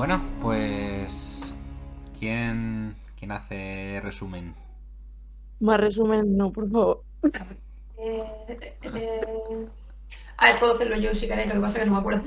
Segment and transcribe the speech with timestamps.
[0.00, 1.52] Bueno, pues.
[2.18, 4.54] ¿Quién, quién hace resumen?
[5.60, 7.02] Más resumen, no, por favor.
[7.98, 9.66] Eh, eh,
[10.38, 12.22] A ver, puedo hacerlo yo si queréis, lo que pasa es que no me acuerdo.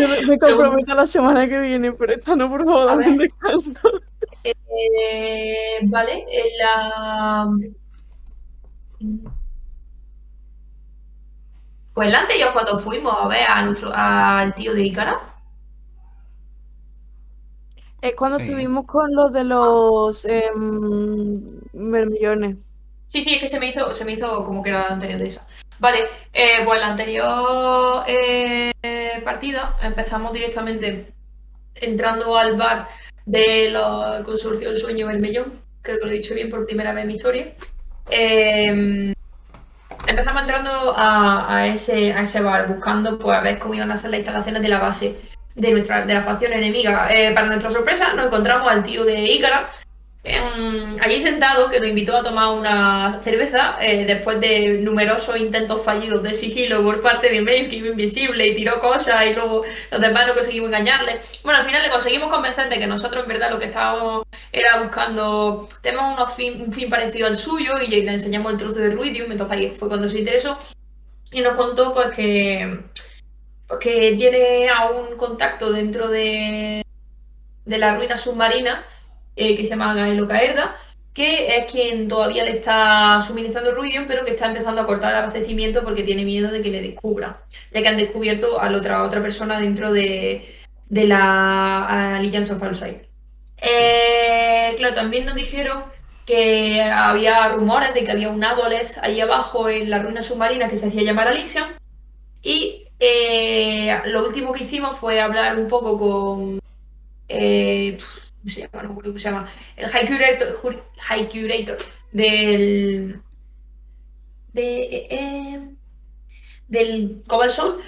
[0.00, 3.70] Yo me, me comprometo la semana que viene, pero esta no, por favor, dame descanso.
[4.42, 6.26] Eh, vale,
[6.58, 7.56] la.
[11.94, 15.31] Pues el anterior cuando fuimos a ver a nuestro, al tío de Ícara.
[18.02, 18.42] Es cuando Sí.
[18.42, 22.56] estuvimos con los de los em, mermillones.
[23.06, 25.20] Sí, sí, es que se me hizo, se me hizo como que era la anterior
[25.20, 25.46] de esa.
[25.78, 26.00] Vale,
[26.32, 28.72] eh, pues la anterior eh,
[29.24, 31.12] partida empezamos directamente
[31.74, 32.88] entrando al bar
[33.24, 35.60] de la Consorcio del Sueño Bermellón.
[35.80, 37.54] Creo que lo he dicho bien por primera vez en mi historia.
[38.10, 39.12] Eh,
[40.06, 43.96] empezamos entrando a, a ese, a ese bar buscando pues, a ver cómo iban a
[43.96, 45.20] ser las instalaciones de la base
[45.54, 47.08] de, nuestra, de la facción enemiga.
[47.10, 49.70] Eh, para nuestra sorpresa nos encontramos al tío de Ícara
[50.24, 55.84] em, allí sentado que nos invitó a tomar una cerveza eh, después de numerosos intentos
[55.84, 59.64] fallidos de sigilo por parte de Mail que iba invisible y tiró cosas y luego
[59.90, 61.20] los demás no conseguimos engañarle.
[61.42, 64.80] Bueno, al final le conseguimos convencer de que nosotros en verdad lo que estábamos era
[64.80, 68.90] buscando, tenemos unos fin- un fin parecido al suyo y le enseñamos el trozo de
[68.90, 70.56] Ruidium, entonces ahí fue cuando se interesó
[71.32, 72.78] y nos contó pues que,
[73.80, 76.84] que tiene aún contacto dentro de,
[77.64, 78.84] de la ruina submarina
[79.36, 80.76] eh, que se llama Gaelo Caerda,
[81.14, 85.18] que es quien todavía le está suministrando Ruidium, pero que está empezando a cortar el
[85.18, 87.36] abastecimiento porque tiene miedo de que le descubran,
[87.72, 90.54] ya que han descubierto a la otra, otra persona dentro de,
[90.88, 92.62] de la Alliance of.
[93.58, 95.84] Eh, claro, también nos dijeron
[96.26, 100.76] que había rumores de que había un Aboleth ahí abajo en la ruina submarina que
[100.76, 101.66] se hacía llamar Alixion.
[102.42, 106.60] Y eh, lo último que hicimos fue hablar un poco con.
[107.28, 108.82] eh, ¿Cómo se llama?
[108.82, 109.48] No me acuerdo cómo se llama.
[109.76, 111.78] El High Curator,
[112.12, 113.20] del.
[114.52, 115.68] De, eh, eh,
[116.68, 117.82] del Cobalt Soul.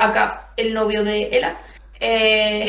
[0.00, 1.58] acá, el novio de Ela.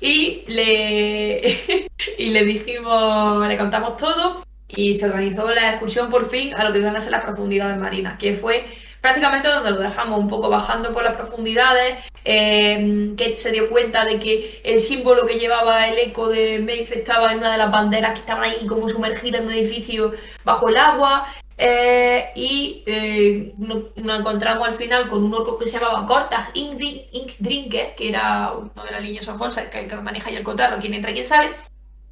[0.00, 1.58] y le.
[2.18, 3.46] y le dijimos.
[3.46, 4.42] Le contamos todo.
[4.68, 7.76] Y se organizó la excursión por fin a lo que iban a ser las profundidades
[7.76, 8.64] marinas, que fue
[9.08, 12.04] prácticamente donde lo dejamos, un poco bajando por las profundidades.
[12.24, 16.98] eh, que se dio cuenta de que el símbolo que llevaba el eco de Maeve
[16.98, 20.12] estaba en una de las banderas que estaban ahí como sumergidas en un edificio
[20.44, 21.26] bajo el agua.
[21.56, 26.80] eh, y eh, nos, encontramos al final con un orco que se llamaba Cortag Ink,
[27.12, 30.78] Ink Drinker, que era uno de las líneas Bolsa, que, que maneja ya el cotarro,
[30.80, 31.50] quién entra, quién sale.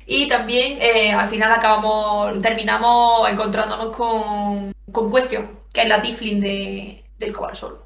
[0.06, 6.40] Y también eh, al final acabamos, terminamos encontrándonos con, con Question, que es la Tiflin
[6.40, 7.82] de, del Cobalt Sol.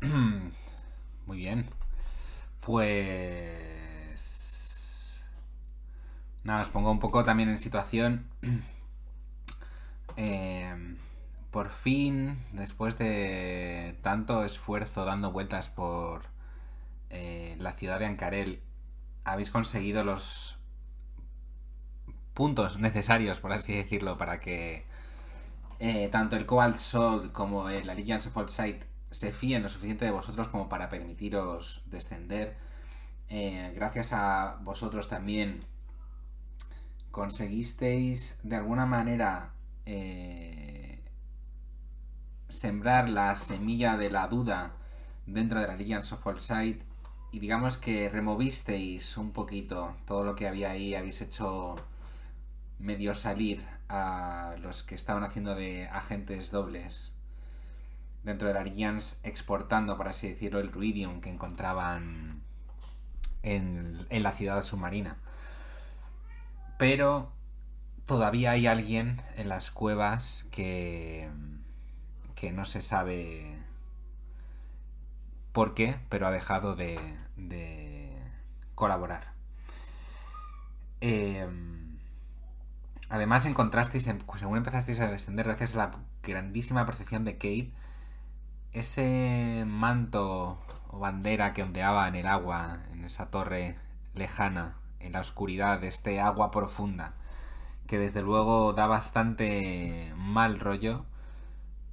[1.26, 1.68] Muy bien.
[2.60, 3.50] Pues.
[6.44, 8.26] Nada, os pongo un poco también en situación.
[10.16, 10.96] Eh,
[11.50, 16.22] por fin, después de tanto esfuerzo dando vueltas por
[17.10, 18.62] eh, la ciudad de Ancarel,
[19.24, 20.58] habéis conseguido los
[22.34, 24.86] puntos necesarios, por así decirlo, para que
[25.80, 28.50] eh, tanto el Cobalt Soul como el Allegiance of
[29.10, 32.56] se fíen lo suficiente de vosotros como para permitiros descender.
[33.28, 35.60] Eh, gracias a vosotros también
[37.10, 39.52] conseguisteis de alguna manera
[42.48, 44.76] sembrar la semilla de la duda
[45.26, 46.24] dentro de la Allegiance of
[47.32, 51.76] y digamos que removisteis un poquito todo lo que había ahí, habéis hecho
[52.78, 57.14] medio salir a los que estaban haciendo de agentes dobles
[58.24, 62.42] dentro de la Alliance exportando, por así decirlo, el ruidium que encontraban
[63.42, 65.16] en, en la ciudad submarina.
[66.78, 67.32] Pero
[68.06, 71.28] todavía hay alguien en las cuevas que,
[72.34, 73.59] que no se sabe
[75.52, 76.98] por qué, pero ha dejado de,
[77.36, 78.16] de
[78.74, 79.32] colaborar.
[81.00, 81.46] Eh,
[83.08, 85.90] además encontrasteis, en- según empezasteis a descender, gracias a la
[86.22, 87.72] grandísima percepción de Kate,
[88.72, 90.58] ese manto
[90.88, 93.76] o bandera que ondeaba en el agua, en esa torre
[94.14, 97.14] lejana, en la oscuridad de este agua profunda,
[97.86, 101.04] que desde luego da bastante mal rollo,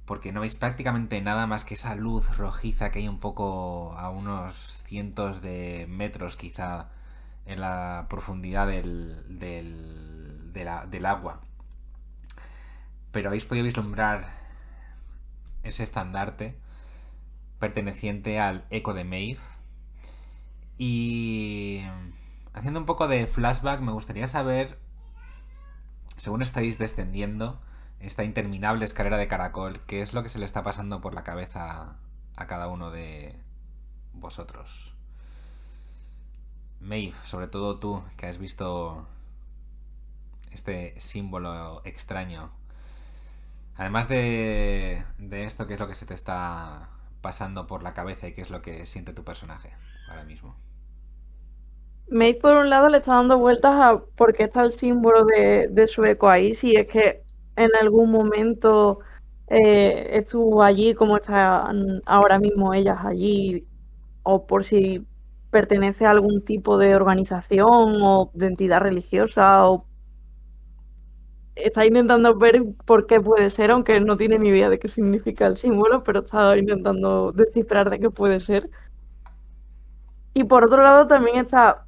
[0.08, 4.08] porque no veis prácticamente nada más que esa luz rojiza que hay un poco a
[4.08, 6.88] unos cientos de metros quizá
[7.44, 11.42] en la profundidad del, del, del agua.
[13.12, 14.30] Pero habéis podido vislumbrar
[15.62, 16.58] ese estandarte
[17.58, 19.40] perteneciente al eco de Maeve.
[20.78, 21.82] Y
[22.54, 24.78] haciendo un poco de flashback, me gustaría saber,
[26.16, 27.60] según estáis descendiendo
[28.00, 31.24] esta interminable escalera de caracol, qué es lo que se le está pasando por la
[31.24, 31.96] cabeza
[32.36, 33.36] a cada uno de
[34.14, 34.94] vosotros.
[36.80, 39.06] Maeve, sobre todo tú, que has visto
[40.52, 42.50] este símbolo extraño.
[43.76, 46.88] Además de, de esto, ¿qué es lo que se te está
[47.20, 49.72] pasando por la cabeza y qué es lo que siente tu personaje
[50.08, 50.56] ahora mismo?
[52.10, 55.68] Maeve, por un lado, le está dando vueltas a por qué está el símbolo de,
[55.68, 57.27] de su eco ahí, si es que
[57.58, 59.00] en algún momento
[59.48, 63.66] eh, estuvo allí, como están ahora mismo ellas allí,
[64.22, 65.06] o por si
[65.50, 69.86] pertenece a algún tipo de organización o de entidad religiosa, o
[71.56, 75.46] está intentando ver por qué puede ser, aunque no tiene ni idea de qué significa
[75.46, 78.70] el símbolo, pero está intentando descifrar de qué puede ser.
[80.34, 81.87] Y por otro lado también está,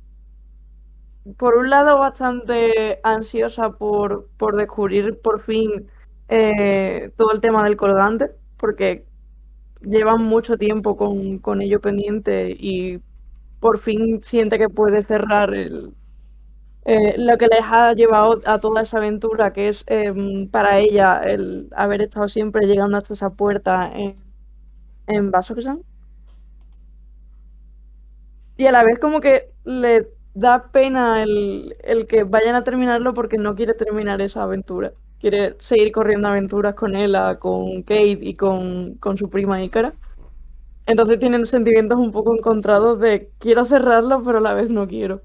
[1.36, 5.88] por un lado, bastante ansiosa por, por descubrir por fin
[6.28, 9.04] eh, todo el tema del colgante, porque
[9.82, 13.00] llevan mucho tiempo con, con ello pendiente y
[13.60, 15.52] por fin siente que puede cerrar
[16.84, 21.20] eh, lo que les ha llevado a toda esa aventura, que es em, para ella
[21.24, 24.14] el haber estado siempre llegando hasta esa puerta en,
[25.06, 25.82] en Basokusan.
[28.56, 33.14] Y a la vez como que le da pena el, el que vayan a terminarlo
[33.14, 34.92] porque no quiere terminar esa aventura.
[35.20, 39.92] Quiere seguir corriendo aventuras con ella, con Kate y con, con su prima Ícara.
[40.86, 45.22] Entonces tienen sentimientos un poco encontrados de quiero cerrarlo, pero a la vez no quiero.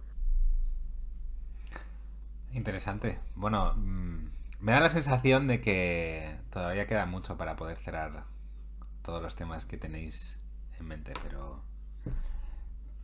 [2.52, 3.20] Interesante.
[3.36, 4.30] Bueno, mm,
[4.60, 8.26] me da la sensación de que todavía queda mucho para poder cerrar
[9.02, 10.38] todos los temas que tenéis
[10.80, 11.62] en mente, pero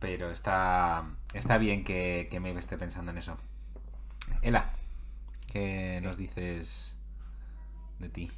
[0.02, 3.38] pero está está bien que, que esté pensando en eso.
[4.42, 4.68] Ela,
[5.50, 6.96] ¿qué nos dices
[8.00, 8.32] de ti?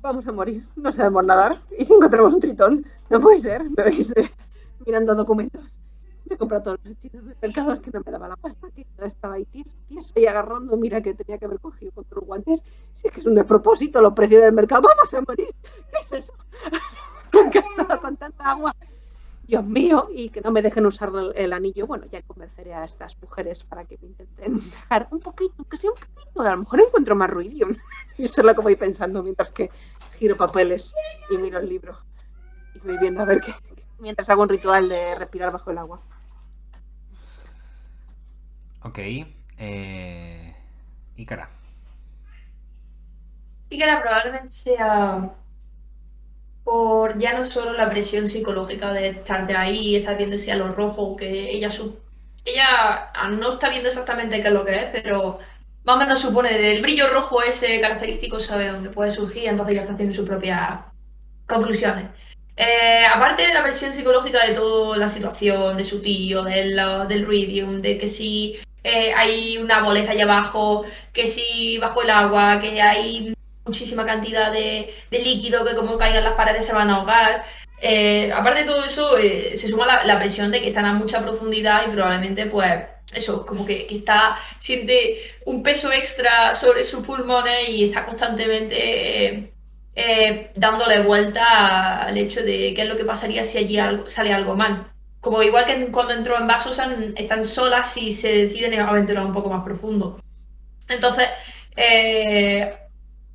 [0.00, 1.62] Vamos a morir, no sabemos nadar.
[1.78, 2.86] ¿Y si encontramos un tritón?
[3.10, 4.32] No puede ser, me veis eh,
[4.86, 5.62] mirando documentos.
[6.32, 8.86] He comprado todos los hechizos del mercado, es que no me daba la pasta, que
[9.02, 12.62] estaba ahí tieso, tieso, y agarrando, mira que tenía que haber cogido contra un guanter.
[12.92, 15.54] Si es que es un despropósito los precios del mercado, vamos a morir.
[15.62, 16.32] ¿Qué es eso?
[17.32, 18.74] Nunca he estado con tanta agua.
[19.46, 21.86] Dios mío, y que no me dejen usar el, el, anillo.
[21.86, 25.90] Bueno, ya convenceré a estas mujeres para que me intenten dejar un poquito, que sea
[25.90, 26.40] un poquito.
[26.40, 27.68] A lo mejor encuentro más ruidio.
[28.18, 29.70] Y eso es lo que voy pensando mientras que
[30.18, 30.94] giro papeles
[31.30, 31.98] y miro el libro.
[32.74, 33.52] Y voy viendo a ver qué.
[33.98, 36.00] Mientras hago un ritual de respirar bajo el agua.
[38.84, 38.98] Ok.
[39.58, 40.54] Eh...
[41.16, 41.48] Ícara.
[43.68, 45.30] Ícara probablemente sea
[46.64, 50.72] por ya no solo la presión psicológica de estar de ahí, estar viendo ese halo
[50.72, 51.98] rojo, que ella su
[52.44, 55.38] ella no está viendo exactamente qué es lo que es, pero
[55.84, 59.82] más o menos supone del brillo rojo ese característico sabe dónde puede surgir, entonces ya
[59.82, 60.80] está haciendo sus propias
[61.46, 62.06] conclusiones.
[62.56, 67.26] Eh, aparte de la presión psicológica de toda la situación, de su tío, del, del
[67.26, 72.60] Ridium, de que si eh, hay una boleza allá abajo, que si bajo el agua,
[72.60, 73.34] que hay
[73.64, 77.44] muchísima cantidad de, líquido que como caigan las paredes se van a ahogar.
[77.80, 81.20] Eh, aparte de todo eso, eh, se suma la, presión de que están a mucha
[81.22, 82.72] profundidad y probablemente, pues,
[83.14, 89.52] eso, como que, está, siente un peso extra sobre sus pulmones y está constantemente
[90.56, 94.56] dándole vuelta al hecho de qué es lo que pasaría si allí algo, sale algo
[94.56, 94.91] mal.
[95.22, 96.78] Como igual que cuando entró en Vasos,
[97.16, 100.20] están solas y se deciden aventurar un poco más profundo.
[100.90, 101.28] Entonces,
[101.74, 102.76] eh,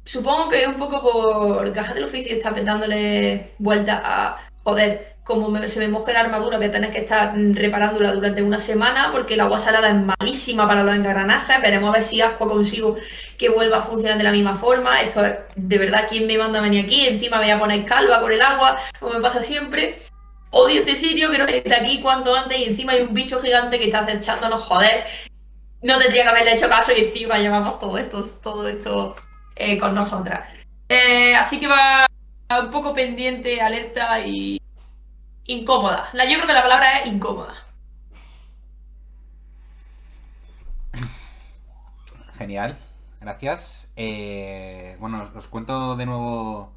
[0.07, 5.67] Supongo que es un poco por caja del oficio está dándole vuelta a, joder, como
[5.67, 9.33] se me moje la armadura, voy a tener que estar reparándola durante una semana porque
[9.33, 11.61] el agua salada es malísima para los engranajes.
[11.61, 12.95] Veremos a ver si Asco consigo
[13.37, 15.01] que vuelva a funcionar de la misma forma.
[15.01, 17.05] Esto es, de verdad, ¿quién me manda a venir aquí?
[17.05, 19.97] Encima me voy a poner calva con el agua, como me pasa siempre.
[20.49, 23.77] Odio este sitio, quiero ir de aquí cuanto antes y encima hay un bicho gigante
[23.77, 25.05] que está acechándonos, joder.
[25.81, 29.15] No tendría que haberle hecho caso y encima llevamos todo esto, todo esto
[29.55, 30.49] eh, con nosotras.
[30.89, 32.07] Eh, así que va
[32.59, 34.61] un poco pendiente, alerta y
[35.45, 36.09] incómoda.
[36.13, 37.53] La, yo creo que la palabra es incómoda.
[42.37, 42.77] Genial,
[43.19, 43.91] gracias.
[43.95, 46.71] Eh, bueno, os, cuento de nuevo,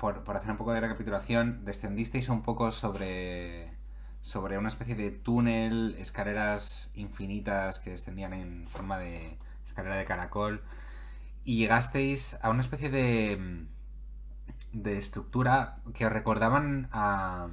[0.00, 3.78] por, por hacer un poco de recapitulación, descendisteis un poco sobre
[4.22, 10.62] sobre una especie de túnel, escaleras infinitas que descendían en forma de, escalera de caracol,
[11.44, 13.66] y llegasteis a una especie de,
[14.72, 17.48] de estructura que recordaban a,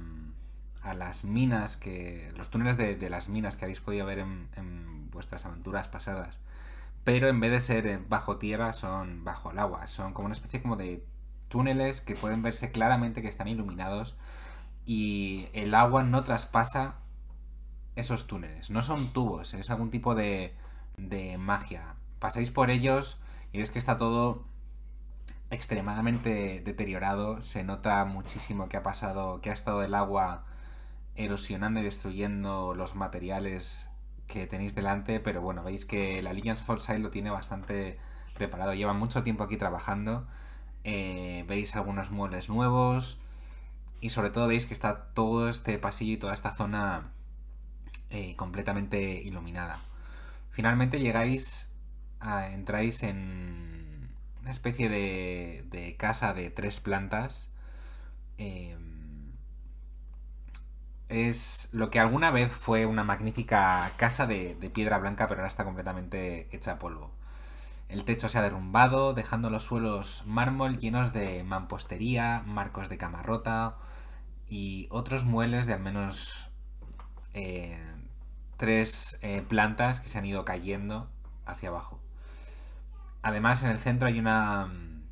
[0.82, 4.48] a las minas, que los túneles de, de las minas que habéis podido ver en,
[4.56, 6.40] en vuestras aventuras pasadas.
[7.04, 9.86] Pero en vez de ser eh, bajo tierra, son bajo el agua.
[9.86, 11.02] Son como una especie como de
[11.48, 14.16] túneles que pueden verse claramente que están iluminados
[14.84, 16.96] y el agua no traspasa
[17.96, 18.70] esos túneles.
[18.70, 20.54] No son tubos, es algún tipo de,
[20.96, 21.94] de magia.
[22.18, 23.18] Pasáis por ellos
[23.52, 24.44] y ves que está todo
[25.50, 27.42] extremadamente deteriorado.
[27.42, 30.44] Se nota muchísimo que ha pasado, que ha estado el agua
[31.16, 33.90] erosionando y destruyendo los materiales
[34.26, 37.98] que tenéis delante, pero bueno, veis que la Alliance Foresight lo tiene bastante
[38.34, 38.74] preparado.
[38.74, 40.26] Lleva mucho tiempo aquí trabajando.
[40.84, 43.18] Eh, veis algunos muebles nuevos
[44.00, 47.10] y sobre todo veis que está todo este pasillo y toda esta zona
[48.10, 49.80] eh, completamente iluminada.
[50.50, 51.68] Finalmente llegáis,
[52.20, 57.50] a, entráis en una especie de, casa de tres plantas.
[58.38, 58.76] Eh,
[61.08, 65.48] es lo que alguna vez fue una magnífica casa de, de, piedra blanca, pero ahora
[65.48, 67.17] está completamente hecha polvo.
[67.88, 73.76] El techo se ha derrumbado, dejando los suelos mármol llenos de mampostería, marcos de camarrota
[74.46, 76.50] y otros muebles de al menos
[77.32, 77.78] eh,
[78.58, 81.08] tres eh, plantas que se han ido cayendo
[81.46, 81.98] hacia abajo.
[83.22, 85.02] Además, en el centro hay una mm,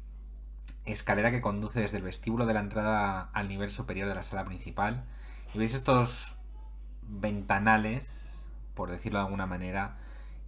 [0.85, 4.45] escalera que conduce desde el vestíbulo de la entrada al nivel superior de la sala
[4.45, 5.05] principal.
[5.55, 6.37] Y veis estos
[7.03, 8.39] ventanales,
[8.75, 9.97] por decirlo de alguna manera,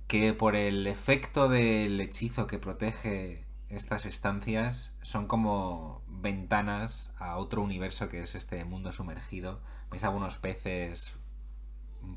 [0.08, 7.62] que por el efecto del hechizo que protege estas estancias son como ventanas a otro
[7.62, 9.60] universo que es este mundo sumergido.
[9.90, 11.12] Veis algunos peces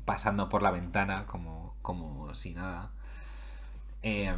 [0.06, 2.92] pasando por la ventana como, como si nada.
[4.02, 4.34] Eh,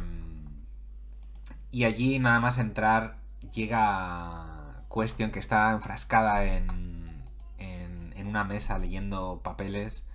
[1.71, 3.17] y allí nada más entrar
[3.53, 7.23] llega Question que está enfrascada en,
[7.57, 10.05] en, en una mesa leyendo papeles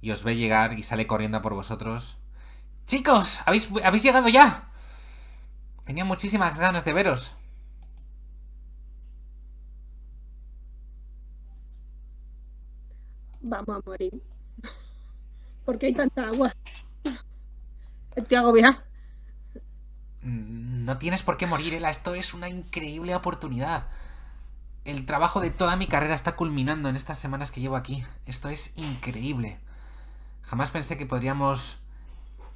[0.00, 2.18] y os ve llegar y sale corriendo por vosotros.
[2.86, 4.68] Chicos, ¿habéis, ¿habéis llegado ya?
[5.84, 7.32] Tenía muchísimas ganas de veros.
[13.40, 14.22] Vamos a morir.
[15.64, 16.54] ¿Por qué hay tanta agua?
[18.28, 18.84] Te agobia.
[20.22, 21.90] No tienes por qué morir, Ela.
[21.90, 23.88] Esto es una increíble oportunidad.
[24.84, 28.04] El trabajo de toda mi carrera está culminando en estas semanas que llevo aquí.
[28.26, 29.58] Esto es increíble.
[30.42, 31.78] Jamás pensé que podríamos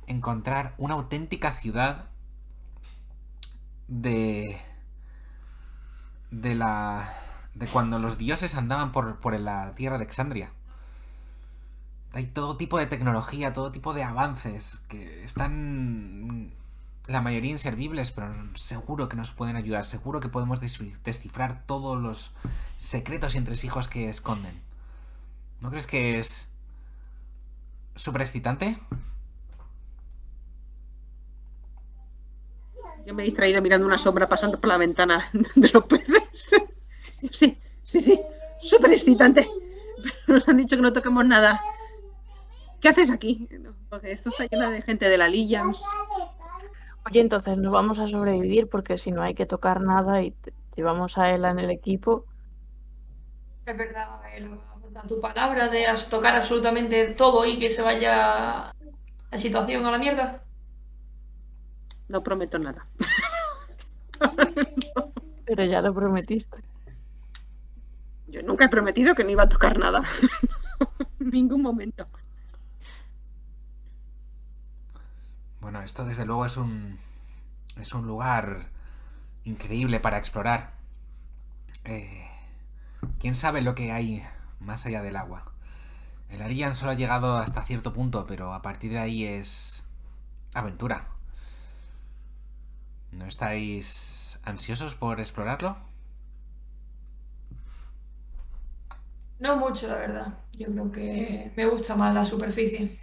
[0.08, 2.06] encontrar una auténtica ciudad
[3.88, 4.60] de
[6.30, 7.14] de la
[7.54, 10.52] de cuando los dioses andaban por, por la tierra de Exandria.
[12.12, 16.52] Hay todo tipo de tecnología, todo tipo de avances que están
[17.08, 22.32] la mayoría inservibles, pero seguro que nos pueden ayudar, seguro que podemos descifrar todos los
[22.76, 24.60] secretos y entresijos que esconden.
[25.60, 26.50] ¿No crees que es
[27.96, 28.78] súper excitante?
[33.08, 35.24] Yo me he distraído mirando una sombra pasando por la ventana
[35.54, 36.22] de los peces.
[37.30, 38.20] Sí, sí, sí,
[38.60, 39.48] súper excitante.
[39.96, 41.58] Pero nos han dicho que no toquemos nada.
[42.82, 43.48] ¿Qué haces aquí?
[43.88, 45.82] Porque esto está lleno de gente de la Lillians.
[47.06, 50.34] Oye, entonces no vamos a sobrevivir porque si no hay que tocar nada y
[50.76, 52.26] llevamos a Ela en el equipo.
[53.64, 54.50] Es verdad, Ela,
[55.08, 58.70] tu palabra de tocar absolutamente todo y que se vaya
[59.30, 60.42] la situación a la mierda.
[62.08, 62.86] No prometo nada.
[65.46, 66.58] Pero ya lo prometiste.
[68.28, 70.02] Yo nunca he prometido que no iba a tocar nada.
[71.20, 72.06] en ningún momento.
[75.60, 76.98] Bueno, esto desde luego es un.
[77.76, 78.70] es un lugar
[79.44, 80.72] increíble para explorar.
[81.84, 82.28] Eh,
[83.18, 84.24] ¿Quién sabe lo que hay
[84.60, 85.52] más allá del agua?
[86.28, 89.84] El Arian solo ha llegado hasta cierto punto, pero a partir de ahí es.
[90.54, 91.17] aventura.
[93.12, 95.76] ¿No estáis ansiosos por explorarlo?
[99.40, 100.38] No mucho, la verdad.
[100.52, 102.96] Yo creo que me gusta más la superficie.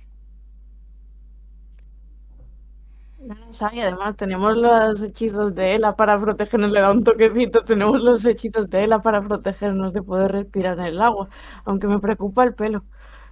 [3.73, 8.23] Y además tenemos los hechizos de Ela para protegernos, le da un toquecito, tenemos los
[8.25, 11.29] hechizos de Ela para protegernos de poder respirar en el agua,
[11.65, 12.85] aunque me preocupa el pelo.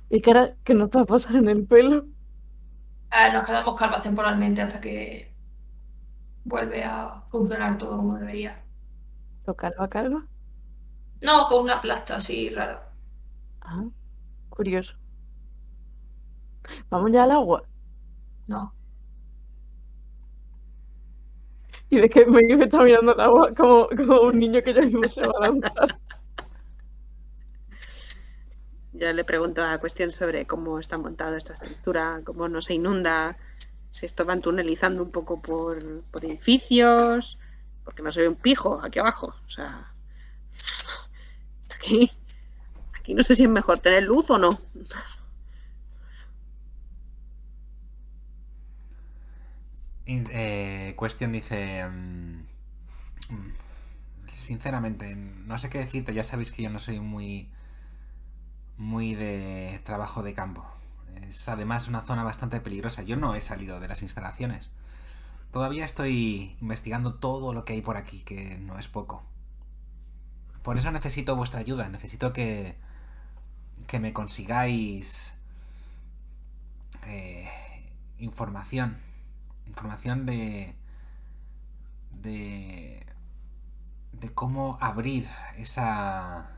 [0.10, 2.08] ¿Y qué, era, qué nos va a pasar en el pelo?
[3.12, 5.33] Eh, nos quedamos calvas temporalmente hasta que
[6.44, 8.64] vuelve a funcionar todo como debería.
[9.46, 10.26] ¿Lo calva, calva?
[11.22, 12.90] No, con una plasta así rara.
[13.62, 13.86] Ah,
[14.50, 14.94] curioso.
[16.90, 17.64] ¿Vamos ya al agua?
[18.48, 18.74] No.
[21.90, 25.08] Y de que me está mirando el agua como, como un niño que ya mismo
[25.08, 26.00] se va a lanzar.
[28.94, 33.38] Yo le pregunto a cuestión sobre cómo está montada esta estructura, cómo no se inunda,
[33.94, 35.78] si esto van tunelizando un poco por,
[36.12, 37.38] por edificios,
[37.86, 39.36] porque no se ve un pijo aquí abajo.
[39.46, 39.94] O sea,
[41.76, 42.12] aquí,
[43.00, 44.60] aquí no sé si es mejor tener luz o no.
[50.06, 51.86] Eh, Question dice...
[51.88, 52.40] mm,
[53.30, 53.54] mm,
[54.28, 56.14] Sinceramente, no sé qué decirte.
[56.14, 57.50] Ya sabéis que yo no soy muy...
[58.78, 60.66] Muy de trabajo de campo.
[61.34, 63.02] Es además una zona bastante peligrosa.
[63.02, 64.70] Yo no he salido de las instalaciones.
[65.52, 69.24] Todavía estoy investigando todo lo que hay por aquí, que no es poco.
[70.62, 71.90] Por eso necesito vuestra ayuda.
[71.90, 72.78] Necesito que...
[73.88, 75.34] Que me consigáis...
[77.08, 77.50] eh,
[78.20, 78.98] información
[79.66, 80.76] información de
[82.12, 83.06] de
[84.12, 86.50] de cómo abrir esa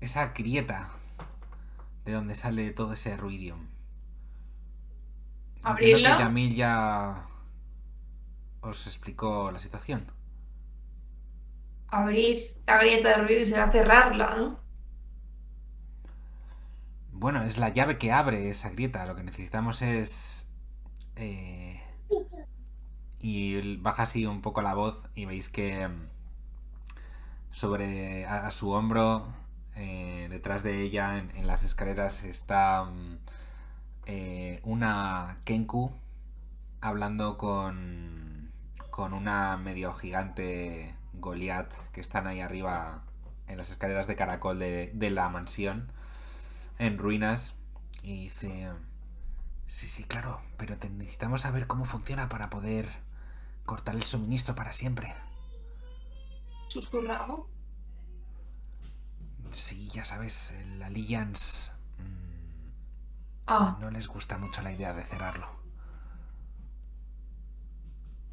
[0.00, 0.90] esa grieta
[2.04, 3.68] de donde sale todo ese ruidium.
[5.64, 6.22] Entiendo que
[6.54, 7.26] ya
[8.62, 10.10] os explicó la situación.
[11.88, 14.60] Abrir la grieta del ruido y será cerrarla, ¿no?
[17.12, 19.06] Bueno, es la llave que abre esa grieta.
[19.06, 20.48] Lo que necesitamos es.
[21.16, 21.82] eh,
[23.20, 26.08] y baja así un poco la voz y veis que mm,
[27.50, 29.26] sobre a, a su hombro,
[29.76, 33.18] eh, detrás de ella, en, las escaleras, está mm,
[34.06, 35.92] eh, una Kenku
[36.80, 38.52] hablando con,
[38.90, 43.02] con una medio gigante Goliath que están ahí arriba
[43.48, 45.90] en las escaleras de caracol de, de la mansión
[46.78, 47.54] en ruinas
[48.02, 48.70] y dice
[49.66, 52.88] sí sí claro pero necesitamos saber cómo funciona para poder
[53.64, 55.14] cortar el suministro para siempre
[56.68, 57.46] Susurramos.
[59.54, 61.72] Sí ya sabes el Alliance
[63.46, 65.48] Ah, no les gusta mucho la idea de cerrarlo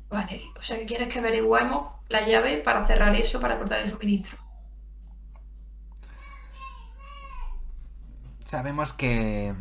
[0.10, 0.42] vale.
[0.58, 4.38] O sea que quieres que averigüemos la llave para cerrar eso, para cortar el suministro.
[8.52, 9.56] sabemos que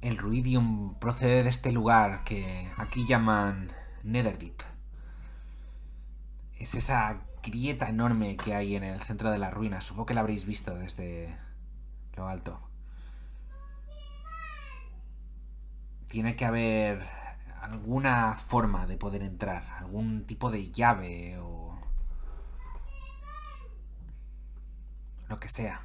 [0.00, 4.62] el ruidium procede de este lugar que aquí llaman Netherdeep
[6.58, 9.80] es esa grieta enorme que hay en el centro de la ruina.
[9.80, 11.36] Supongo que la habréis visto desde
[12.16, 12.60] lo alto.
[16.08, 17.06] Tiene que haber
[17.62, 21.78] alguna forma de poder entrar, algún tipo de llave o
[25.28, 25.82] lo que sea.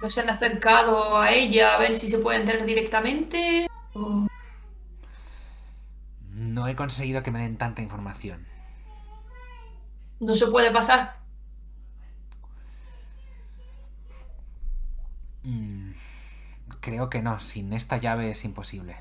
[0.00, 3.66] ¿No se han acercado a ella a ver si se puede entrar directamente?
[6.30, 8.46] No he conseguido que me den tanta información.
[10.20, 11.18] No se puede pasar.
[15.44, 15.92] Mm,
[16.80, 18.96] creo que no, sin esta llave es imposible.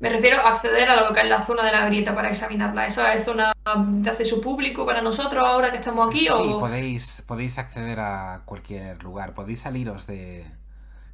[0.00, 2.86] Me refiero a acceder a lo que es la zona de la grieta para examinarla.
[2.86, 6.20] ¿Esa es zona de acceso público para nosotros ahora que estamos aquí?
[6.20, 6.60] Sí, o...
[6.60, 9.34] podéis, podéis acceder a cualquier lugar.
[9.34, 10.46] Podéis saliros de,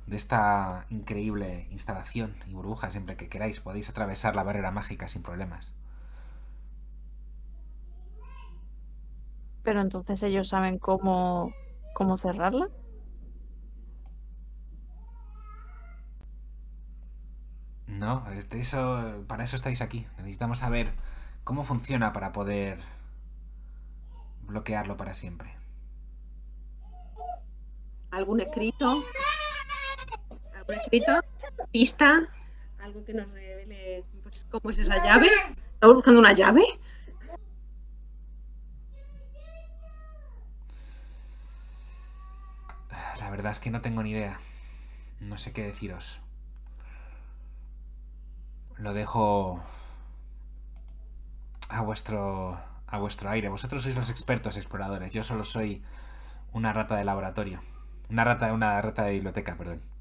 [0.06, 3.60] de esta increíble instalación y burbuja siempre que queráis.
[3.60, 5.74] Podéis atravesar la barrera mágica sin problemas.
[9.62, 11.52] Pero entonces ellos saben cómo,
[11.94, 12.68] cómo cerrarla.
[17.86, 20.06] No, eso, para eso estáis aquí.
[20.18, 20.92] Necesitamos saber
[21.44, 22.78] cómo funciona para poder
[24.42, 25.54] bloquearlo para siempre.
[28.10, 29.02] ¿Algún escrito?
[30.66, 31.20] ¿Algún escrito?
[31.70, 32.28] ¿Pista?
[32.82, 35.28] ¿Algo que nos revele pues, cómo es esa llave?
[35.74, 36.62] ¿Estamos buscando una llave?
[43.20, 44.40] La verdad es que no tengo ni idea.
[45.20, 46.20] No sé qué deciros.
[48.76, 49.62] Lo dejo
[51.68, 53.48] a vuestro a vuestro aire.
[53.48, 55.12] Vosotros sois los expertos exploradores.
[55.12, 55.82] Yo solo soy
[56.52, 57.62] una rata de laboratorio.
[58.08, 59.93] Una rata, una rata de biblioteca, perdón.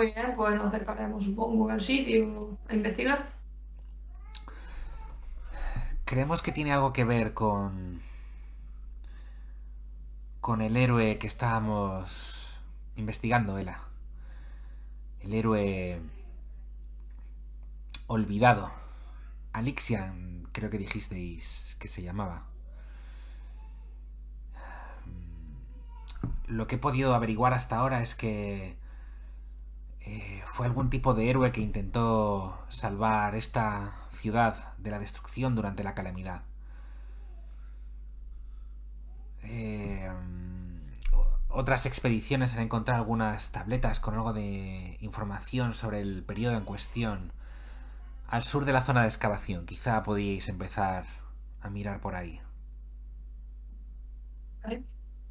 [0.00, 3.22] Pues nos acercaremos, supongo, al sitio a investigar.
[6.06, 8.00] Creemos que tiene algo que ver con.
[10.40, 12.48] con el héroe que estábamos
[12.96, 13.82] investigando, Ela.
[15.20, 16.00] El héroe.
[18.06, 18.72] olvidado.
[19.52, 22.46] Alixian, creo que dijisteis que se llamaba.
[26.46, 28.79] Lo que he podido averiguar hasta ahora es que
[30.02, 35.84] eh, fue algún tipo de héroe que intentó salvar esta ciudad de la destrucción durante
[35.84, 36.42] la calamidad.
[39.42, 40.10] Eh,
[41.48, 47.32] otras expediciones han encontrado algunas tabletas con algo de información sobre el periodo en cuestión
[48.28, 49.66] al sur de la zona de excavación.
[49.66, 51.06] Quizá podíais empezar
[51.60, 52.40] a mirar por ahí.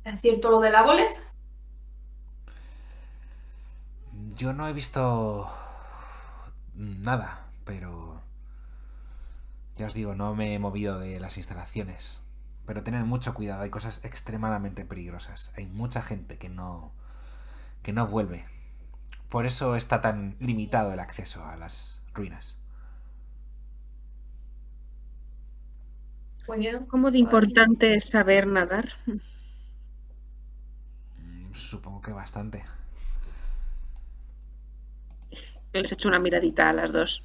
[0.03, 0.83] ¿Es cierto lo de la?
[4.39, 5.49] Yo no he visto
[6.75, 8.21] nada, pero
[9.75, 12.21] ya os digo, no me he movido de las instalaciones.
[12.65, 15.51] Pero tened mucho cuidado, hay cosas extremadamente peligrosas.
[15.57, 16.91] Hay mucha gente que no
[17.83, 18.45] que no vuelve.
[19.29, 22.57] Por eso está tan limitado el acceso a las ruinas.
[26.89, 28.89] ¿Cómo de importante es saber nadar?
[31.19, 32.65] Mm, Supongo que bastante.
[35.73, 37.23] Yo les echo una miradita a las dos.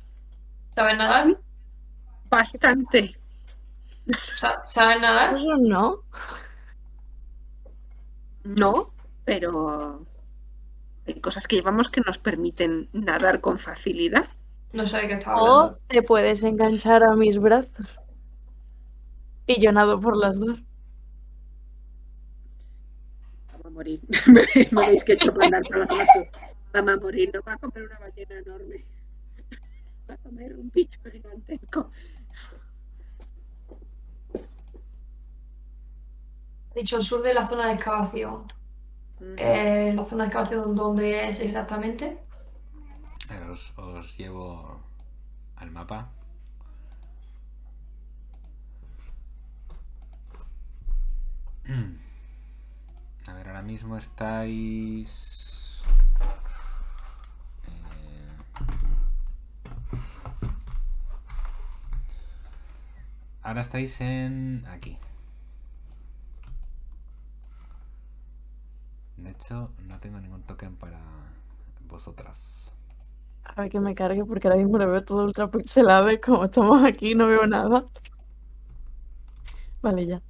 [0.75, 1.39] ¿Sabes nadar?
[2.29, 3.17] Bastante.
[4.35, 5.35] Sa- ¿Sabes nadar?
[5.61, 6.01] No.
[8.45, 8.91] No,
[9.25, 10.05] pero
[11.07, 14.29] hay cosas que llevamos que nos permiten nadar con facilidad.
[14.75, 15.79] No sé de qué estás O hablando.
[15.89, 17.87] te puedes enganchar a mis brazos.
[19.47, 20.59] Y yo nado por las dos.
[23.53, 24.01] Vamos a morir.
[24.27, 26.27] me, veis que he hecho para andar por la zona sur.
[26.75, 27.31] Vamos a morir.
[27.33, 28.85] No va a comer una ballena enorme.
[30.11, 31.91] Va a comer un bicho gigantesco.
[36.75, 38.45] He dicho el sur de la zona de excavación.
[39.37, 42.19] Eh, la zona de excavación donde es exactamente.
[43.31, 44.83] A ver, Os, os llevo
[45.57, 46.11] al mapa.
[53.27, 55.44] A ver, ahora mismo estáis...
[63.43, 64.65] Ahora estáis en...
[64.69, 64.97] aquí.
[69.19, 70.99] De hecho, no tengo ningún token para
[71.87, 72.73] vosotras.
[73.45, 76.47] A ver que me cargue porque ahora mismo lo veo todo ultra pixelado y como
[76.47, 77.85] estamos aquí no veo nada.
[79.83, 80.23] Vale, ya.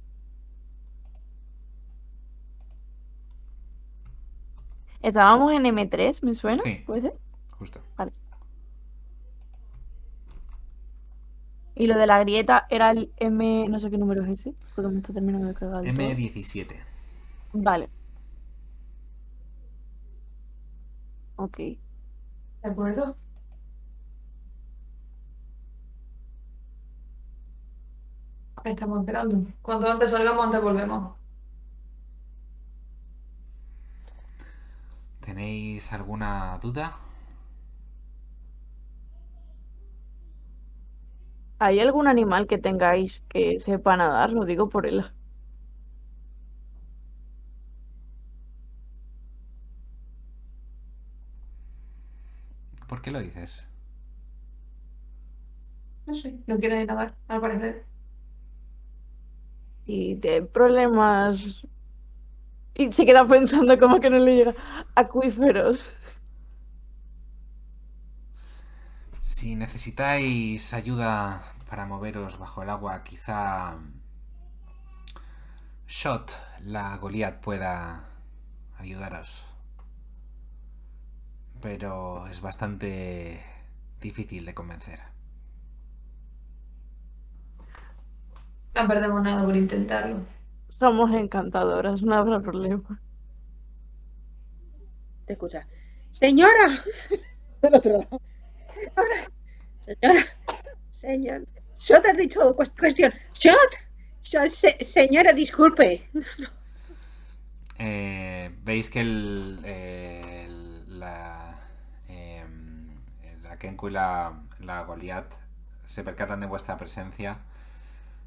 [5.01, 6.61] Estábamos en M3, ¿me suena?
[6.61, 6.83] Sí.
[6.85, 7.24] ¿Puede ser?
[7.57, 7.81] Justo.
[11.77, 13.67] Y lo de la grieta era el M...
[13.67, 16.07] no sé qué número es ese, porque me está terminando de cargar el todo.
[16.07, 16.75] M17.
[17.53, 17.89] Vale.
[21.35, 21.57] Ok.
[21.57, 21.79] ¿De
[22.63, 23.15] acuerdo?
[28.63, 29.43] Estamos esperando.
[29.61, 31.15] Cuanto antes salgamos, antes volvemos.
[35.19, 36.97] ¿Tenéis alguna duda?
[41.59, 44.31] ¿Hay algún animal que tengáis que sepa nadar?
[44.31, 45.03] Lo digo por él.
[52.87, 53.67] ¿Por qué lo dices?
[56.07, 57.85] No sé, no quiere nadar, al parecer.
[59.85, 61.65] Y de problemas.
[62.75, 64.53] Y se queda pensando como que no le llega.
[64.95, 65.79] Acuíferos.
[69.45, 73.77] Si necesitáis ayuda para moveros bajo el agua, quizá
[75.87, 76.31] Shot,
[76.61, 78.09] la Goliath, pueda
[78.79, 79.45] ayudaros.
[81.61, 83.39] Pero es bastante
[84.01, 85.01] difícil de convencer.
[88.73, 90.25] No perdemos nada por intentarlo.
[90.69, 92.99] Somos encantadoras, no habrá problema.
[95.27, 95.67] Te escucha.
[96.09, 96.83] Señora.
[97.61, 98.21] Del otro lado.
[98.73, 99.34] Señora.
[99.85, 100.25] Señora.
[100.89, 101.45] Señor.
[101.77, 103.13] Shot has dicho cues- cuestión.
[103.33, 104.49] Shot.
[104.49, 106.09] Se- señora, disculpe.
[107.77, 109.61] Eh, Veis que el-
[110.99, 111.59] la,
[112.07, 112.89] em,
[113.43, 115.31] la Kenku y la, la Goliath
[115.85, 117.39] se percatan de vuestra presencia,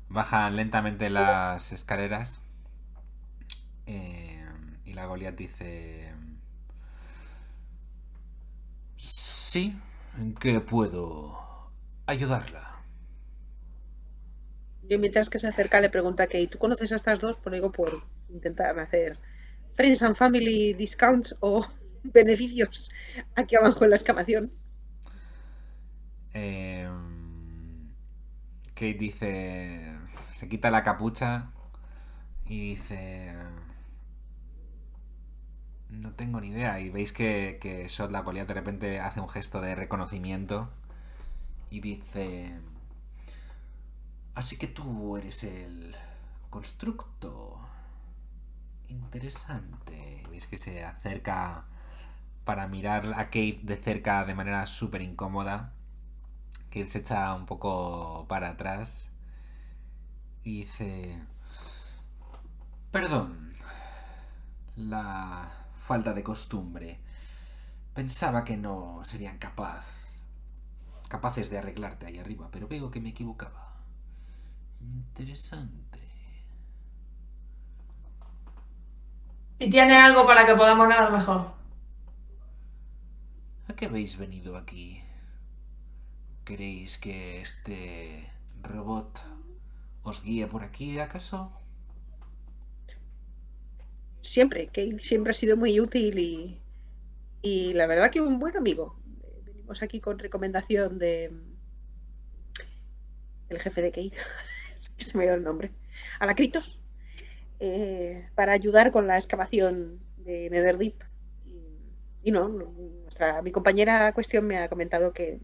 [0.08, 2.40] bajan lentamente las escaleras
[3.86, 6.12] em, y la Goliath dice:
[8.96, 9.78] Sí,
[10.18, 11.38] ¿en qué puedo
[12.08, 12.82] ayudarla?
[14.88, 17.36] Yo mientras que se acerca le pregunta a Kate, ¿tú conoces a estas dos?
[17.36, 19.18] Por digo, por intentar hacer
[19.74, 21.66] Friends and Family discounts o
[22.02, 22.90] beneficios
[23.36, 24.52] aquí abajo en la excavación.
[26.32, 27.90] Em,
[28.74, 29.92] Kate dice.
[30.32, 31.50] Se quita la capucha
[32.46, 33.34] y dice.
[35.90, 36.80] No tengo ni idea.
[36.80, 40.70] Y veis que, que Shot la Goliath de repente hace un gesto de reconocimiento
[41.70, 42.58] y dice...
[44.34, 45.96] Así que tú eres el
[46.48, 47.58] constructo.
[48.88, 50.24] Interesante.
[50.30, 51.64] Veis que se acerca
[52.44, 55.74] para mirar a Kate de cerca de manera súper incómoda.
[56.70, 59.08] Kate se echa un poco para atrás
[60.42, 61.20] y dice...
[62.90, 63.52] Perdón.
[64.76, 67.00] La falta de costumbre.
[67.92, 69.84] Pensaba que no serían capaz,
[71.08, 73.82] capaces de arreglarte ahí arriba, pero veo que me equivocaba.
[74.80, 75.98] Interesante.
[79.58, 81.52] Si tiene algo para que podamos ganar mejor.
[83.68, 85.02] ¿A qué habéis venido aquí?
[86.44, 88.30] ¿Queréis que este
[88.62, 89.20] robot
[90.02, 91.52] os guíe por aquí, acaso?
[94.22, 96.60] Siempre, que siempre ha sido muy útil y,
[97.42, 98.96] y la verdad que un buen amigo.
[99.68, 101.30] Venimos aquí con recomendación de
[103.50, 104.16] el jefe de Kate,
[104.96, 105.72] se me dio el nombre,
[106.20, 106.80] Alacritos,
[107.60, 110.94] eh, para ayudar con la excavación de Netherdeep.
[111.44, 111.60] Y,
[112.22, 115.38] y no, nuestra, mi compañera cuestión me ha comentado que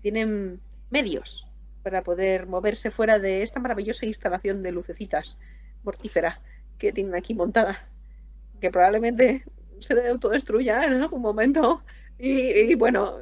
[0.00, 1.46] tienen medios
[1.82, 5.36] para poder moverse fuera de esta maravillosa instalación de lucecitas
[5.82, 6.40] mortífera
[6.78, 7.90] que tienen aquí montada,
[8.58, 9.44] que probablemente
[9.80, 11.82] se autodestruya en algún momento.
[12.22, 13.18] Y, y bueno,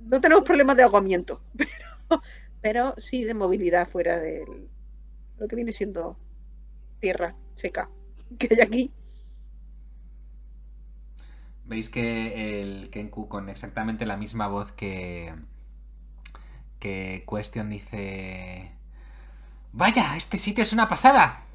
[0.00, 1.42] no tenemos problemas de ahogamiento,
[2.62, 4.44] pero, sí de movilidad fuera de
[5.38, 6.16] lo que viene siendo
[7.00, 7.90] tierra seca
[8.38, 8.92] que hay aquí.
[11.64, 15.34] Veis que el Kenku con exactamente la misma voz que
[16.78, 18.70] que Question dice
[19.72, 21.46] Vaya, este sitio es una pasada.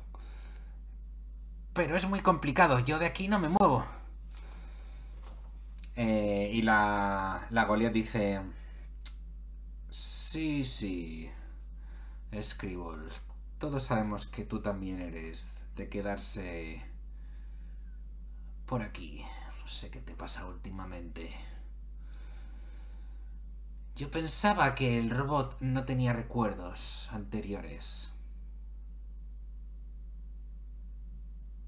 [1.73, 3.85] Pero es muy complicado, yo de aquí no me muevo.
[5.97, 8.39] Eh, y la, la Goliath dice
[9.89, 11.29] Sí, sí.
[12.41, 13.09] Scribble,
[13.57, 16.81] todos sabemos que tú también eres de quedarse
[18.65, 19.25] por aquí.
[19.61, 21.33] No sé qué te pasa últimamente.
[23.97, 28.13] Yo pensaba que el robot no tenía recuerdos anteriores.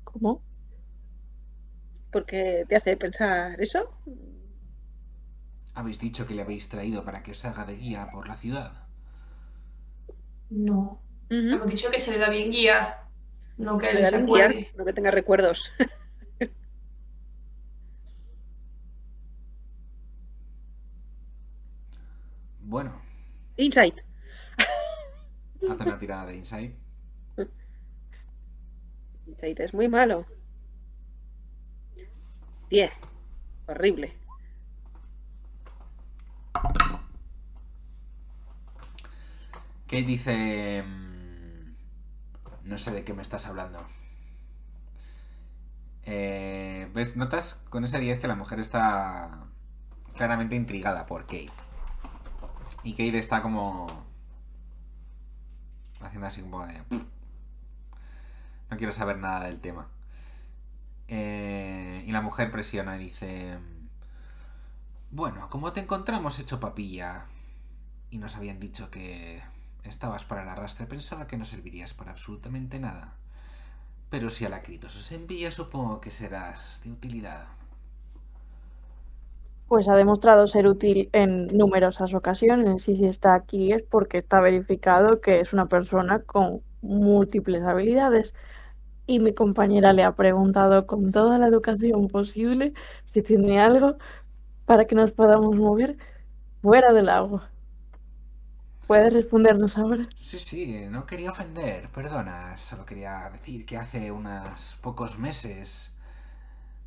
[0.04, 0.42] ¿Cómo?
[2.12, 3.91] ¿Por qué te hace pensar eso?
[5.74, 8.88] Habéis dicho que le habéis traído para que os haga de guía por la ciudad.
[10.50, 11.02] No.
[11.30, 13.08] Hemos dicho que se le da bien guiar.
[13.58, 14.72] No que Se él le da se bien guiar, acuerde.
[14.76, 15.72] no que tenga recuerdos.
[22.62, 23.02] Bueno,
[23.58, 24.02] Insight.
[25.69, 26.76] hace una tirada de insight.
[29.28, 30.26] Insight es muy malo.
[32.69, 32.91] 10.
[33.67, 34.13] Horrible.
[39.88, 40.84] Kate dice...
[40.84, 41.73] mm,
[42.63, 43.86] No sé de qué me estás hablando.
[46.03, 47.17] Eh, ¿Ves?
[47.17, 49.45] Notas con ese 10 que la mujer está
[50.15, 51.49] claramente intrigada por Kate.
[52.84, 53.88] Y Kate está como...
[56.01, 56.82] Haciendo así poco de...
[58.69, 59.89] No quiero saber nada del tema.
[61.10, 63.58] Eh, y la mujer presiona y dice...
[65.12, 67.26] Bueno, como te encontramos hecho papilla
[68.12, 69.41] y nos habían dicho que
[69.84, 73.15] estabas para el arrastre, pensaba que no servirías para absolutamente nada.
[74.10, 77.48] Pero si Alacritos os envía, supongo que serás de utilidad.
[79.67, 84.39] Pues ha demostrado ser útil en numerosas ocasiones y si está aquí es porque está
[84.41, 88.34] verificado que es una persona con múltiples habilidades.
[89.10, 92.74] Y mi compañera le ha preguntado con toda la educación posible
[93.06, 93.98] si tiene algo
[94.65, 95.98] para que nos podamos mover
[96.62, 97.50] fuera del agua.
[98.88, 100.10] ¿Puedes respondernos ahora?
[100.15, 105.95] Sí, sí, no quería ofender, perdona, solo quería decir que hace unos pocos meses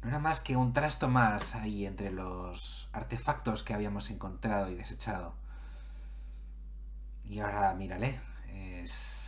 [0.02, 4.74] no era más que un trasto más ahí entre los artefactos que habíamos encontrado y
[4.76, 5.34] desechado.
[7.24, 8.20] Y ahora, mírale,
[8.52, 9.21] es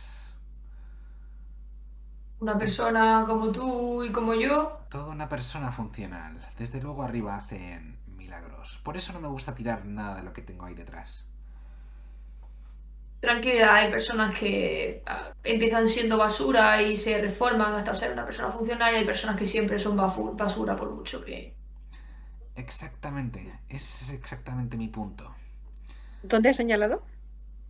[2.39, 4.79] Una persona como tú y como yo.
[4.89, 6.43] toda una persona funcional.
[6.57, 8.79] Desde luego arriba hacen milagros.
[8.83, 11.25] Por eso no me gusta tirar nada de lo que tengo ahí detrás.
[13.19, 18.51] Tranquila, hay personas que ah, empiezan siendo basura y se reforman hasta ser una persona
[18.51, 21.57] funcional y hay personas que siempre son basura por mucho que...
[22.55, 25.33] Exactamente, ese es exactamente mi punto.
[26.21, 26.97] ¿Dónde has señalado?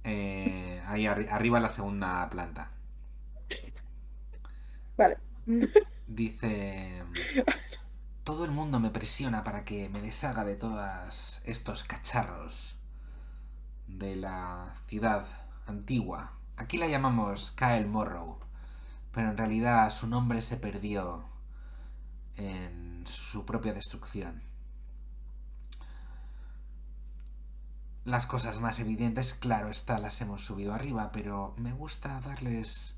[0.03, 2.71] Eh, ahí arri- arriba en la segunda planta.
[4.97, 5.17] Vale.
[6.07, 7.03] Dice...
[8.25, 12.75] Todo el mundo me presiona para que me deshaga de todos estos cacharros
[13.85, 15.27] de la ciudad
[15.67, 16.33] antigua.
[16.57, 18.39] Aquí la llamamos Kyle Morrow,
[19.11, 21.29] pero en realidad su nombre se perdió
[22.35, 24.41] en su propia destrucción.
[28.05, 32.94] Las cosas más evidentes, claro está, las hemos subido arriba, pero me gusta darles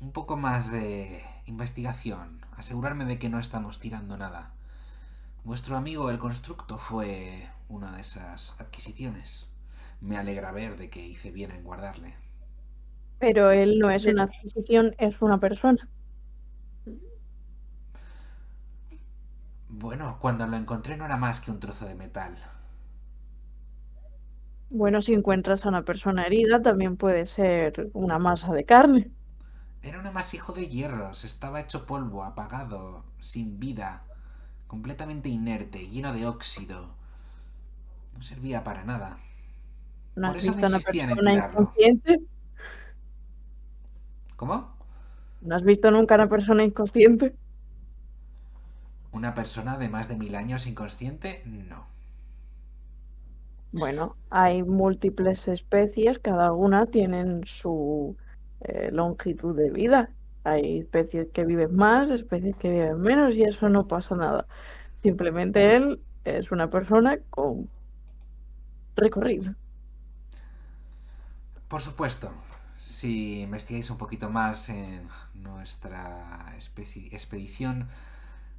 [0.00, 4.52] un poco más de investigación, asegurarme de que no estamos tirando nada.
[5.44, 9.48] Vuestro amigo el constructo fue una de esas adquisiciones.
[10.00, 12.14] Me alegra ver de que hice bien en guardarle.
[13.18, 15.88] Pero él no es una adquisición, es una persona.
[19.68, 22.36] Bueno, cuando lo encontré no era más que un trozo de metal.
[24.70, 29.10] Bueno, si encuentras a una persona herida, también puede ser una masa de carne.
[29.82, 34.04] Era un amasijo de hierros, estaba hecho polvo, apagado, sin vida,
[34.66, 36.94] completamente inerte, lleno de óxido.
[38.14, 39.18] No servía para nada.
[40.14, 41.62] ¿No Por has eso una insistían en tirarlo.
[41.62, 42.20] inconsciente?
[44.36, 44.70] ¿Cómo?
[45.42, 47.36] ¿No has visto nunca a una persona inconsciente?
[49.12, 51.42] ¿Una persona de más de mil años inconsciente?
[51.44, 51.86] No.
[53.72, 58.16] Bueno, hay múltiples especies, cada una tienen su
[58.60, 60.10] eh, longitud de vida.
[60.44, 64.46] Hay especies que viven más, especies que viven menos y eso no pasa nada.
[65.02, 67.68] Simplemente él es una persona con
[68.96, 69.54] recorrido.
[71.68, 72.32] Por supuesto,
[72.78, 77.88] si investigáis un poquito más en nuestra expedición,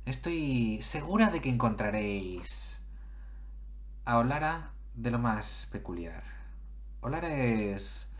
[0.05, 2.81] estoy segura de que encontraréis
[4.05, 6.23] a Olara de lo más peculiar.
[7.01, 8.10] Olara es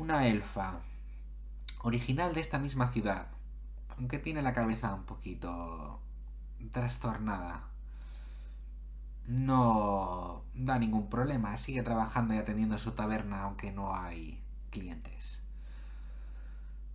[0.00, 0.80] una elfa
[1.82, 3.26] original de esta misma ciudad,
[3.98, 6.00] aunque tiene la cabeza un poquito
[6.72, 7.68] trastornada.
[9.26, 15.42] No da ningún problema, sigue trabajando y atendiendo su taberna aunque no hay clientes.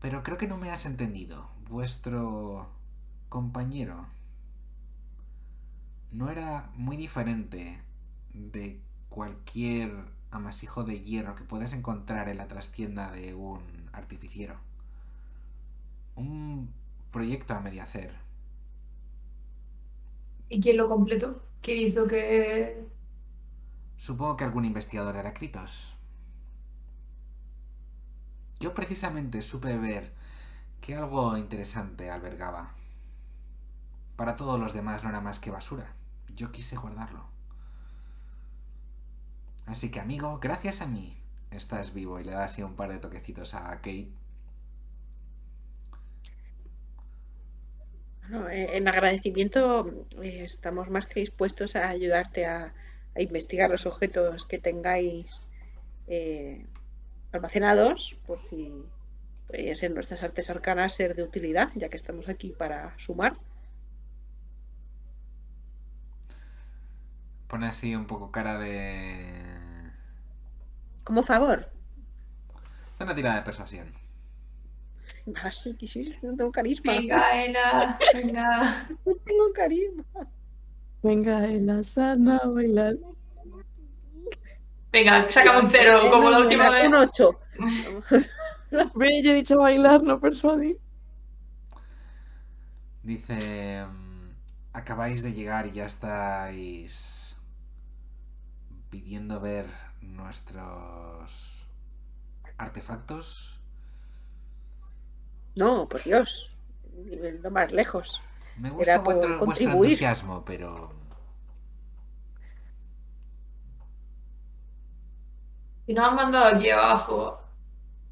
[0.02, 1.48] Pero creo que no me has entendido.
[1.70, 2.72] Vuestro
[3.30, 4.08] compañero
[6.12, 7.84] no era muy diferente
[8.34, 13.62] de cualquier amasijo de hierro que puedas encontrar en la trastienda de un
[13.94, 14.56] artificiero.
[16.16, 16.72] Un
[17.12, 18.14] proyecto a medio hacer.
[20.50, 21.42] ¿Y quién lo completó?
[21.62, 22.88] ¿Quién hizo que.?
[23.98, 25.96] Supongo que algún investigador de Aracritos.
[28.60, 30.14] Yo precisamente supe ver
[30.82, 32.74] que algo interesante albergaba.
[34.16, 35.94] Para todos los demás no era más que basura.
[36.36, 37.35] Yo quise guardarlo.
[39.66, 41.18] Así que amigo, gracias a mí
[41.52, 44.10] estás vivo y le das así un par de toquecitos a Kate.
[48.30, 52.74] Bueno, eh, en agradecimiento eh, estamos más que dispuestos a ayudarte a,
[53.18, 55.48] investigar los objetos que tengáis
[56.08, 56.66] eh,
[57.32, 58.74] almacenados, por si
[59.48, 63.38] podrían ser nuestras artes arcanas ser de utilidad, ya que estamos aquí para sumar.
[67.56, 69.16] Pone así un poco cara de...
[71.06, 71.72] Como favor.
[73.00, 73.94] Una tirada de persuasión.
[75.42, 76.92] Así quisiste, no tengo carisma.
[76.92, 78.78] Venga, Ela, venga.
[79.06, 80.04] No tengo carisma.
[81.02, 82.96] Venga, en la sana bailar.
[84.92, 86.90] Venga, sácame un cero, como la última vez.
[86.90, 87.40] Un 8.
[88.96, 90.78] Ve, yo he dicho bailar, no persuadir.
[93.02, 93.86] Dice...
[93.86, 94.30] mm,
[94.74, 97.25] Acabáis de llegar y ya estáis
[98.90, 99.66] pidiendo ver
[100.02, 101.66] nuestros
[102.58, 103.60] artefactos.
[105.56, 106.52] No, por Dios.
[107.42, 108.22] No más lejos.
[108.58, 109.92] Me gusta vuestro, vuestro contribuir.
[109.92, 110.94] entusiasmo, pero
[115.88, 117.40] Y nos han mandado aquí abajo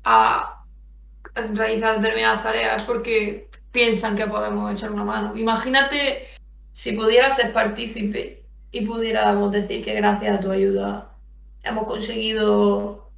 [0.04, 0.64] a
[1.54, 5.36] realizar determinadas tareas porque piensan que podemos echar una mano.
[5.36, 6.28] Imagínate
[6.72, 8.43] si pudieras ser partícipe
[8.74, 11.16] y pudiéramos decir que gracias a tu ayuda
[11.62, 13.12] hemos conseguido,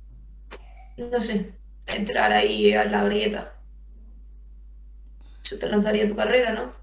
[0.97, 1.53] no sé,
[1.87, 3.53] entrar ahí a la grieta.
[5.41, 6.73] Eso te lanzaría tu carrera, ¿no?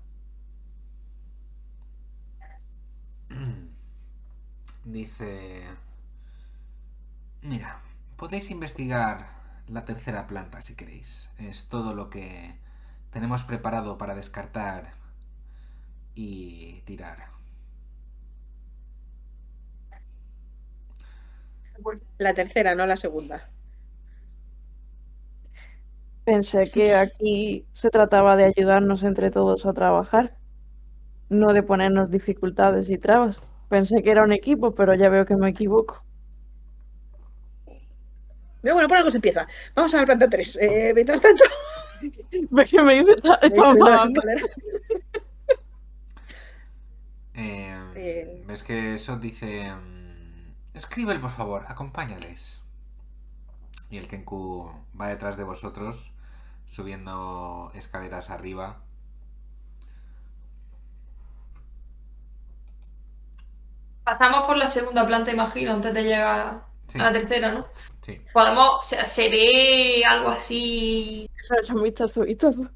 [4.84, 5.64] dice...
[7.42, 7.82] Mira,
[8.16, 9.28] podéis investigar
[9.68, 11.28] la tercera planta si queréis.
[11.38, 12.56] Es todo lo que
[13.10, 14.94] tenemos preparado para descartar
[16.14, 17.32] y tirar.
[22.18, 23.51] La tercera, no la segunda.
[26.24, 30.37] Pensé que aquí se trataba de ayudarnos entre todos a trabajar.
[31.28, 33.41] no de ponernos dificultades y trabas.
[33.68, 36.05] Pensé que era un equipo, pero ya veo que me equivoco.
[38.61, 39.47] Pero bueno, por algo se empieza.
[39.74, 40.57] Vamos a la planta 3.
[40.61, 41.45] Eh, mientras tanto,
[42.70, 44.11] que me dice, escaleras.
[47.35, 48.45] Eh, Eh.
[48.45, 49.72] ¿Ves que eso dice...
[50.74, 52.60] Escribe, por favor, acompáñales.
[53.90, 56.12] Y el Kenku va detrás de vosotros,
[56.66, 58.82] subiendo escaleras arriba.
[64.04, 67.66] Pasamos por la segunda planta, imagino, antes de llegar Sí, a la tercera, ¿no?
[68.02, 68.22] sí.
[68.32, 72.68] Podemos, o sea, se ve algo así Eso vistazo.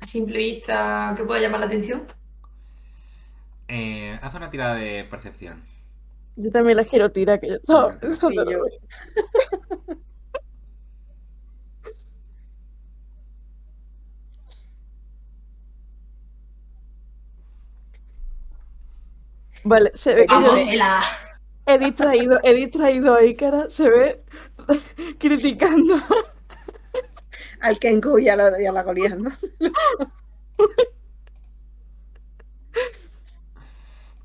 [0.00, 2.06] a simple vista que pueda llamar la atención.
[3.68, 5.64] Eh, haz una tirada de percepción.
[6.36, 8.42] Yo también las quiero tirar, que yo estaba Venga, pensando.
[8.50, 8.60] Y yo-
[19.64, 20.54] Vale, se ve que yo
[21.66, 24.24] he distraído, he distraído a Ikara, se ve
[25.18, 25.96] criticando.
[27.60, 29.30] al Kenku y a la, la Goliath, ¿no?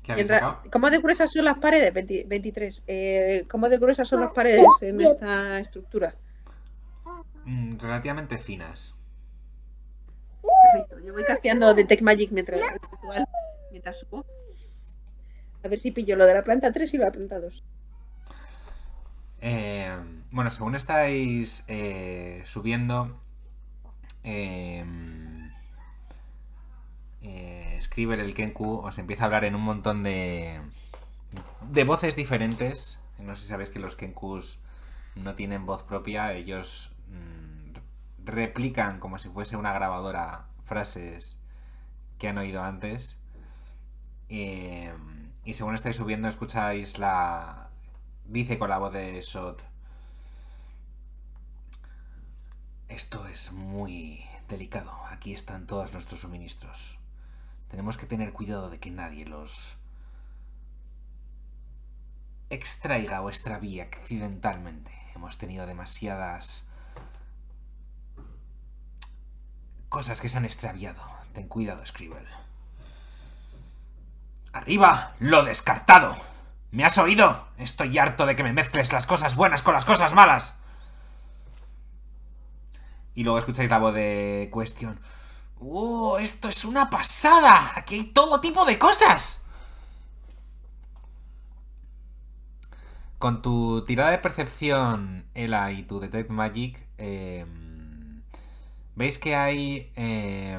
[0.02, 0.70] ¿Qué habéis Mientras- sacado?
[0.70, 1.92] ¿Cómo de gruesas son las paredes?
[1.94, 2.82] 20 23.
[2.86, 6.14] Eh, ¿Cómo de gruesas son las paredes en esta estructura?
[7.44, 8.94] Mm, relativamente finas.
[10.72, 10.98] Perfecto.
[11.06, 12.60] Yo voy casteando Detect Magic mientras,
[13.70, 14.24] mientras subo.
[15.64, 17.62] A ver si pillo lo de la planta 3 y la planta 2.
[19.40, 19.90] Eh,
[20.30, 23.20] bueno, según estáis eh, subiendo,
[24.24, 24.84] eh,
[27.22, 30.60] eh, Scriber, el Kenku, os empieza a hablar en un montón de,
[31.70, 33.00] de voces diferentes.
[33.18, 34.58] No sé si sabéis que los Kenkus
[35.14, 37.74] no tienen voz propia, ellos mm,
[38.24, 41.38] replican como si fuese una grabadora frases
[42.18, 43.22] que han oído antes.
[44.28, 44.92] Eh,
[45.44, 47.62] y según estáis subiendo, escucháis la,
[48.24, 49.62] Dice con la voz de Sot.
[52.88, 54.92] Esto es muy delicado.
[55.10, 56.98] Aquí están todos nuestros suministros.
[57.72, 59.78] Tenemos que tener cuidado de que nadie los
[62.50, 64.92] extraiga o extravíe accidentalmente.
[65.16, 66.68] Hemos tenido demasiadas
[69.88, 71.00] cosas que se han extraviado.
[71.32, 72.28] Ten cuidado, Scribble.
[74.52, 75.14] ¡Arriba!
[75.18, 76.14] ¡Lo descartado!
[76.72, 77.48] ¿Me has oído?
[77.56, 80.56] Estoy harto de que me mezcles las cosas buenas con las cosas malas.
[83.14, 85.00] Y luego escucháis la voz de cuestión.
[85.64, 87.72] ¡Oh, esto es una pasada!
[87.76, 89.40] Aquí hay todo tipo de cosas.
[93.18, 97.46] Con tu tirada de percepción, Ela, y tu Detect Magic, eh,
[98.96, 100.58] veis que hay eh,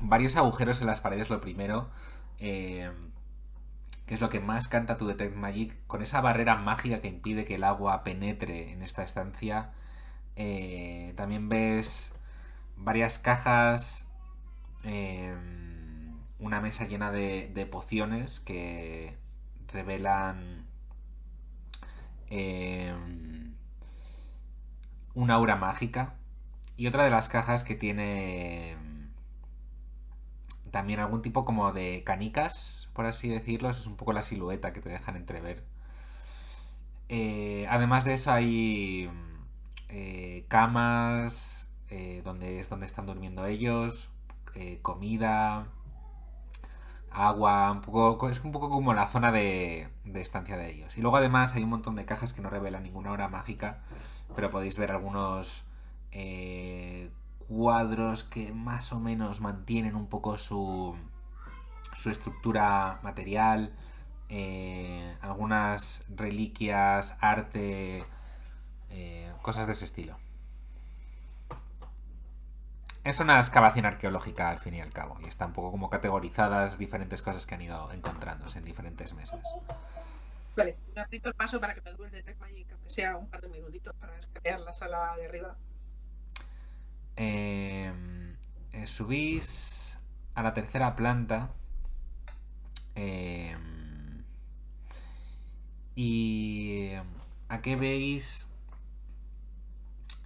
[0.00, 1.90] varios agujeros en las paredes, lo primero.
[2.38, 2.90] eh,
[4.06, 7.44] que es lo que más canta tu Detect Magic, con esa barrera mágica que impide
[7.44, 9.72] que el agua penetre en esta estancia.
[10.36, 12.14] Eh, también ves
[12.82, 14.08] varias cajas,
[14.84, 15.34] eh,
[16.38, 19.16] una mesa llena de, pociones que
[19.68, 20.66] revelan
[22.30, 22.94] eh,
[25.14, 26.14] una aura mágica.
[26.76, 28.76] Y otra de las cajas que tiene
[30.72, 33.70] también algún tipo como de canicas, por así decirlo.
[33.70, 35.64] Es un poco la silueta que te dejan entrever.
[37.08, 39.10] Eh, además de eso hay
[39.90, 41.61] eh, camas,
[41.94, 44.08] eh, donde es donde están durmiendo ellos,
[44.54, 45.66] eh, comida,
[47.10, 50.96] agua, un poco, es un poco como la zona de, de estancia de ellos.
[50.96, 53.82] Y luego además hay un montón de cajas que no revelan ninguna hora mágica,
[54.34, 55.64] pero podéis ver algunos
[56.12, 57.10] eh,
[57.46, 60.96] cuadros que más o menos mantienen un poco su,
[61.94, 63.76] su estructura material,
[65.20, 68.06] algunas reliquias, arte,
[69.42, 70.16] cosas de ese estilo.
[73.04, 76.78] Es una excavación arqueológica al fin y al cabo, y está un poco como categorizadas
[76.78, 79.40] diferentes cosas que han ido encontrándose en diferentes mesas.
[80.56, 83.28] Vale, me aplico el paso para que me dure el Detect Magic, aunque sea un
[83.28, 85.56] par de minutitos para escanear la sala de arriba.
[87.16, 87.92] Eh,
[88.72, 89.98] eh, subís
[90.34, 91.50] a la tercera planta.
[92.94, 93.56] eh,
[95.94, 96.92] y
[97.48, 98.48] a qué veis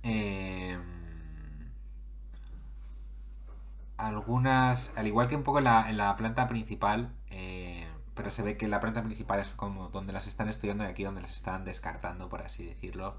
[0.03, 0.79] eh,
[3.97, 8.43] algunas, al igual que un poco en la, en la planta principal, eh, pero se
[8.43, 11.35] ve que la planta principal es como donde las están estudiando y aquí donde las
[11.35, 13.17] están descartando, por así decirlo.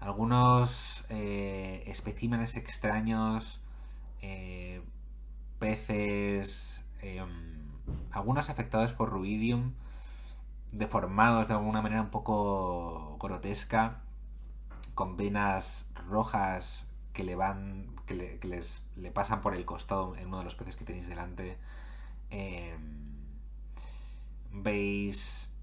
[0.00, 3.60] Algunos eh, especímenes extraños,
[4.22, 4.82] eh,
[5.58, 7.70] peces, em,
[8.10, 9.74] algunos afectados por ruidium,
[10.72, 14.02] deformados de alguna manera un poco grotesca,
[14.94, 20.16] con venas rojas que le van, que, le, que les le pasan por el costado
[20.16, 21.58] en uno de los peces que tenéis delante.
[22.30, 22.74] Em,
[24.50, 25.54] veis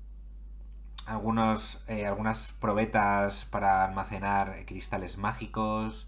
[1.05, 6.07] algunos, eh, algunas probetas para almacenar cristales mágicos,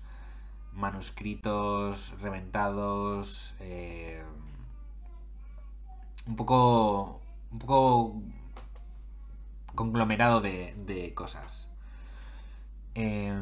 [0.72, 4.24] manuscritos reventados, eh,
[6.26, 7.20] un poco,
[7.52, 8.22] un poco
[9.76, 11.70] conglomerado de, de cosas.
[12.96, 13.38] Eh,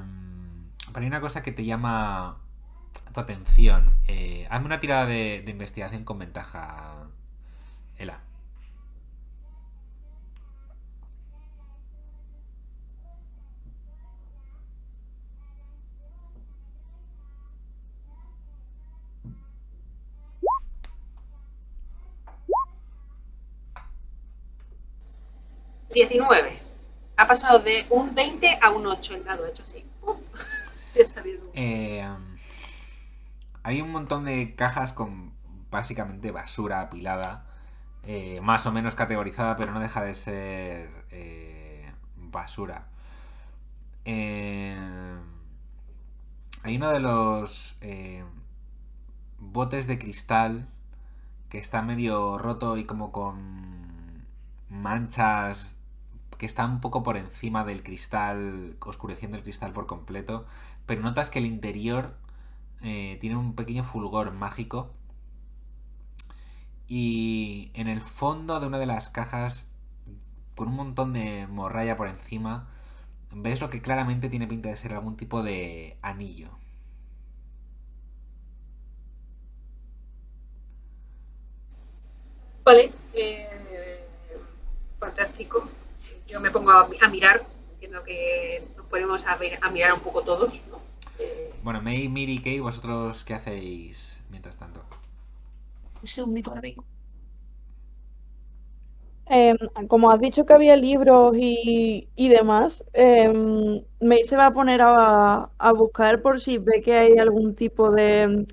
[0.92, 2.38] pero hay una cosa que te llama
[3.18, 3.92] tu atención.
[4.08, 7.08] Eh, hazme una tirada de, de investigación con ventaja,
[7.98, 8.22] Ela.
[25.90, 26.60] ...19...
[27.20, 29.84] Ha pasado de un 20 a un 8 el dado, hecho así.
[30.96, 31.42] He salido.
[31.56, 32.06] Eh,
[33.68, 35.34] hay un montón de cajas con
[35.70, 37.46] básicamente basura apilada,
[38.04, 42.88] eh, más o menos categorizada, pero no deja de ser eh, basura.
[44.06, 44.74] Eh,
[46.64, 48.24] hay uno de los eh,
[49.38, 50.70] botes de cristal
[51.50, 54.26] que está medio roto y como con
[54.70, 55.76] manchas
[56.38, 60.46] que está un poco por encima del cristal, oscureciendo el cristal por completo,
[60.86, 62.16] pero notas que el interior
[62.84, 64.94] eh, tiene un pequeño fulgor mágico.
[66.88, 69.72] Y en el fondo de una de las cajas,
[70.56, 72.70] con un montón de morralla por encima,
[73.32, 76.50] ves lo que claramente tiene pinta de ser algún tipo de anillo.
[82.64, 84.06] Vale, eh,
[85.00, 85.70] fantástico.
[86.28, 90.62] Yo me pongo a, mirar, entiendo que nos ponemos a, a mirar un poco todos,
[90.70, 90.87] ¿no?
[91.20, 94.82] Eh, Bueno, May, Miri y Kay, ¿vosotros qué hacéis mientras tanto?
[96.02, 96.84] Un segundito ahora vengo.
[99.30, 99.58] Em,
[99.90, 104.82] como has dicho que había libros y, y demás, em, May se va a poner
[104.82, 108.46] a, a buscar por si ve que hay algún tipo de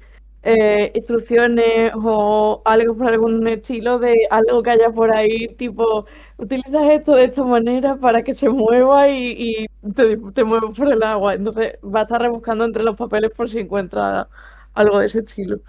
[0.43, 6.07] eh, instrucciones o algo por algún estilo de algo que haya por ahí, tipo,
[6.37, 10.93] utilizas esto de esta manera para que se mueva y, y te, te muevas por
[10.93, 11.35] el agua.
[11.35, 14.29] Entonces va a estar rebuscando entre los papeles por si encuentra
[14.75, 15.61] algo de ese estilo.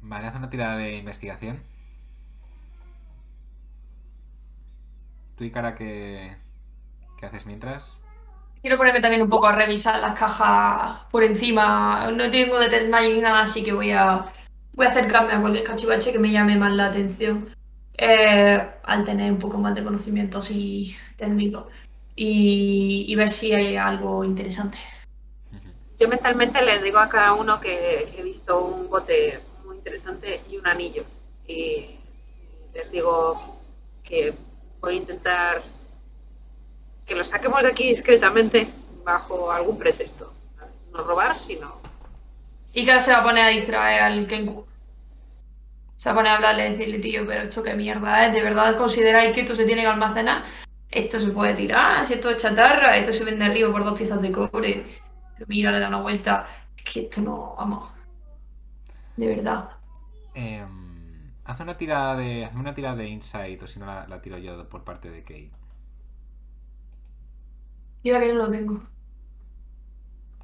[0.00, 1.60] Vale, haz una tirada de investigación.
[5.36, 6.36] ¿Tú y cara qué,
[7.18, 8.02] qué haces mientras?
[8.60, 12.10] Quiero ponerme también un poco a revisar las cajas por encima.
[12.12, 14.32] No tengo de Magic ni nada, así que voy a,
[14.72, 17.54] voy a acercarme a cualquier cachivache que me llame más la atención.
[17.96, 21.68] Eh, al tener un poco más de conocimiento así técnico.
[22.16, 24.78] Y, y ver si hay algo interesante.
[25.98, 30.56] yo mentalmente les digo a cada uno que he visto un bote muy interesante y
[30.56, 31.04] un anillo.
[31.46, 32.00] Y
[32.74, 33.60] les digo
[34.02, 34.34] que
[34.80, 35.62] voy a intentar
[37.06, 38.68] que lo saquemos de aquí discretamente
[39.04, 40.32] bajo algún pretexto.
[40.92, 41.80] No robar, sino
[42.72, 44.66] Y que se va a poner a distraer al Kenku.
[45.96, 48.32] Se va a poner a hablarle y decirle, tío, pero esto qué mierda es.
[48.32, 50.44] ¿De verdad consideráis que esto se tiene que almacenar?
[50.90, 54.22] Esto se puede tirar, si esto es chatarra, esto se vende arriba por dos piezas
[54.22, 54.84] de cobre.
[55.34, 56.46] Pero mira, le da una vuelta.
[56.76, 57.90] Es que esto no, vamos.
[59.16, 59.70] De verdad.
[60.34, 62.44] Em, haz una tirada de.
[62.44, 65.24] Hazme una tirada de insight, o si no la, la tiro yo por parte de
[65.24, 65.50] Kay.
[68.04, 68.80] Yo que no lo tengo.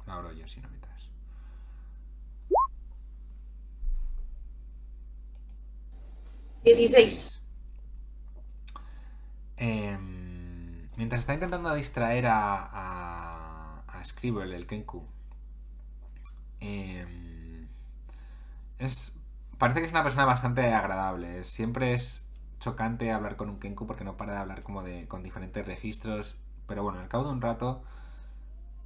[0.07, 1.09] La abro yo, si no mientras.
[6.63, 7.41] 16.
[9.57, 15.05] Em, mientras está intentando distraer a, a, a Scribble, el Kenku,
[16.59, 17.67] em,
[18.79, 19.13] es,
[19.57, 21.43] parece que es una persona bastante agradable.
[21.43, 22.27] Siempre es
[22.59, 26.37] chocante hablar con un Kenku porque no para de hablar como de con diferentes registros.
[26.67, 27.83] Pero bueno, al cabo de un rato,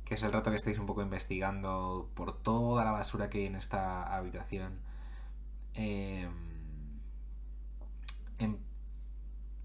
[0.06, 3.46] que es el rato que estáis un poco investigando por toda la basura que hay
[3.48, 4.80] en esta habitación,
[5.74, 6.32] em,
[8.40, 8.58] em-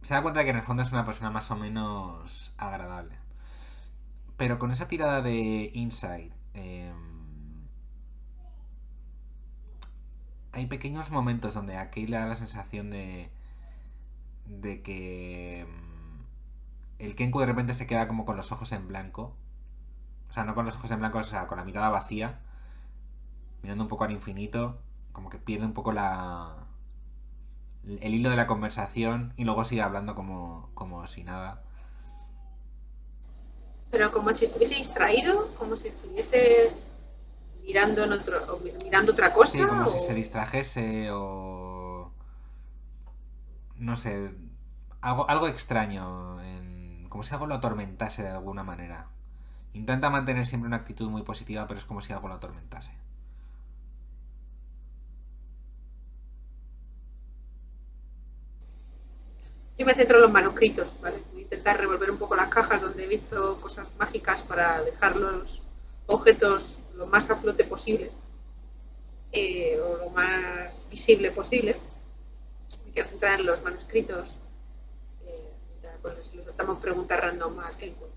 [0.02, 3.16] se da cuenta de que en el fondo es una persona más o menos agradable.
[4.36, 7.66] Pero con esa tirada de insight, em,
[10.52, 13.30] hay pequeños momentos donde a Kate le da la sensación de,
[14.46, 15.68] de que em,
[16.98, 19.36] el Kenku de repente se queda como con los ojos en blanco.
[20.30, 22.40] O sea, no con los ojos en blanco, o sea, con la mirada vacía,
[23.62, 24.80] mirando un poco al infinito
[25.12, 26.59] como que pierde un poco la
[27.84, 31.62] el hilo de la conversación y luego sigue hablando como, como si nada.
[33.90, 36.70] Pero como si estuviese distraído, como si estuviese
[37.66, 39.52] mirando en otro, o mirando otra cosa.
[39.52, 42.12] Sí, como si se distrajese o...
[43.76, 44.30] No sé,
[45.00, 49.06] algo, algo extraño, en- como si algo lo atormentase de alguna manera.
[49.72, 52.92] Intenta mantener siempre una actitud muy positiva, pero es como si algo lo atormentase.
[59.80, 61.22] Yo me centro en los manuscritos, ¿vale?
[61.32, 65.16] Voy a intentar revolver un poco las cajas donde he visto cosas mágicas para dejar
[65.16, 65.62] los
[66.06, 68.10] objetos lo más a flote posible
[69.32, 71.78] eh, o lo más visible posible.
[72.84, 74.28] Me quiero centrar en los manuscritos.
[75.26, 75.50] Eh,
[76.02, 78.10] pues les soltamos preguntas random a Kenwood.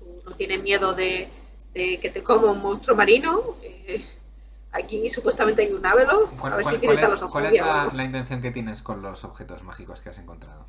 [0.00, 1.28] ¿Tú no tienes miedo de,
[1.74, 3.54] de que te coma un monstruo marino?
[3.62, 4.04] Eh,
[4.72, 6.36] aquí supuestamente hay un Abeloth.
[6.40, 9.22] ¿Cuál, a ver cuál- si tiene cuál es, cuál la intención que tienes con los
[9.22, 10.66] objetos mágicos que has encontrado?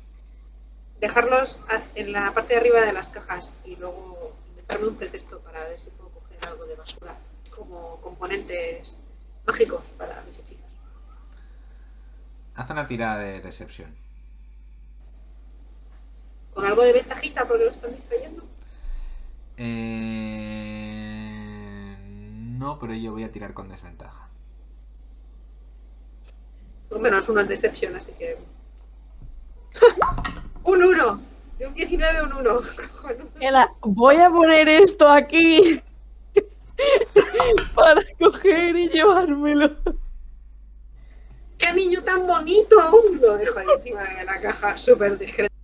[1.00, 1.58] Dejarlos
[1.94, 5.80] en la parte de arriba de las cajas y luego inventarme un pretexto para ver
[5.80, 7.16] si puedo coger algo de basura
[7.50, 8.98] como componentes
[9.46, 10.64] mágicos para mis hechizos.
[12.54, 13.94] Haz una tirada de Deception.
[16.54, 18.44] Con algo de ventajita porque lo están distrayendo.
[19.56, 20.36] Eh...
[22.58, 24.28] No, pero yo voy a tirar con desventaja.
[26.88, 28.36] Por lo menos uno en decepción, así que.
[30.64, 31.20] un 1.
[31.58, 32.60] De un 19 a un 1.
[32.92, 33.30] Cojonudo.
[33.38, 35.82] Mira, voy a poner esto aquí
[37.74, 39.76] para coger y llevármelo.
[41.58, 42.76] ¡Qué anillo tan bonito!
[43.20, 45.54] Lo dejo ahí encima de la caja, súper discreto.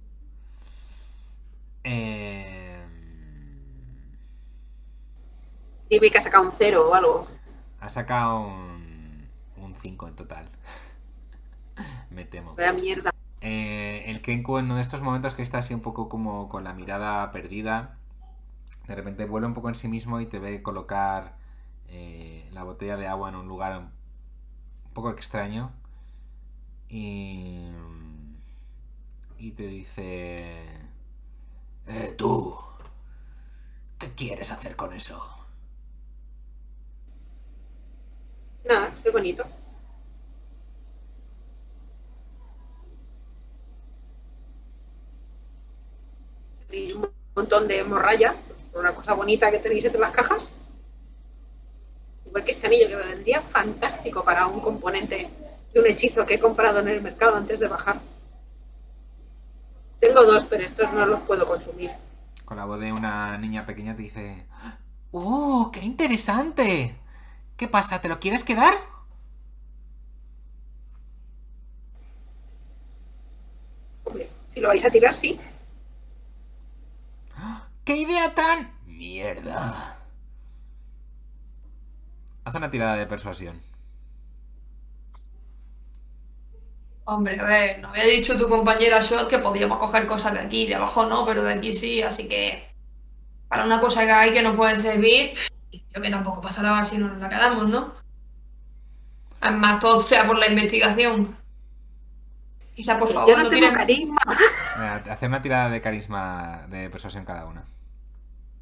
[1.84, 2.84] Eh...
[5.88, 7.28] Dime que ha sacado un 0 o algo.
[7.80, 10.48] Ha sacado un, un 5 en total.
[12.10, 12.54] Me temo.
[12.56, 13.15] Vaya mierda.
[13.48, 16.64] Eh, el Kenku en uno de estos momentos que está así un poco como con
[16.64, 17.96] la mirada perdida,
[18.88, 21.36] de repente vuelve un poco en sí mismo y te ve colocar
[21.86, 25.72] eh, la botella de agua en un lugar un poco extraño
[26.88, 27.68] y,
[29.38, 30.64] y te dice,
[31.86, 32.56] eh, tú,
[33.98, 35.22] ¿qué quieres hacer con eso?
[38.64, 39.44] Nada, qué bonito.
[46.70, 50.50] Y un montón de morralla, pues, una cosa bonita que tenéis entre las cajas.
[52.26, 55.30] Igual que este anillo que me vendría fantástico para un componente
[55.72, 58.00] de un hechizo que he comprado en el mercado antes de bajar.
[60.00, 61.90] Tengo dos, pero estos no los puedo consumir.
[62.44, 64.46] Con la voz de una niña pequeña te dice,
[65.10, 66.96] ¡Uh, qué interesante!
[67.56, 68.02] ¿Qué pasa?
[68.02, 68.74] ¿Te lo quieres quedar?
[74.04, 75.40] Hombre, si lo vais a tirar, sí.
[77.86, 78.72] ¡Qué idea tan...
[78.84, 79.96] mierda!
[82.44, 83.62] Haz una tirada de persuasión.
[87.04, 90.66] Hombre, a ver, nos había dicho tu compañera Shot que podríamos coger cosas de aquí,
[90.66, 92.68] de abajo no, pero de aquí sí, así que
[93.46, 95.30] para una cosa que hay que nos puede servir,
[95.70, 97.94] yo que tampoco pasa nada si no nos la quedamos, ¿no?
[99.40, 101.36] Además, todo sea por la investigación.
[102.74, 104.20] Isla, por favor, Yo no no tengo carisma.
[105.08, 107.75] Hacer una tirada de carisma de persuasión cada una.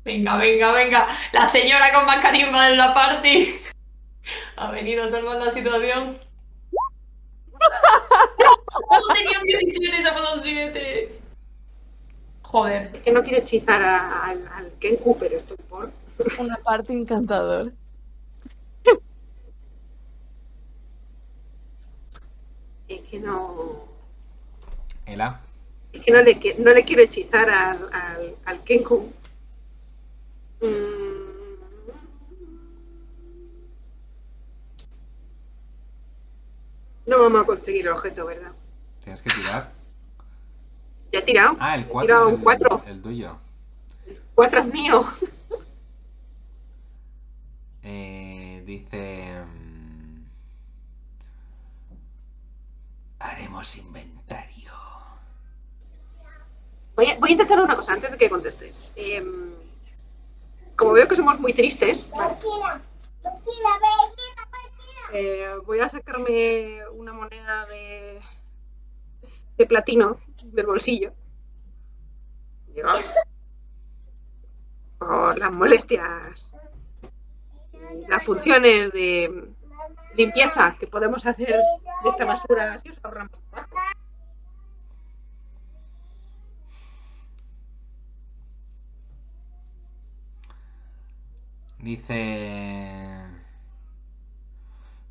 [0.05, 1.07] Venga, venga, venga.
[1.33, 3.55] La señora con más carisma en la party
[4.57, 6.15] ha venido a salvar la situación.
[8.91, 11.19] No tenía 17, se ha pasado 7.
[12.43, 12.91] Joder.
[12.93, 15.91] Es que no quiero hechizar a- al, al Kenku, pero estoy por.
[16.39, 17.73] Una parte encantador.
[22.89, 23.85] Es que no.
[25.07, 25.41] Ela,
[25.93, 28.99] Es que no le, qui- no le quiero hechizar al, al, al Kenku.
[29.01, 29.24] Mm.
[37.07, 38.53] No vamos a conseguir el objeto, ¿verdad?
[39.03, 39.71] tienes que tirar.
[41.13, 41.57] Ya he tirado.
[41.61, 42.85] Ah, el He 4 tirado es un el, 4.
[42.87, 43.39] el tuyo.
[44.35, 45.05] Cuatro es mío.
[47.87, 49.45] Eh, dice...
[49.45, 50.25] mm,
[53.19, 54.73] Haremos inventario.
[56.97, 58.87] Voy a, voy a intentar una cosa antes de que contestes.
[58.97, 59.53] Em,
[60.77, 62.09] como veo que somos muy tristes,
[65.13, 68.21] eh, voy a sacarme una moneda de,
[69.57, 71.13] de platino del bolsillo.
[74.99, 76.53] Por las molestias,
[78.09, 79.55] las funciones de,
[80.17, 81.57] limpieza que podemos hacer
[82.03, 83.77] de esta basura, así os ahorramos trabajo.
[91.85, 93.27] Dice...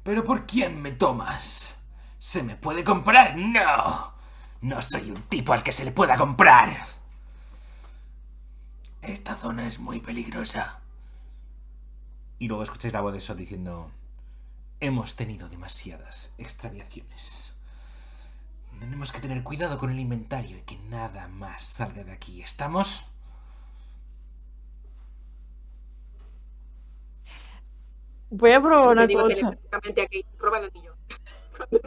[0.02, 1.76] ¿Pero por quién me tomas?
[2.18, 3.38] ¿Se me puede comprar?
[3.38, 4.12] No.
[4.62, 6.88] No soy un tipo al que se le pueda comprar.
[9.04, 10.80] Esta zona es muy peligrosa.
[12.40, 13.92] Y luego escucháis la voz de Sot diciendo...
[14.80, 17.54] Hemos tenido demasiadas extraviaciones.
[18.80, 22.42] Tenemos que tener cuidado con el inventario y que nada más salga de aquí.
[22.42, 23.13] ¿Estamos?
[28.36, 29.50] Voy a probar una digo cosa.
[29.50, 30.26] aquí.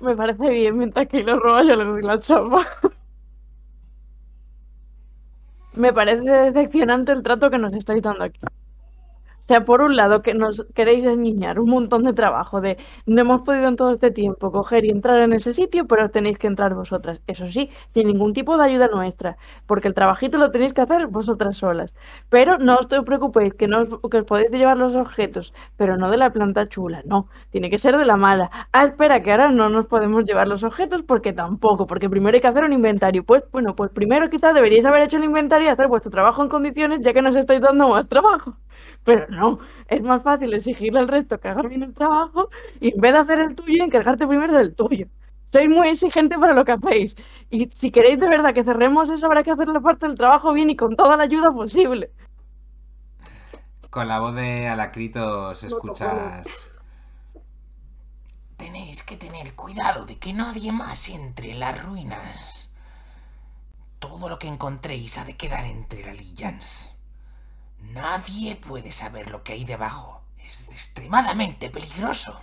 [0.00, 2.66] Me parece bien, mientras que lo roba yo le doy la chapa.
[5.74, 8.40] Me parece decepcionante el trato que nos estáis dando aquí.
[9.44, 13.20] O sea, por un lado, que nos queréis engañar un montón de trabajo de no
[13.20, 16.46] hemos podido en todo este tiempo coger y entrar en ese sitio, pero tenéis que
[16.46, 17.20] entrar vosotras.
[17.26, 19.36] Eso sí, sin ningún tipo de ayuda nuestra,
[19.66, 21.92] porque el trabajito lo tenéis que hacer vosotras solas.
[22.30, 26.10] Pero no os preocupéis, que, no os, que os podéis llevar los objetos, pero no
[26.10, 27.28] de la planta chula, no.
[27.50, 28.50] Tiene que ser de la mala.
[28.72, 32.40] Ah, espera, que ahora no nos podemos llevar los objetos porque tampoco, porque primero hay
[32.40, 33.24] que hacer un inventario.
[33.24, 36.48] Pues bueno, pues primero quizás deberíais haber hecho el inventario y hacer vuestro trabajo en
[36.48, 38.56] condiciones, ya que nos estáis dando más trabajo.
[39.04, 42.48] Pero no, es más fácil exigirle al resto que haga bien el trabajo
[42.80, 45.06] y en vez de hacer el tuyo, encargarte primero del tuyo.
[45.52, 47.14] Sois muy exigente para lo que hacéis.
[47.50, 50.52] Y si queréis de verdad que cerremos eso, habrá que hacer la parte del trabajo
[50.52, 52.10] bien y con toda la ayuda posible.
[53.90, 56.66] Con la voz de Alacritos escuchas.
[58.56, 62.70] Tenéis que tener cuidado de que nadie más entre en las ruinas.
[64.00, 66.93] Todo lo que encontréis ha de quedar entre las Lillans.
[67.92, 70.22] Nadie puede saber lo que hay debajo.
[70.38, 72.40] Es extremadamente peligroso.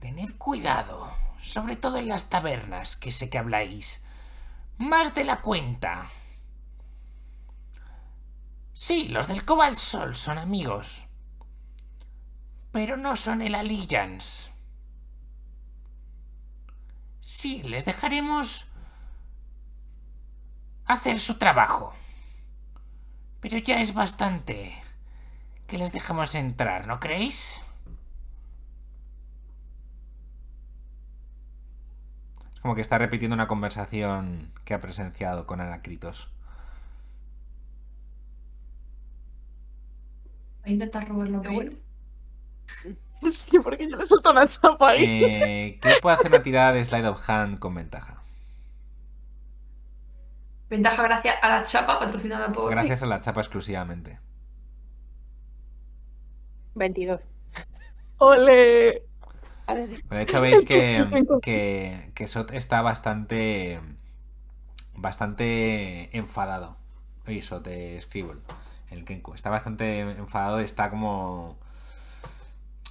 [0.00, 4.04] Tened cuidado, sobre todo en las tabernas, que sé que habláis.
[4.78, 6.10] Más de la cuenta.
[8.72, 11.04] Sí, los del Cobalt Sol son amigos.
[12.72, 14.50] Pero no son el Alliance.
[17.20, 18.66] Sí, les dejaremos
[20.86, 21.94] hacer su trabajo.
[23.40, 24.74] Pero ya es bastante
[25.66, 27.60] que les dejemos entrar, ¿no creéis?
[32.54, 36.30] Es como que está repitiendo una conversación que ha presenciado con Anacritos.
[40.62, 41.72] Voy a intentar robar lo que bueno.
[43.32, 45.04] Sí, porque yo le suelto una chapa ahí.
[45.04, 48.19] Eh, ¿Qué puede hacer una tirada de Slide of Hand con ventaja?
[50.70, 52.70] Ventaja gracias a la chapa patrocinada por.
[52.70, 54.20] Gracias a la chapa exclusivamente.
[56.76, 57.20] 22.
[58.18, 59.02] Ole.
[59.66, 61.04] De hecho, veis que,
[61.42, 63.80] que, que Sot está bastante.
[64.94, 66.76] bastante enfadado.
[67.26, 68.40] Oye, Sot es Scribble,
[68.90, 69.34] el Kenku.
[69.34, 71.58] Está bastante enfadado, está como.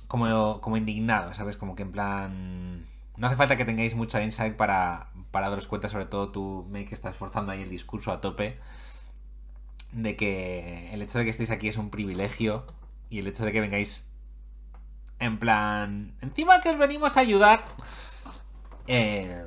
[0.09, 1.55] como, como indignado, ¿sabes?
[1.55, 2.88] Como que en plan.
[3.19, 6.85] No hace falta que tengáis mucho insight para, para daros cuenta, sobre todo tú, May,
[6.85, 8.57] que estás forzando ahí el discurso a tope,
[9.91, 12.65] de que el hecho de que estéis aquí es un privilegio
[13.09, 14.09] y el hecho de que vengáis
[15.19, 17.65] en plan, encima que os venimos a ayudar,
[18.87, 19.45] eh,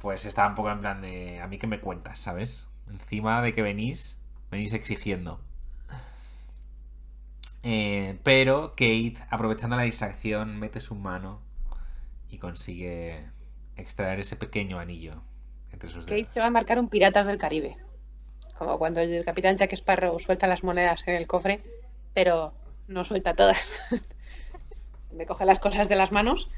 [0.00, 2.68] pues está un poco en plan de, a mí que me cuentas, ¿sabes?
[2.88, 4.20] Encima de que venís,
[4.52, 5.40] venís exigiendo.
[7.64, 11.49] Eh, pero Kate, aprovechando la distracción, mete su mano
[12.30, 13.30] y consigue
[13.76, 15.22] extraer ese pequeño anillo
[15.72, 16.32] entre sus Kate dedos.
[16.32, 17.76] se va a marcar un Piratas del Caribe.
[18.58, 21.62] Como cuando el capitán Jack Sparrow suelta las monedas en el cofre,
[22.14, 22.52] pero
[22.88, 23.80] no suelta todas.
[25.12, 26.50] Me coge las cosas de las manos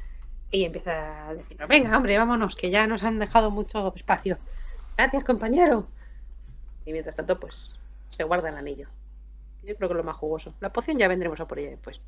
[0.51, 4.39] y empieza a decir, venga, hombre, vámonos, que ya nos han dejado mucho espacio.
[4.97, 5.89] Gracias, compañero.
[6.85, 8.89] Y mientras tanto, pues, se guarda el anillo.
[9.63, 10.55] Yo creo que es lo más jugoso.
[10.61, 12.01] La poción ya vendremos a por ella después.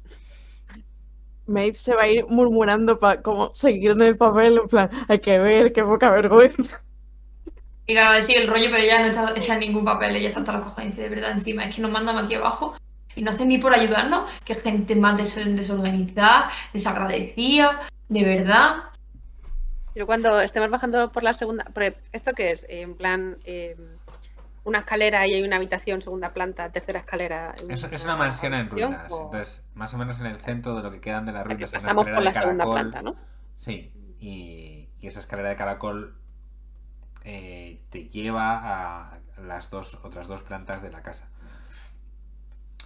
[1.47, 5.18] Maeve se va a ir murmurando para como seguir en el papel, en plan, hay
[5.18, 6.80] que ver, qué poca vergüenza.
[7.86, 10.40] Y claro, sí, el rollo, pero ya no está, está en ningún papel, ella está
[10.40, 11.64] hasta la cojones, dice, de verdad, encima.
[11.64, 12.74] Es que nos mandan aquí abajo
[13.14, 18.84] y no hacen ni por ayudarnos, que gente más des- desorganizada, desagradecida, de verdad.
[19.95, 21.66] Yo cuando estemos bajando por la segunda,
[22.12, 22.66] ¿esto qué es?
[22.70, 23.76] En plan, eh,
[24.64, 27.54] una escalera y hay una habitación, segunda planta, tercera escalera.
[27.68, 29.12] Es, es una mansión en ruinas.
[29.12, 31.70] o- Entonces, más o menos en el centro de lo que quedan de las ruinas
[31.70, 32.90] una pasamos escalera por la de segunda caracol.
[32.90, 33.16] planta, ¿no?
[33.56, 36.16] Sí, y, y esa escalera de caracol
[37.24, 38.58] eh, te lleva
[39.12, 41.28] a las dos otras dos plantas de la casa.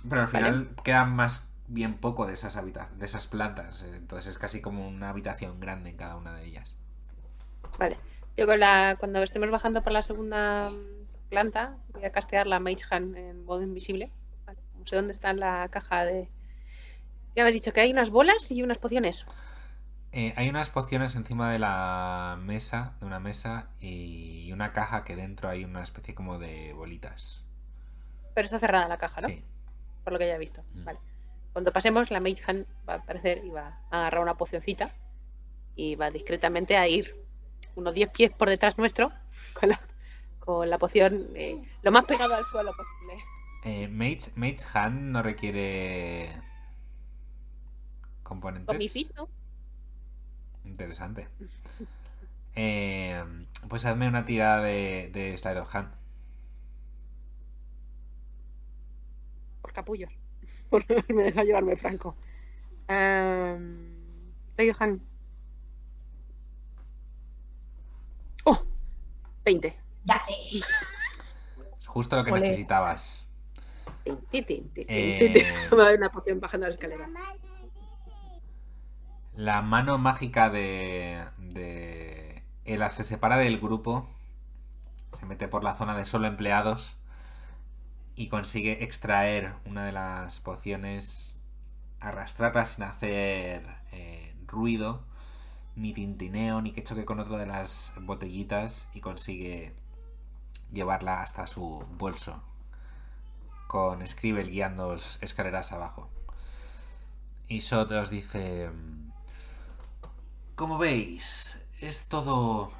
[0.09, 3.83] Pero al final queda más bien poco de esas de esas plantas.
[3.83, 6.75] Entonces es casi como una habitación grande en cada una de ellas.
[7.79, 7.97] Vale.
[8.37, 10.71] Yo con la, cuando estemos bajando por la segunda
[11.29, 14.11] planta, voy a castear la Mage Hand en modo invisible.
[14.47, 14.59] Vale.
[14.79, 16.29] No sé dónde está la caja de.
[17.37, 19.25] Ya has dicho que hay unas bolas y unas pociones.
[20.13, 25.17] Eh, hay unas pociones encima de la mesa, de una mesa, y una caja que
[25.17, 27.45] dentro hay una especie como de bolitas.
[28.35, 29.29] Pero está cerrada la caja, ¿no?
[29.29, 29.45] Sí.
[30.05, 30.65] Por lo que ya he visto.
[30.73, 30.85] Mm.
[30.85, 30.99] Vale.
[31.53, 34.95] Cuando pasemos, la Mage Hand va a aparecer y va a agarrar una pocioncita
[35.77, 37.17] y va discretamente a ir
[37.77, 39.13] unos 10 pies por detrás nuestro
[39.61, 39.81] con la,
[40.49, 43.23] con la poción eh, lo más pegado al suelo posible.
[43.65, 46.31] Eh, Mage, Mage Hand no requiere
[48.23, 48.91] componentes.
[48.91, 49.29] fit, ¿no?
[50.65, 51.29] Interesante.
[52.61, 53.23] Eh,
[53.69, 55.95] pues hazme una tirada de, de Slide of Hand.
[59.63, 60.11] Por capullos.
[60.71, 62.17] Por no haberme dejado llevarme franco.
[62.89, 65.01] Um, Johan.
[68.45, 68.65] ¡Oh!
[69.45, 69.88] 20.
[70.09, 70.65] Dale.
[71.79, 72.41] Es justo lo que Ole.
[72.47, 73.27] necesitabas.
[74.07, 74.73] Eh, tin.
[75.79, 77.07] Va a haber una poción bajando la escalera.
[79.35, 84.09] La mano mágica de, de Ela se separa del grupo,
[85.13, 86.97] se mete por la zona de solo empleados
[88.17, 91.39] y consigue extraer una de las pociones,
[92.01, 95.05] arrastrarla sin hacer eh, ruido,
[95.77, 99.77] ni tintineo, ni que choque con otra de las botellitas y consigue
[100.73, 102.43] llevarla hasta su bolso
[103.69, 106.09] con Scribble guiándoos escaleras abajo.
[107.49, 108.71] Y Shot os dice...
[110.57, 112.73] Como veis, es todo...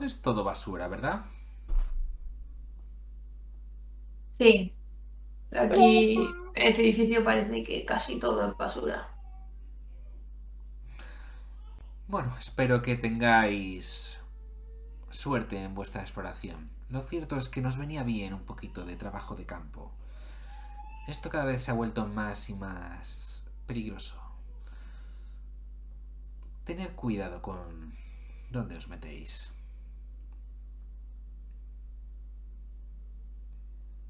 [0.00, 1.24] Es todo basura, ¿verdad?
[4.32, 4.74] Sí.
[5.52, 6.16] Aquí,
[6.54, 9.08] en este edificio parece que casi todo es basura.
[12.08, 14.20] Bueno, espero que tengáis
[15.10, 16.75] suerte en vuestra exploración.
[16.88, 19.92] Lo cierto es que nos venía bien un poquito de trabajo de campo.
[21.06, 24.20] Esto cada vez se ha vuelto más y más peligroso.
[26.66, 27.66] Tened cuidado con
[28.50, 29.32] dónde os metéis.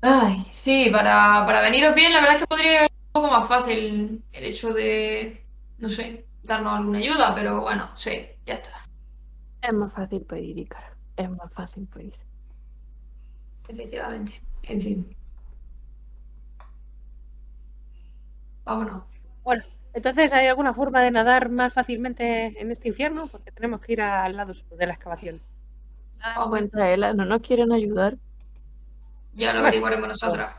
[0.01, 3.49] Ay, sí, para, para veniros bien, la verdad es que podría ser un poco más
[3.49, 5.45] fácil el hecho de,
[5.79, 8.13] no sé, darnos alguna ayuda, pero bueno, sí,
[8.47, 8.73] ya está.
[9.61, 10.97] Es más fácil pedir, Icar.
[11.17, 12.15] Es más fácil pedir.
[13.69, 14.41] Efectivamente.
[14.63, 15.17] En fin.
[18.65, 19.05] Vámonos.
[19.45, 19.63] Bueno,
[19.95, 23.29] entonces, ¿hay alguna forma de nadar más fácilmente en este infierno?
[23.29, 25.41] Porque tenemos que ir al lado sur de la excavación.
[26.49, 28.17] Cuenta Ela, no nos quieren ayudar.
[29.35, 30.55] ya lo averiguaremos nosotras.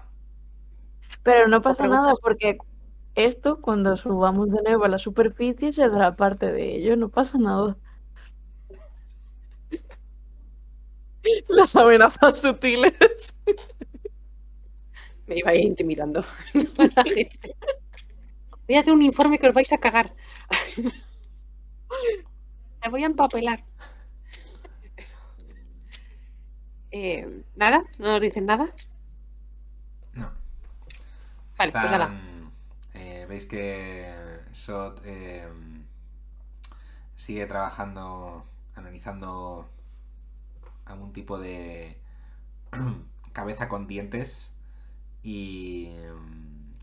[1.24, 2.58] Pero no pasa nada porque
[3.16, 6.96] esto, cuando subamos de nuevo a la superficie, se dará parte de ello.
[6.96, 7.76] No pasa nada.
[11.48, 13.36] Las amenazas sutiles.
[15.28, 16.24] Me iba a ir intimidando.
[16.54, 17.56] La gente.
[18.68, 20.14] Voy a hacer un informe que os vais a cagar.
[22.82, 23.64] Te voy a empapelar.
[26.92, 27.84] Eh, ¿Nada?
[27.98, 28.72] ¿No nos dicen nada?
[30.14, 30.32] No.
[31.58, 32.22] Vale, pues nada.
[32.94, 34.14] Eh, Veis que
[34.54, 35.48] Shot eh,
[37.16, 39.70] sigue trabajando, analizando
[40.88, 42.00] algún tipo de
[43.34, 44.54] cabeza con dientes
[45.24, 45.92] y,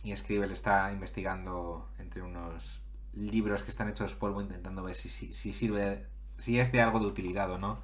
[0.02, 2.82] y Scribble está investigando entre unos
[3.12, 6.07] libros que están hechos polvo intentando ver si, si, si sirve,
[6.38, 7.78] si es de algo de utilidad o no.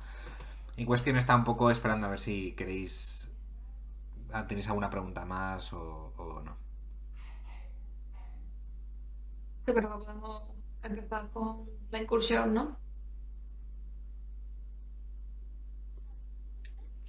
[0.76, 3.30] En cuestión está un poco esperando a ver si queréis,
[4.32, 6.12] ah, tenéis alguna pregunta más o-
[6.44, 6.56] no.
[9.64, 10.42] Creo que podemos
[10.82, 12.76] empezar con la incursión, ¿no?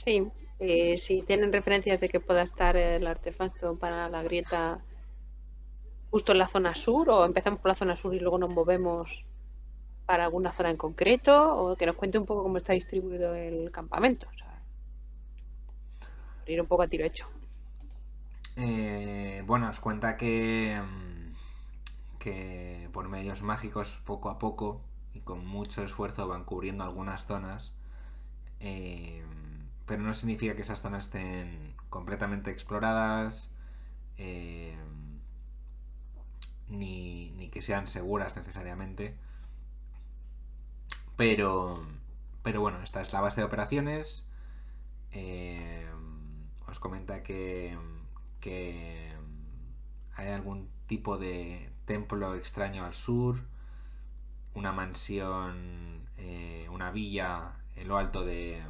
[0.04, 4.80] Sí, eh, si tienen referencias de que pueda estar el artefacto para la grieta
[6.10, 9.26] justo en la zona sur, o empezamos por la zona sur y luego nos movemos
[10.08, 13.72] para alguna zona en concreto, o que nos cuente un poco cómo está distribuido el
[13.72, 14.28] campamento.
[14.28, 14.62] O sea,
[16.48, 17.28] ir un poco a tiro hecho.
[18.56, 24.82] Eh, bueno, os cuenta que, mm, que por medios mágicos, poco a poco
[25.14, 27.74] y con mucho esfuerzo, van cubriendo algunas zonas.
[28.60, 29.24] eh,
[29.92, 33.52] pero no significa que esas zonas estén completamente exploradas.
[34.18, 34.78] eh,
[36.70, 39.16] ni, ni que sean seguras necesariamente.
[41.16, 41.86] Pero,
[42.44, 44.28] pero bueno, esta es la base de operaciones.
[45.12, 45.88] Eh,
[46.68, 47.78] os comenta que,
[48.40, 49.14] que
[50.16, 53.42] hay algún tipo de templo extraño al sur,
[54.54, 58.62] una mansión, eh, una villa en lo alto de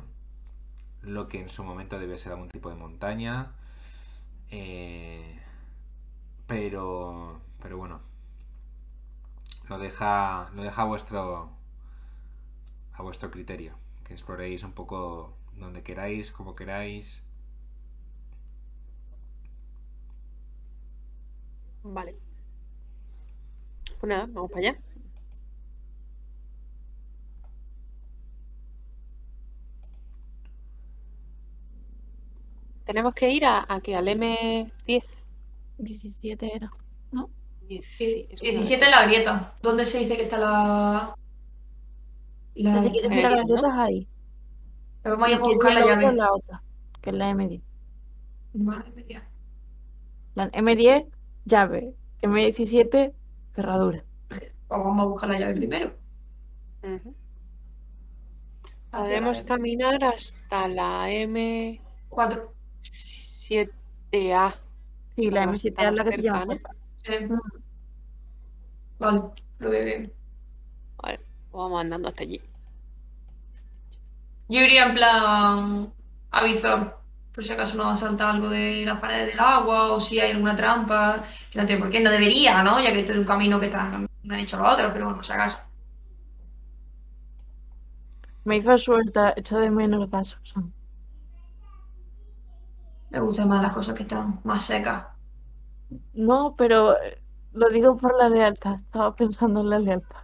[1.03, 3.53] lo que en su momento debe ser algún tipo de montaña.
[4.51, 5.39] eh,
[6.47, 8.01] pero, pero bueno,
[9.69, 11.49] lo deja, lo deja a vuestro,
[12.93, 13.73] a vuestro criterio,
[14.05, 17.21] que exploréis un poco donde queráis, como queráis.
[21.83, 22.15] Vale.
[23.99, 24.79] Pues nada, vamos para allá.
[32.91, 35.03] Tenemos que ir a, a que al M10.
[35.77, 36.69] 17 era.
[37.61, 37.85] 10,
[38.31, 39.55] es que no 17 en la grieta.
[39.61, 41.15] ¿Dónde se dice que está la.
[42.53, 42.71] O La.
[42.73, 43.55] sea, si quieres en mirar el las ¿no?
[43.55, 44.07] letras ahí.
[45.05, 46.11] Vamos a ir a buscar la llave.
[46.11, 46.63] la otra,
[47.01, 47.63] que es la M10.
[48.53, 49.23] Vale, media.
[50.35, 51.07] La M10,
[51.45, 51.95] llave.
[52.21, 53.13] M17,
[53.55, 54.03] cerradura.
[54.27, 55.93] Pues vamos a buscar la llave primero.
[58.91, 61.09] Podemos caminar hasta la
[63.51, 63.69] M7A.
[64.11, 64.61] Cuatro.
[65.15, 66.75] Sí, la Claro, M7 está es la que más te cerca.
[67.03, 67.13] Sí.
[68.99, 69.21] Vale,
[69.59, 70.13] lo veo bien.
[71.01, 71.19] Vale,
[71.51, 72.41] vamos andando hasta allí.
[74.47, 75.93] Yo iría en plan
[76.31, 76.97] avisar,
[77.33, 80.55] por si acaso nos salta algo de las paredes del agua o si hay alguna
[80.55, 81.23] trampa.
[81.49, 82.81] Que no tiene por qué, no debería, ¿no?
[82.81, 85.23] Ya que este es un camino que están, me han hecho los otros, pero bueno,
[85.23, 85.59] si acaso.
[88.43, 90.53] Me hizo suelta, echo de menos vasos.
[93.11, 95.05] Me gustan más las cosas que están más secas.
[96.13, 97.21] No, pero eh,
[97.53, 98.79] lo digo por la lealtad.
[98.81, 100.21] Estaba pensando en la lealtad.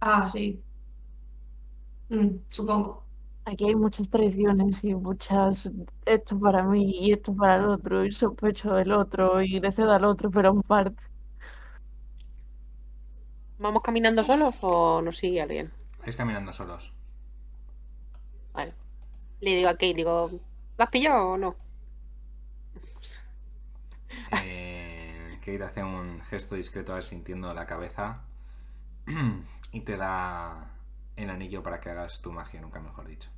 [0.00, 0.62] Ah, sí.
[2.08, 3.04] Mm, supongo.
[3.44, 5.70] Aquí hay muchas traiciones y muchas.
[6.06, 9.92] Esto para mí y esto para el otro, y sospecho del otro, y le cedo
[9.92, 11.02] al otro, pero en parte.
[13.58, 15.72] ¿Vamos caminando solos o nos sigue alguien?
[16.00, 16.92] Vais caminando solos.
[18.52, 18.74] Vale.
[19.40, 20.30] Le digo a Kate, digo,
[20.80, 21.56] ¿la has pillado o no?
[24.42, 28.22] Eh, Kate hace un gesto discreto asintiendo la cabeza
[29.72, 30.70] y te da
[31.16, 33.28] el anillo para que hagas tu magia, nunca mejor dicho.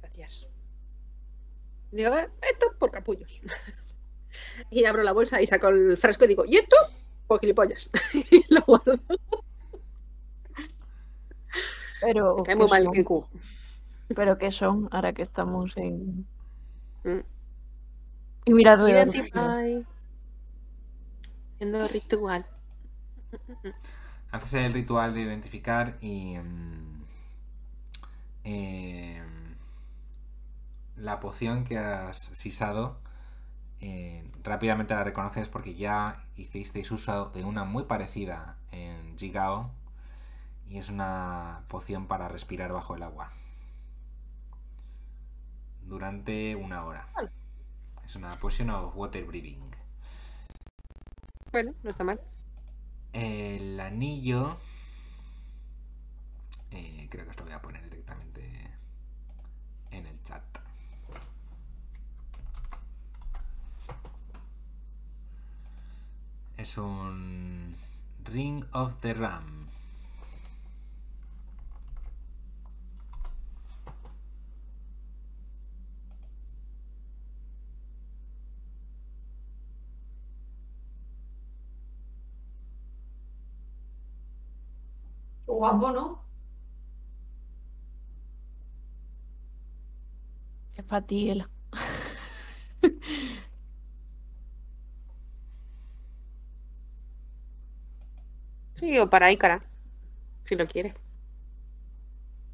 [0.00, 0.46] Gracias.
[1.92, 3.40] Digo, "Eh, esto por capullos.
[4.70, 6.76] y abro la bolsa y saco el frasco y digo, ¿y esto?
[7.26, 7.90] Por gilipollas.
[8.14, 8.98] y lo guardo.
[12.00, 12.36] Pero.
[12.36, 12.92] Me cae ¿qué muy mal son?
[12.94, 13.28] que Q.
[14.14, 14.88] Pero ¿qué son?
[14.92, 16.26] Ahora que estamos en.
[17.04, 17.20] Mm.
[18.46, 19.14] Y mira alrededor.
[19.14, 19.86] Identify.
[21.54, 22.46] Haciendo ritual.
[24.30, 26.36] Haces el ritual de identificar y...
[26.38, 27.04] mm,
[28.44, 29.22] eh,
[30.96, 32.98] la poción que has sisado
[33.80, 39.70] eh, rápidamente la reconoces porque ya hicisteis uso de una muy parecida en Jigao
[40.66, 43.32] y es una poción para respirar bajo el agua
[45.86, 47.08] durante una hora.
[48.04, 49.70] Es una potion of water breathing.
[51.52, 52.20] Bueno, no está mal.
[53.12, 54.58] El anillo.
[56.70, 58.70] eh, creo que os lo voy a poner directamente
[59.90, 60.42] en el chat.
[66.56, 67.76] Es un
[68.24, 69.65] Ring of the Ram.
[85.56, 86.26] Guapo, ¿no?
[90.74, 91.50] Es para ti, Ela.
[98.76, 99.62] Sí, o para Ícara.
[100.44, 100.94] Si lo quiere.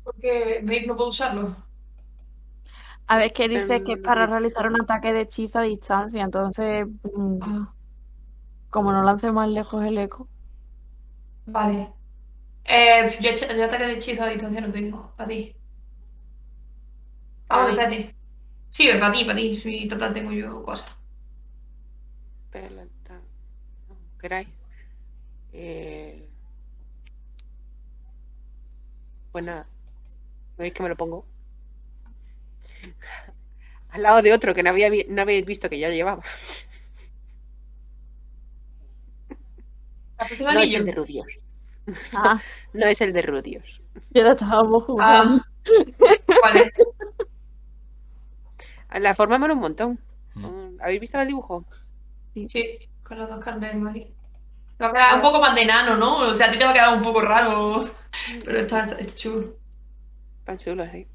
[0.05, 1.45] Porque veis, no puedo usarlo.
[3.07, 6.23] A ver, que dice que es para realizar un ataque de hechizo a distancia.
[6.25, 6.87] Entonces,
[7.17, 7.75] mm, Ah,
[8.71, 10.29] como no lance más lejos el eco.
[11.47, 11.93] vale.
[12.65, 15.15] Eh, yo, yo ataque de hechizo a distancia no tengo.
[15.17, 15.57] Para ti.
[17.49, 17.71] Ah, Ay.
[17.71, 18.17] espérate.
[18.71, 19.57] Sí, para ti, para ti.
[19.59, 20.91] Sí, total tengo yo cosas.
[22.51, 23.17] Pelota.
[23.89, 24.49] No, queráis.
[25.53, 26.29] Eh...
[29.31, 29.69] Pues nada.
[30.59, 31.29] ¿Veis que me lo pongo?
[33.91, 36.23] Al lado de otro que no, había, vi- no habéis visto que ya llevaba.
[40.17, 40.75] ¿Te apetece un No es anillo?
[40.75, 41.41] el de Rudios.
[42.15, 42.41] Ah,
[42.73, 43.81] No es el de Rudios.
[44.11, 45.43] ya la estábamos jugando.
[45.43, 45.47] Ah,
[46.43, 46.73] vale.
[49.01, 49.99] La forma mola un montón.
[50.35, 50.81] Mm.
[50.81, 51.65] ¿Habéis visto el dibujo?
[52.35, 54.13] Sí, con los dos carneros ahí.
[54.77, 56.19] Te va a quedar un poco más de enano, ¿no?
[56.19, 57.85] O sea, a ti te va a quedar un poco raro.
[58.45, 59.57] Pero está, está- está chulo.
[60.45, 61.07] Tan chulo, sí.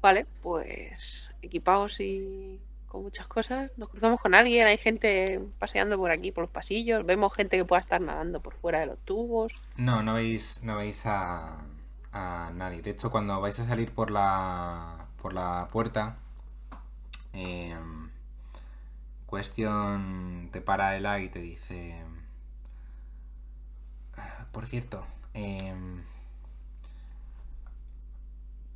[0.00, 3.70] Vale, pues equipados y con muchas cosas.
[3.76, 7.04] Nos cruzamos con alguien, hay gente paseando por aquí, por los pasillos.
[7.06, 9.54] Vemos gente que pueda estar nadando por fuera de los tubos.
[9.76, 11.58] No, no veis, no veis a,
[12.12, 12.82] a nadie.
[12.82, 16.16] De hecho, cuando vais a salir por la, por la puerta,
[17.32, 17.76] eh,
[19.30, 22.02] Question te para Ela y te dice...
[24.50, 25.74] Por cierto, eh,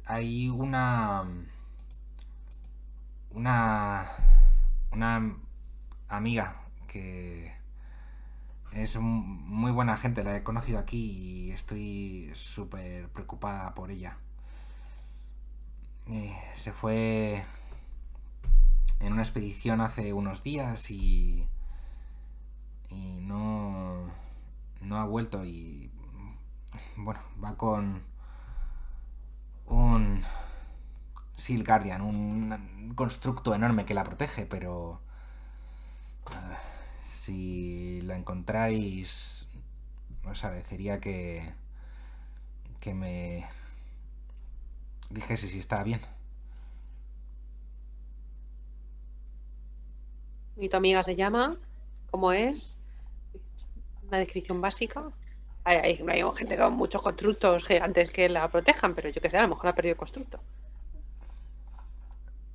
[0.04, 1.24] hay una...
[3.34, 4.10] Una...
[4.90, 5.36] Una
[6.08, 7.52] amiga que...
[8.72, 14.16] Es muy buena gente, la he conocido aquí y estoy súper preocupada por ella.
[16.08, 17.44] Eh, se fue
[19.00, 21.46] en una expedición hace unos días y,
[22.88, 24.06] y no,
[24.80, 25.90] no ha vuelto y
[26.96, 28.02] bueno, va con
[29.66, 30.22] un
[31.34, 35.00] Seal Guardian, un constructo enorme que la protege, pero
[36.26, 36.58] ah,
[37.06, 39.46] si la encontráis,
[40.30, 41.52] os agradecería que,
[42.80, 43.46] que me
[45.10, 46.00] dijese si está bien.
[50.56, 51.60] Y tu amiga se llama,
[52.10, 52.78] ¿cómo es?
[54.02, 55.10] Una descripción básica.
[55.64, 59.42] Hay, hay- gente con muchos constructos gigantes que la protejan, pero yo qué sé, a
[59.42, 60.44] lo mejor ha perdido el constructo.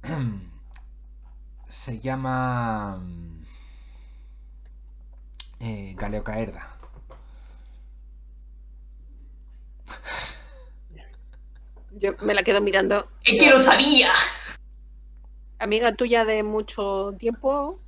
[1.70, 3.44] Se llama mm,
[5.60, 6.74] eh, Galeocaerda.
[11.92, 13.08] Yo me la quedo mirando.
[13.24, 14.12] ¡Es que lo sabía!
[15.60, 17.80] Amiga tuya de mucho tiempo,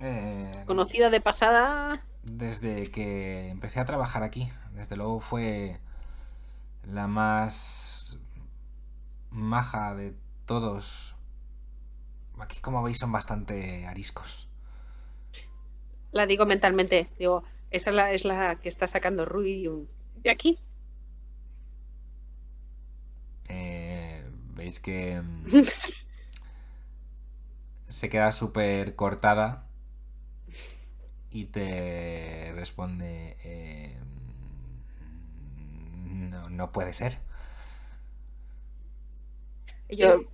[0.00, 2.04] Eh, conocida de pasada.
[2.22, 4.50] desde que empecé a trabajar aquí.
[4.72, 5.80] Desde luego fue
[6.86, 8.18] la más
[9.30, 10.14] maja de
[10.44, 11.13] todos.
[12.44, 14.48] Aquí, como veis, son bastante ariscos.
[16.12, 17.10] La digo mentalmente.
[17.18, 19.68] Digo, esa es la, es la que está sacando Rui
[20.22, 20.58] de aquí.
[23.48, 24.22] Eh,
[24.54, 25.46] Veis que mm,
[27.88, 29.66] se queda súper cortada
[31.30, 33.98] y te responde, eh,
[36.14, 37.18] no, no puede ser.
[39.88, 40.24] Yo,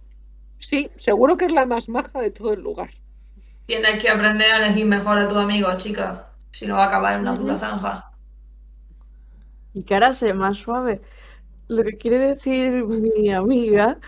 [0.61, 2.91] sí, seguro que es la más maja de todo el lugar.
[3.67, 6.33] Tienes que aprender a elegir mejor a tus amigos, chica.
[6.53, 8.13] Si no va a acabar en una puta zanja.
[9.75, 11.01] Y que ahora sea más suave.
[11.69, 13.99] Lo que quiere decir mi amiga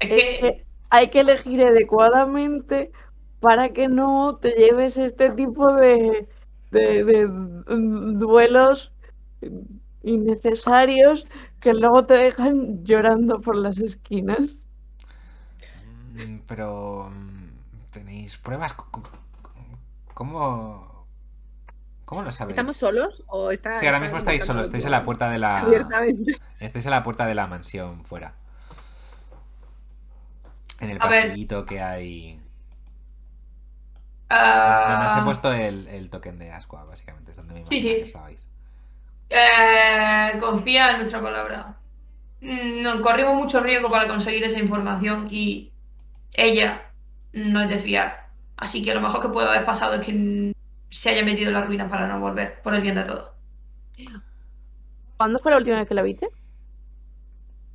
[0.00, 2.92] Es es que que hay que elegir adecuadamente
[3.40, 6.28] para que no te lleves este tipo de,
[6.72, 7.28] de, de,
[8.18, 8.92] duelos
[10.02, 11.26] innecesarios
[11.60, 14.65] que luego te dejan llorando por las esquinas.
[16.16, 18.74] Mm, Pero mm, tenéis pruebas.
[20.14, 21.06] ¿Cómo,
[22.04, 22.54] cómo lo sabéis?
[22.54, 23.74] ¿Estamos solos o está?
[23.74, 25.60] Sí, ahora mismo estáis solos, estáis en la puerta de la.
[25.60, 26.40] Abiertamente.
[26.58, 28.34] Estáis en la puerta de la mansión fuera.
[30.80, 31.36] En el A ver.
[31.36, 32.40] pasillito que hay.
[34.84, 37.80] Donde ah, os he puesto el, el token de Asqua, básicamente, es donde me sí.
[37.82, 38.48] que estabais.
[39.30, 41.80] eh, confía en nuestra palabra.
[42.40, 45.75] Mm, No, corrimos mucho riesgo para conseguir esa información y
[46.36, 46.90] ella
[47.32, 48.28] no es de fiar.
[48.56, 50.54] Así que lo mejor que puede haber pasado es que
[50.90, 53.30] se haya metido en la ruina para no volver, por el bien de todos.
[55.16, 56.28] ¿Cuándo fue la última vez que la viste?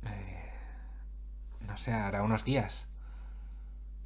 [0.06, 0.50] Eh,
[1.66, 2.88] no sé, hará unos días.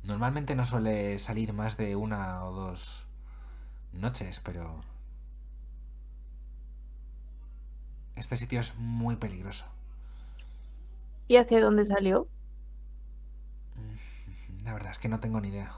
[0.03, 3.07] Normalmente no suele salir más de una o dos
[3.93, 4.83] noches, pero...
[8.15, 9.67] Este sitio es muy peligroso.
[11.29, 12.29] ¿Y hacia dónde salió?
[14.67, 15.73] La verdad es que no tengo ni idea.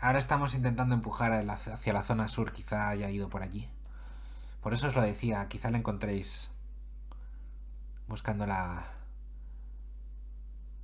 [0.00, 3.68] Ahora estamos intentando empujar hacia la zona sur, quizá haya ido por allí.
[4.62, 6.54] Por eso os lo decía, quizá la encontréis
[8.06, 8.86] buscando la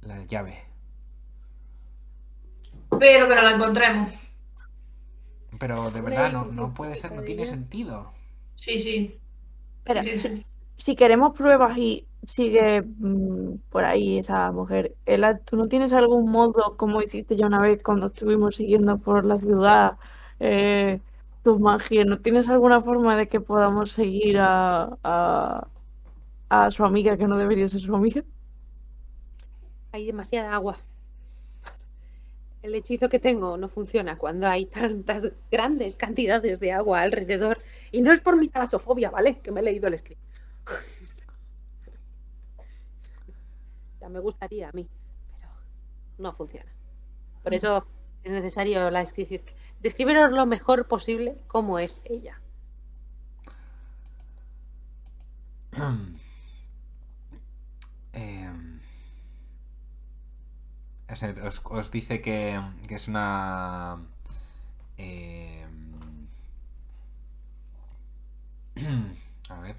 [0.03, 0.67] la llave.
[2.91, 4.11] Pero que no la encontremos.
[5.59, 8.13] Pero de verdad no, ¿qué no puede ser, no tiene sentido.
[8.57, 9.21] Sí, sí.
[9.79, 10.47] Espera, Sí, sí, si, sí.
[10.77, 16.31] si queremos pruebas y sigue mm, por ahí esa mujer, Ela, ¿tú no tienes algún
[16.31, 19.99] modo como hiciste ya una vez cuando estuvimos siguiendo por la ciudad
[20.41, 21.01] eh,
[21.43, 22.05] tu magia?
[22.05, 25.69] ¿No tienes alguna forma de que podamos seguir a, a,
[26.51, 28.25] a su amiga que no debería ser su amiga?
[29.93, 30.77] Hay demasiada agua.
[32.63, 37.63] el hechizo que tengo no funciona cuando hay tantas grandes cantidades de agua alrededor.
[37.93, 39.41] Y no es por mi talasofobia, ¿vale?
[39.41, 40.21] Que me he leído el script.
[44.05, 44.87] Ya me gustaría a mí,
[45.33, 45.49] pero
[46.19, 46.71] no funciona.
[47.43, 47.87] Por eso
[48.23, 49.41] es necesario la descripción.
[49.81, 52.39] Describiros lo mejor posible cómo es ella.
[58.17, 58.79] Em,
[61.43, 63.99] os, os dice que, que es una...
[64.97, 66.29] em,
[69.51, 69.77] a ver.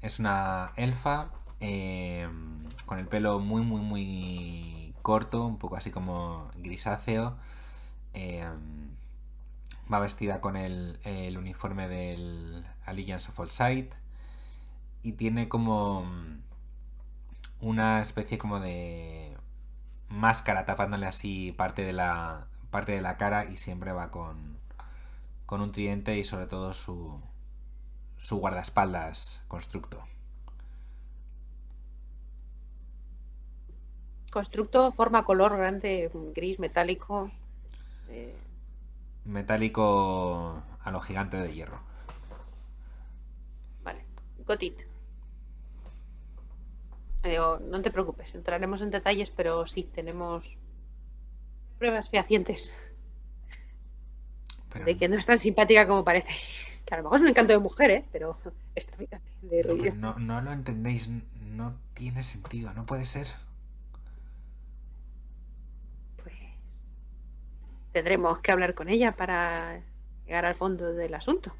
[0.00, 1.30] Es una elfa
[1.60, 2.59] em,
[2.90, 7.36] con el pelo muy, muy, muy corto, un poco así como grisáceo.
[8.14, 8.96] em,
[9.92, 10.98] va vestida con el,
[11.38, 13.94] uniforme del Allegiance of All Sight
[15.04, 16.04] y tiene como
[17.60, 19.36] una especie como de
[20.08, 24.58] máscara tapándole así parte de la parte de la cara y siempre va con
[25.46, 27.20] con un tridente y sobre todo su
[28.18, 30.04] su guardaespaldas constructo.
[34.30, 37.30] Constructo, forma, color, grande, gris, metálico.
[38.08, 38.36] eh,
[39.24, 41.80] Metálico a lo gigante de hierro.
[43.82, 44.04] vale.
[44.46, 44.78] Got it.
[47.22, 50.58] Le Digo, no te preocupes, entraremos en detalles, pero sí, tenemos
[51.78, 52.72] pruebas fehacientes
[54.68, 56.32] Pero de que no es tan simpática como parece.
[56.84, 58.08] Que a lo mejor es un encanto de mujer, ¿eh?
[58.12, 58.38] Pero
[58.74, 58.96] esta
[59.42, 59.96] de ruido.
[60.02, 63.26] no, no lo entendéis, no tiene sentido, no puede ser.
[66.16, 66.34] Pues
[67.92, 69.82] tendremos que hablar con ella para
[70.26, 71.54] llegar al fondo del asunto.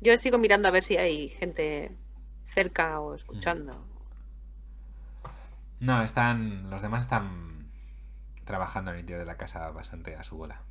[0.00, 1.96] Yo sigo mirando a ver si hay gente
[2.42, 3.86] cerca o escuchando.
[5.80, 6.70] No, están.
[6.70, 7.70] Los demás están
[8.44, 10.62] trabajando en el interior de la casa bastante a su bola.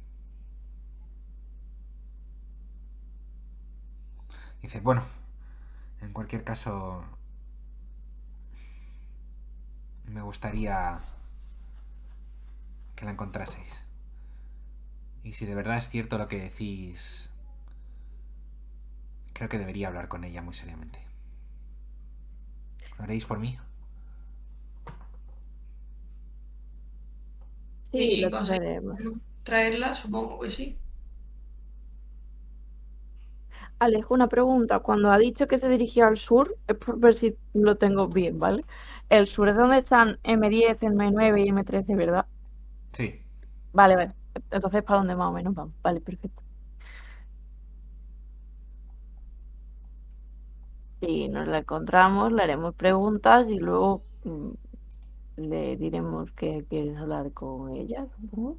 [4.61, 5.05] Dice, bueno,
[6.01, 7.05] en cualquier caso.
[10.05, 10.99] Me gustaría
[12.95, 13.90] que la encontraseis.
[15.23, 17.31] Y si de verdad es cierto lo que decís,
[19.33, 20.99] creo que debería hablar con ella muy seriamente.
[22.97, 23.57] ¿Lo haréis por mí?
[27.91, 28.97] Sí, lo traeremos.
[29.43, 30.77] traerla, supongo que sí.
[33.79, 34.79] Alejo, una pregunta.
[34.79, 38.39] Cuando ha dicho que se dirigía al sur, es por ver si lo tengo bien,
[38.39, 38.65] ¿vale?
[39.09, 42.27] El sur es donde están M10, M9 y M13, ¿verdad?
[42.93, 43.21] Sí.
[43.73, 44.15] Vale, vale.
[44.51, 45.73] Entonces, ¿para dónde más o menos vamos?
[45.83, 46.43] Vale, perfecto.
[51.01, 54.49] Si nos la encontramos, le haremos preguntas y luego mm,
[55.37, 58.57] le diremos que quieres hablar con ella, supongo.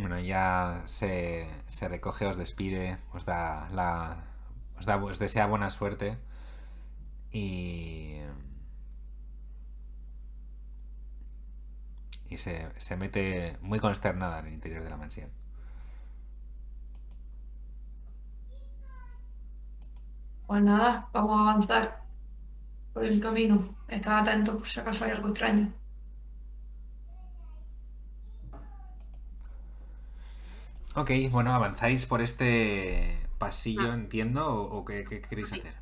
[0.00, 4.24] Bueno, ya se, se recoge, os despide, os da la.
[4.78, 6.18] os da, os desea buena suerte.
[7.32, 8.20] Y.
[12.24, 15.30] Y se, se mete muy consternada en el interior de la mansión.
[20.46, 22.02] Pues nada, vamos a avanzar
[22.92, 23.74] por el camino.
[23.88, 25.72] Estad atentos por si acaso hay algo extraño.
[30.96, 33.94] Ok, bueno, avanzáis por este pasillo, Ah.
[33.94, 35.74] entiendo, o, o qué, qué queréis hacer.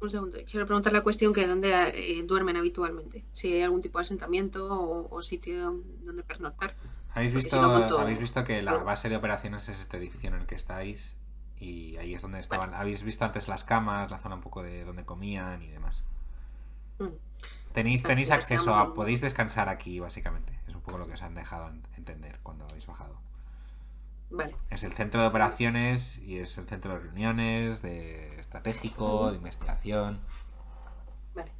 [0.00, 3.24] Un segundo, quiero preguntar la cuestión que dónde eh, duermen habitualmente.
[3.32, 6.74] Si hay algún tipo de asentamiento o, o sitio donde pernoctar.
[7.14, 10.46] Habéis visto, monto- habéis visto que la base de operaciones es este edificio en el
[10.46, 11.16] que estáis
[11.56, 12.74] y ahí es donde estaban.
[12.74, 16.04] Habéis visto antes las camas, la zona un poco de donde comían y demás.
[16.98, 17.06] Mm.
[17.72, 18.94] Tenéis, tenéis acceso a.
[18.94, 20.58] Podéis descansar aquí, básicamente.
[20.68, 23.16] Es un poco lo que os han dejado en- entender cuando habéis bajado.
[24.30, 29.36] Vale, Es el centro de operaciones y es el centro de reuniones, de estratégico, de
[29.36, 30.20] investigación.
[31.34, 31.52] vale.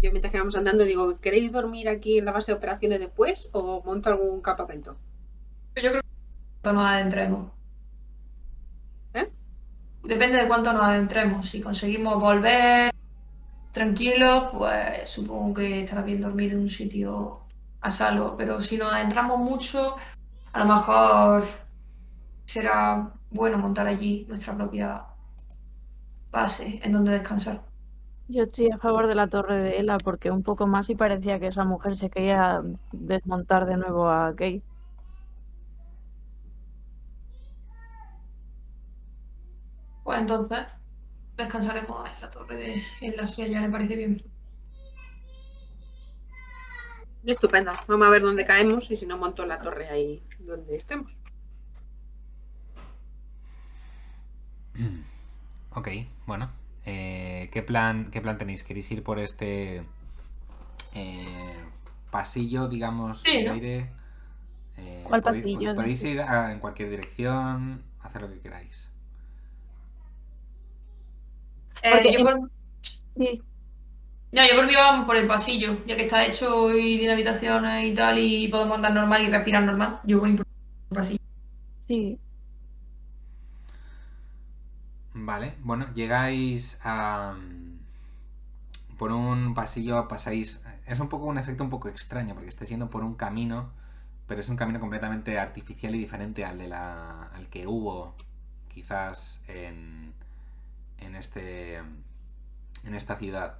[0.00, 3.50] Yo mientras que vamos andando digo, ¿queréis dormir aquí en la base de operaciones después
[3.52, 4.96] o monto algún campamento?
[5.76, 6.08] Yo creo que
[6.62, 7.52] cuánto nos adentremos.
[9.14, 9.30] ¿Eh?
[10.04, 11.48] Depende de cuánto nos adentremos.
[11.50, 12.92] Si conseguimos volver
[13.72, 17.42] tranquilos, pues supongo que estará bien dormir en un sitio
[17.80, 18.34] a salvo.
[18.36, 19.96] Pero si nos adentramos mucho,
[20.52, 21.44] a lo mejor
[22.48, 25.04] será bueno montar allí nuestra propia
[26.30, 27.62] base en donde descansar.
[28.26, 31.38] Yo estoy a favor de la torre de Ela porque un poco más y parecía
[31.38, 34.62] que esa mujer se quería desmontar de nuevo a Kate.
[40.04, 40.60] Pues entonces
[41.36, 44.16] descansaremos en la torre de en la sella, me parece bien.
[47.24, 47.72] Estupendo.
[47.86, 51.12] Vamos a ver dónde caemos y si no monto la torre ahí donde estemos.
[55.74, 55.88] Ok,
[56.26, 56.50] bueno.
[56.86, 58.64] Eh, ¿qué, plan, ¿Qué plan tenéis?
[58.64, 59.82] ¿Queréis ir por este
[60.94, 61.54] eh,
[62.10, 63.90] pasillo, digamos, Sí, de aire?
[64.78, 65.74] Eh, ¿Cuál podéis- pasillo?
[65.74, 68.88] Podéis ir a- en cualquier dirección, hacer lo que queráis.
[71.82, 72.50] Eh, Porque yo por-
[73.16, 73.42] Sí.
[74.30, 77.86] No, yo por mí vamos por el pasillo, ya que está hecho y tiene habitaciones
[77.86, 80.00] y tal, y podemos andar normal y respirar normal.
[80.04, 80.46] Yo voy por
[80.90, 81.20] el pasillo.
[81.80, 82.18] Sí.
[85.20, 87.36] Vale, bueno, llegáis a...
[88.96, 90.62] Por un pasillo pasáis...
[90.86, 93.70] Es un poco un efecto un poco extraño, porque estáis yendo por un camino,
[94.28, 98.14] pero es un camino completamente artificial y diferente al, de la, al que hubo
[98.72, 100.12] quizás en,
[100.98, 103.58] en, este, en esta ciudad.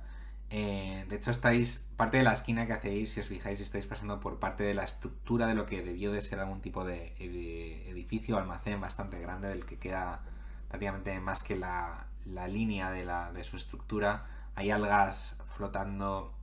[0.50, 1.86] Eh, de hecho, estáis...
[1.96, 4.84] Parte de la esquina que hacéis, si os fijáis, estáis pasando por parte de la
[4.84, 9.48] estructura de lo que debió de ser algún tipo de edi- edificio almacén bastante grande
[9.48, 10.22] del que queda
[10.68, 14.26] prácticamente más que la, la línea de, la, de su estructura.
[14.54, 16.34] Hay algas flotando,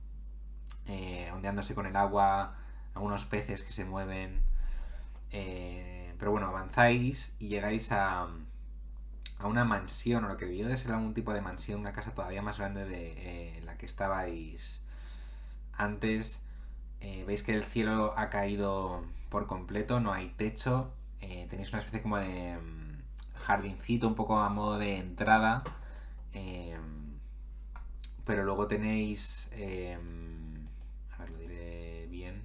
[0.86, 2.56] eh, ondeándose con el agua,
[2.94, 4.42] algunos peces que se mueven.
[5.32, 8.26] eh, pero bueno, avanzáis y llegáis a,
[9.38, 12.14] a una mansión, o lo que debió de ser algún tipo de mansión, una casa
[12.14, 14.80] todavía más grande de eh, la que estabais
[15.74, 16.42] antes.
[17.00, 20.92] Eh, Veis que el cielo ha caído por completo, no hay techo.
[21.20, 22.56] tenéis una especie como de
[23.46, 25.62] jardincito un poco a modo de entrada.
[26.34, 26.78] eh,
[28.24, 29.48] pero luego tenéis...
[29.52, 29.98] eh,
[31.12, 32.42] a ver, lo diré bien.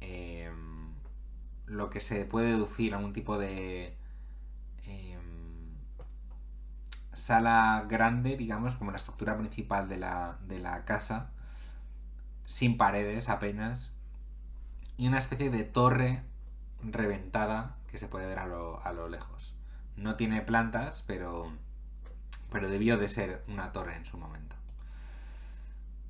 [0.00, 0.50] eh,
[1.66, 3.96] lo que se puede deducir algún tipo de...
[7.12, 11.30] sala grande, digamos, como la estructura principal de la, de la casa,
[12.46, 13.92] sin paredes apenas,
[14.96, 16.22] y una especie de torre
[16.82, 19.49] reventada que se puede ver a lo, a lo lejos.
[20.00, 21.52] No tiene plantas, pero,
[22.50, 24.56] pero debió de ser una torre en su momento.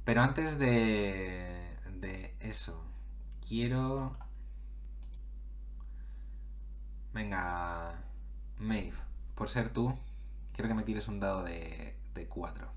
[0.05, 1.77] Pero antes de,
[2.39, 2.85] eso,
[3.47, 4.17] quiero...
[7.13, 8.01] Venga,
[8.59, 8.97] Maeve,
[9.35, 9.93] por ser tú,
[10.53, 12.69] quiero que me tires un dado de, de 4.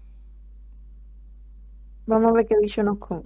[2.07, 3.21] Vamos a ver qué bicho nos come.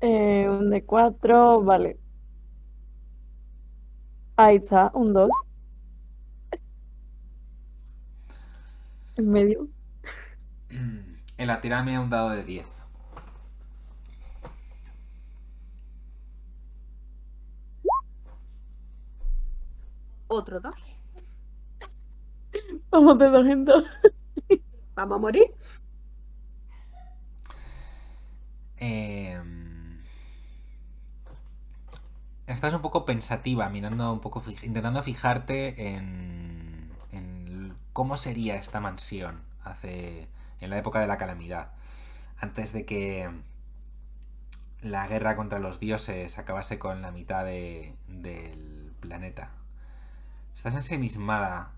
[0.00, 1.98] Eh, un de 4, vale.
[4.36, 5.30] Ahí está, un 2.
[9.16, 9.68] En medio.
[11.36, 12.74] Ela, tírame un dado de 10.
[20.26, 20.96] Otro dos.
[22.90, 23.84] Vamos de dos en dos.
[24.94, 25.54] Vamos a morir.
[28.78, 29.40] Eh,
[32.46, 36.53] estás un poco pensativa, mirando un poco, intentando fijarte en, en
[37.94, 40.28] cómo sería esta mansión hace
[40.60, 41.72] en la época de la calamidad,
[42.38, 43.30] antes de que
[44.82, 49.50] la guerra contra los dioses acabase con la mitad de- del planeta.
[50.54, 51.70] Estás ensimismada,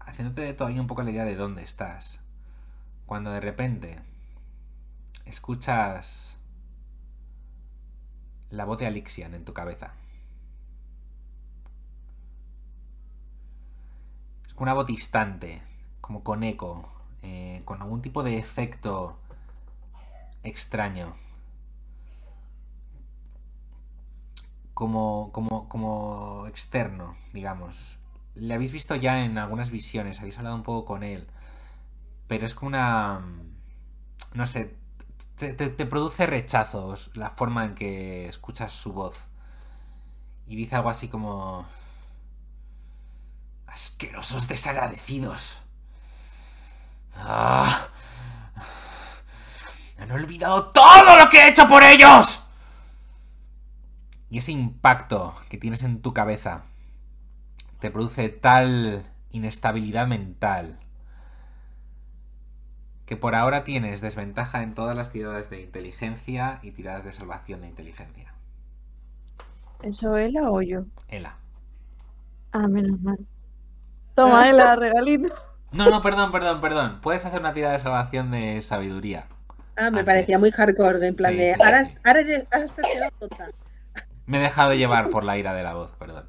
[0.00, 2.20] haciéndote todavía un poco la idea de dónde estás,
[3.06, 4.00] cuando de repente
[5.26, 6.38] escuchas
[8.48, 9.92] la voz de Alixian en tu cabeza.
[14.60, 15.62] Una voz distante,
[16.02, 16.86] como con eco,
[17.22, 19.18] eh, con algún tipo de efecto
[20.42, 21.16] extraño.
[24.74, 27.96] Como, como, como externo, digamos.
[28.34, 31.26] Le habéis visto ya en algunas visiones, habéis hablado un poco con él.
[32.26, 33.24] Pero es como una...
[34.34, 34.76] No sé,
[35.36, 39.24] te produce rechazos la forma en que escuchas su voz.
[40.46, 41.66] Y dice algo así como...
[43.70, 45.62] Asquerosos desagradecidos.
[47.16, 47.88] Ah.
[49.98, 52.44] Han olvidado todo lo que he hecho por ellos.
[54.30, 56.64] Y ese impacto que tienes en tu cabeza
[57.80, 60.78] te produce tal inestabilidad mental
[63.10, 67.62] que por ahora tienes desventaja en todas las tiradas de inteligencia y tiradas de salvación
[67.62, 68.32] de inteligencia.
[69.82, 70.84] ¿Eso es la o yo?
[71.08, 71.34] Ela.
[72.52, 73.18] Ah, menos mal.
[74.14, 74.50] Toma, ¿eh?
[74.50, 75.34] eh la regalito.
[75.72, 76.98] No, no, perdón, perdón, perdón.
[77.00, 79.26] Puedes hacer una tirada de salvación de sabiduría.
[79.76, 81.94] Ah, me parecía muy hardcore, de en plan ahora, sí.
[82.04, 82.20] ahora,
[82.52, 83.54] ahora estás quedando.
[84.26, 86.28] Me he dejado llevar por la ira de la voz, perdón.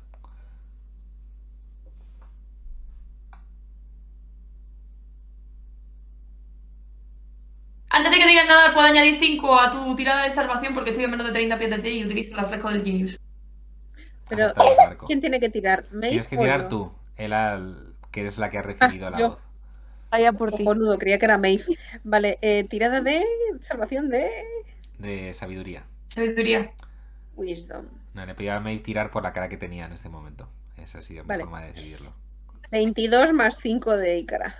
[7.89, 11.05] Antes de que digas nada, puedo añadir 5 a tu tirada de salvación porque estoy
[11.05, 13.19] a menos de 30 pies de ti y utilizo el flecha del Genius.
[14.29, 14.53] Pero,
[15.05, 15.83] ¿quién tiene que tirar?
[15.91, 16.89] ¿Me Tienes que tirar tú.
[17.25, 17.61] Ela,
[18.11, 19.29] que eres la que ha recibido la yo.
[19.29, 19.39] voz.
[20.09, 20.63] Vaya por ti.
[20.65, 21.77] Cojonudo, creía que era Maeve.
[22.03, 23.23] Vale, eh, tirada de
[23.59, 24.29] salvación de
[24.97, 25.83] De sabiduría.
[26.07, 26.71] Sabiduría.
[27.35, 27.85] Wisdom.
[28.13, 30.49] No, le pedí a Maeve tirar por la cara que tenía en este momento.
[30.77, 32.11] Esa ha sido mi forma de decidirlo.
[32.71, 34.55] 22 más 5 de Ícara.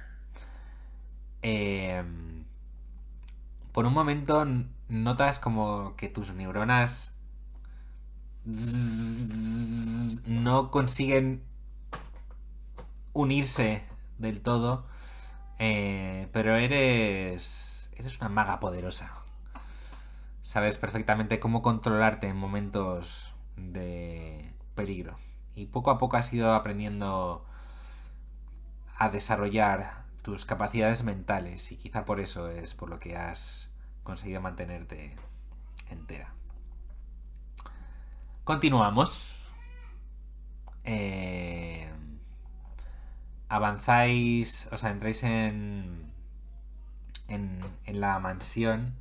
[1.41, 2.03] Eh,
[3.71, 4.45] por un momento
[4.89, 7.15] notas como que tus neuronas
[10.25, 11.43] no consiguen
[13.13, 13.83] unirse
[14.17, 14.85] del todo,
[15.59, 19.13] eh, pero eres eres una maga poderosa.
[20.43, 25.17] Sabes perfectamente cómo controlarte en momentos de peligro
[25.53, 27.45] y poco a poco has ido aprendiendo
[28.97, 33.69] a desarrollar tus capacidades mentales y quizá por eso es por lo que has
[34.03, 35.15] conseguido mantenerte
[35.89, 36.33] entera.
[38.43, 39.43] Continuamos.
[40.83, 41.90] Eh,
[43.51, 46.11] avanzáis, o sea, entráis en,
[47.27, 47.61] en,
[47.99, 48.95] la mansión.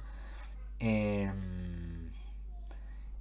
[0.81, 1.33] eh,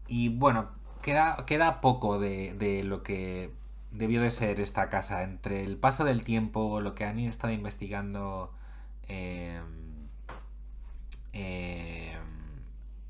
[0.08, 0.70] y bueno,
[1.02, 3.54] queda, queda poco de, de lo que
[3.92, 5.24] debió de ser esta casa.
[5.24, 8.54] Entre el paso del tiempo, lo que han estado investigando
[9.08, 9.62] eh,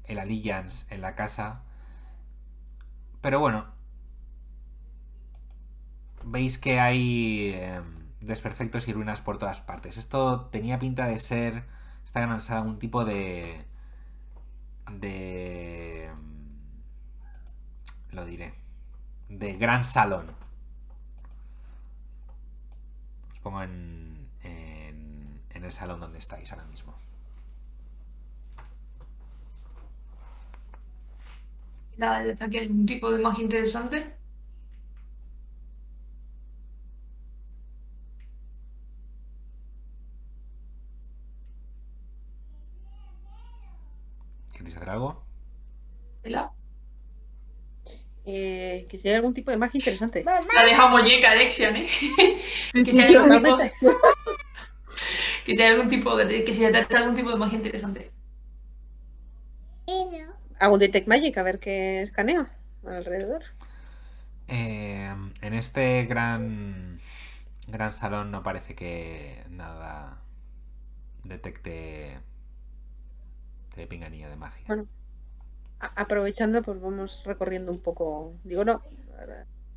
[0.06, 1.62] el Alliance en la casa.
[3.22, 3.66] Pero bueno,
[6.24, 7.56] veis que hay
[8.22, 9.98] desperfectos y ruinas por todas partes.
[9.98, 11.66] Esto tenía pinta de ser,
[12.06, 13.66] esta gran sala, un tipo de...
[14.92, 16.12] de...
[18.12, 18.54] lo diré.
[19.30, 20.32] De gran salón.
[23.32, 26.96] Os pongo en, en, en el salón donde estáis ahora mismo.
[31.98, 34.19] Nada, hay un tipo de magia interesante.
[44.60, 45.26] ¿Queréis hacer algo?
[46.24, 46.54] La,
[48.26, 50.32] Eh, que si hay algún tipo de magia interesante.
[50.56, 51.88] la deja muñeca, Alexian, ¿eh?
[52.74, 53.74] Sí, Que sí, si hay sí, algún tipo, totalmente.
[55.46, 56.54] que si hay algún tipo de, que
[56.98, 58.12] algún tipo de magia interesante.
[60.60, 62.48] Hago un Detect Magic a ver qué escaneo
[62.86, 63.44] alrededor.
[64.48, 67.00] Eh, en este gran
[67.68, 70.22] gran salón no parece que nada
[71.24, 72.20] detecte
[73.80, 74.66] de pinganillo de magia.
[74.68, 74.88] Bueno.
[75.80, 78.34] Aprovechando, pues vamos recorriendo un poco.
[78.44, 78.84] Digo, no,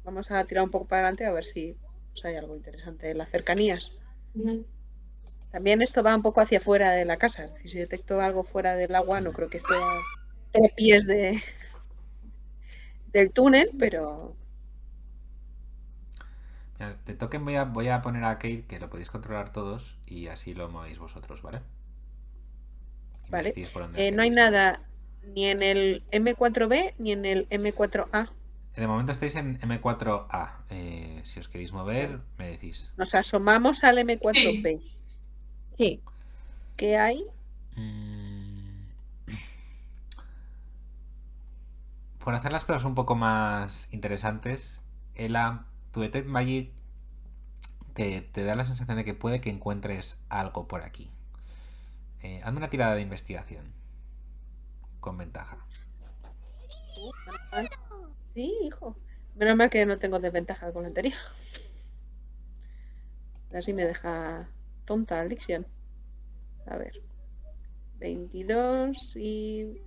[0.05, 1.77] vamos a tirar un poco para adelante a ver si
[2.13, 3.93] pues, hay algo interesante en las cercanías.
[5.53, 7.51] También esto va un poco hacia fuera de la casa.
[7.65, 10.01] Si detecto algo fuera del agua, no creo que esté a
[10.51, 11.41] tres pies de,
[13.13, 14.35] del túnel, pero
[16.79, 19.97] Mira, de token voy a, voy a poner a Kate que lo podéis controlar todos
[20.07, 21.61] y así lo movéis vosotros, ¿vale?
[23.33, 23.55] Vale.
[23.97, 24.81] eh, no hay nada
[25.35, 28.29] ni en el M4B ni en el M4A.
[28.77, 30.51] De momento estáis en M4A.
[30.71, 32.93] Eh, si os queréis mover, me decís.
[32.97, 34.83] Nos asomamos al M4B.
[35.79, 36.01] Sí.
[36.77, 37.25] ¿Qué hay?
[37.77, 38.87] Mm.
[42.19, 44.81] Por hacer las cosas un poco más interesantes,
[45.15, 46.71] Ela, tu Detect Magic
[47.95, 51.11] te, te da la sensación de que puede que encuentres algo por aquí.
[52.23, 53.73] Eh, hazme una tirada de investigación.
[55.01, 55.59] Con ventaja.
[58.35, 58.97] Sí, hijo.
[59.35, 61.19] Menos mal que no tengo desventaja con la anterior.
[63.55, 64.49] Así me deja
[64.85, 65.67] tonta Alixian.
[66.67, 66.93] A ver.
[67.99, 69.83] 22 y...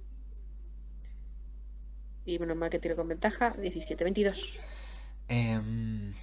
[2.26, 3.52] Y menos mal que tiro con ventaja.
[3.52, 4.60] 17, 22.
[5.28, 6.14] Em,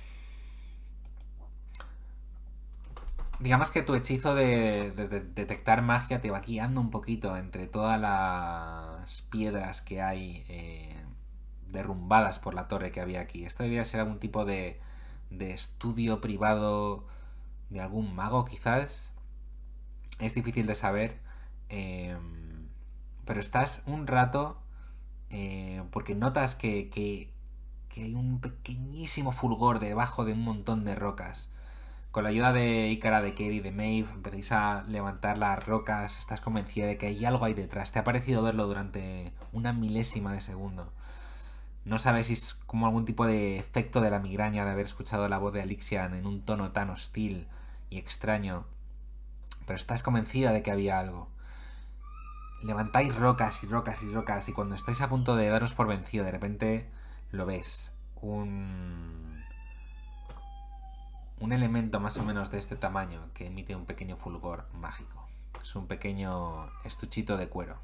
[3.41, 7.67] digamos que tu hechizo de, de- de detectar magia te va guiando un poquito entre
[7.67, 11.03] todas las piedras que hay eh,
[11.69, 13.45] derrumbadas por la torre que había aquí.
[13.45, 14.81] Esto debería ser algún tipo de,
[15.31, 17.07] de estudio privado
[17.71, 19.13] de algún mago, quizás.
[20.19, 21.19] Es difícil de saber.
[21.69, 22.69] em,
[23.25, 24.59] pero estás un rato
[25.31, 27.33] eh, porque notas que, que,
[27.91, 31.53] que hay un pequeñísimo fulgor debajo de un montón de rocas.
[32.13, 36.43] Con la ayuda de Ícara, de Kerry, de Maeve, empezáis a levantar las rocas, estás
[36.43, 37.91] convencida de que hay algo ahí detrás.
[37.91, 40.93] Te ha parecido verlo durante una milésima de segundo.
[41.87, 45.27] No sabes si es como algún tipo de efecto de la migraña de haber escuchado
[45.31, 47.49] la voz de Alixian en un tono tan hostil
[47.89, 48.67] y extraño.
[49.67, 51.31] Pero estás convencida de que había algo.
[52.63, 56.27] levantáis rocas y rocas y rocas y cuando estáis a punto de daros por vencido,
[56.27, 56.91] de repente
[57.31, 57.97] lo ves.
[58.21, 59.22] Un...
[61.43, 65.27] Un elemento más o menos de este tamaño que emite un pequeño fulgor mágico.
[65.61, 67.81] Es un pequeño estuchito de cuero.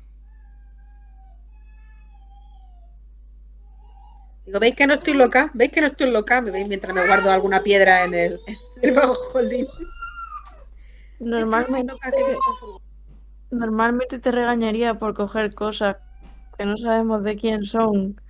[4.47, 5.51] Digo, ¿veis que no estoy loca?
[5.55, 6.40] ¿Veis que no estoy loca?
[6.40, 9.66] ¿Me veis mientras me guardo alguna piedra en el, en el bajo holding?
[11.18, 11.94] Normalmente,
[13.51, 15.97] normalmente te regañaría por coger cosas
[16.56, 18.20] que no sabemos de quién son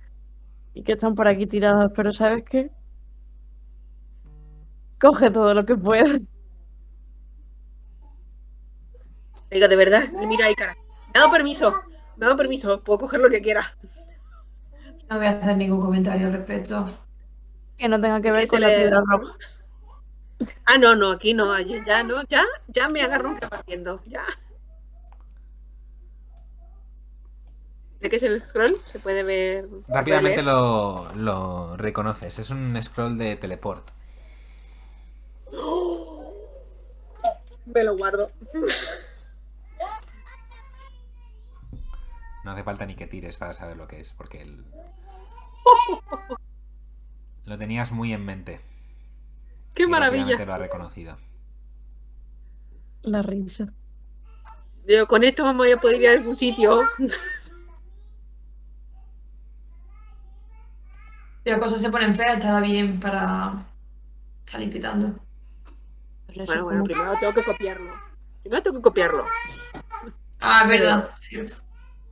[0.73, 2.71] y que están por aquí tiradas, pero ¿sabes qué?
[4.99, 6.21] Coge todo lo que puedas.
[9.51, 10.75] Digo, de verdad, y mira ahí, cara.
[11.13, 11.71] Me ha dado permiso,
[12.17, 13.75] me ha dado permiso, puedo coger lo que quiera.
[15.09, 16.85] No voy a hacer ningún comentario al respecto.
[17.77, 19.35] Que no tenga que ver con la le- piedra roja.
[20.65, 24.23] Ah, no, no, aquí no, allí ya no, ya, ya me agarro un repartiendo, ya.
[27.99, 28.77] ¿De qué es el scroll?
[28.85, 29.67] Se puede ver.
[29.67, 32.39] puede Rápidamente lo, lo reconoces.
[32.39, 33.89] Es un scroll de teleport.
[37.65, 38.29] Me lo guardo.
[42.43, 44.65] No hace falta ni que tires para saber lo que es, porque el...
[47.45, 48.61] lo tenías muy en mente.
[49.73, 50.43] ¡Qué y maravilla!
[50.45, 51.17] lo ha reconocido.
[53.01, 53.73] La risa.
[54.85, 56.81] Digo, con esto vamos a poder ir a algún sitio.
[61.43, 63.65] Si las cosas se ponen feas, estará bien para
[64.45, 65.19] salir pitando.
[66.35, 67.91] Bueno, bueno, como- primero tengo que copiarlo.
[68.41, 69.25] Primero tengo que copiarlo.
[70.39, 71.55] Ah, es verdad, cierto.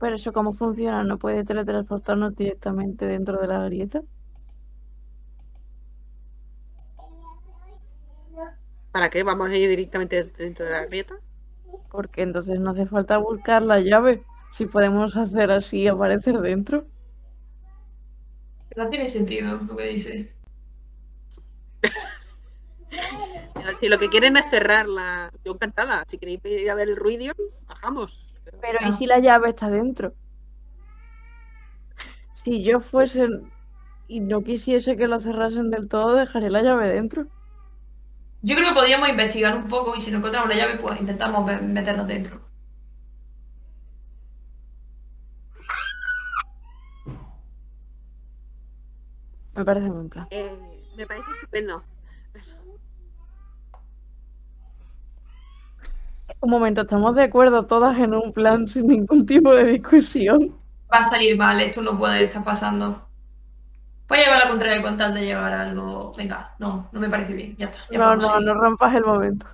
[0.00, 4.02] Pero eso cómo funciona, no puede teletransportarnos directamente dentro de la grieta.
[8.92, 9.22] ¿Para qué?
[9.22, 11.14] ¿Vamos a ir directamente dentro de la grieta?
[11.90, 14.22] Porque entonces no hace falta buscar la llave.
[14.50, 16.86] Si podemos hacer así y aparecer dentro.
[18.76, 20.32] No tiene sentido lo que dice.
[23.76, 26.04] Si lo que quieren es cerrarla, yo encantada.
[26.08, 27.34] Si queréis ir a ver el Ruidion,
[27.66, 28.24] bajamos.
[28.60, 28.92] Pero ¿y Ah.
[28.92, 30.14] si la llave está dentro?
[32.32, 33.28] Si yo fuese
[34.06, 37.26] y no quisiese que la cerrasen del todo, dejaré la llave dentro.
[38.42, 41.44] Yo creo que podríamos investigar un poco y si no encontramos la llave, pues intentamos
[41.62, 42.40] meternos dentro.
[49.54, 50.26] Me parece buen plan.
[50.30, 50.56] Eh,
[50.96, 51.82] me parece estupendo.
[56.40, 60.56] Un momento, estamos de acuerdo todas en un plan sin ningún tipo de discusión.
[60.92, 63.06] Va a salir mal, esto no puede estar pasando.
[64.08, 66.12] Voy a llevar la contraria con tal de llevar algo.
[66.16, 67.56] Venga, no, no me parece bien.
[67.56, 67.80] Ya está.
[67.90, 68.46] ya No, no, ir.
[68.46, 69.46] no rompas el momento.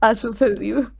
[0.00, 0.90] Ha sucedido.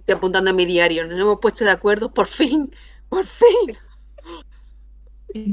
[0.00, 1.06] Estoy apuntando en mi diario.
[1.06, 2.70] Nos hemos puesto de acuerdo, por fin.
[3.08, 3.76] Por fin.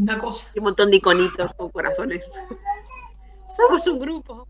[0.01, 0.51] Una cosa.
[0.55, 2.27] Y un montón de iconitos con corazones.
[3.55, 4.47] Somos un grupo.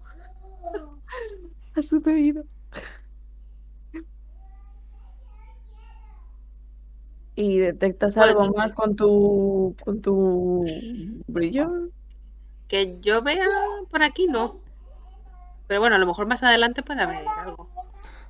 [1.76, 2.44] Ha sucedido.
[7.36, 8.42] ¿Y detectas Bueno.
[8.42, 10.66] algo más con tu con tu
[11.28, 11.90] brillo?
[12.68, 13.46] Que yo vea
[13.90, 14.58] por aquí, no.
[15.68, 17.68] Pero bueno, a lo mejor más adelante puede haber algo.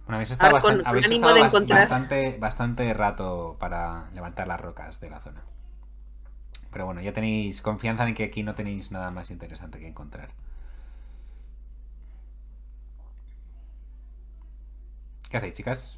[0.05, 4.09] Bueno, habéis estado, Ahora, con- bastan- habéis estado de bast- encontrar- bastante, bastante rato para
[4.11, 5.41] levantar las rocas de la zona.
[6.71, 10.29] Pero bueno, ya tenéis confianza en que aquí no tenéis nada más interesante que encontrar.
[15.29, 15.97] ¿Qué hacéis, chicas?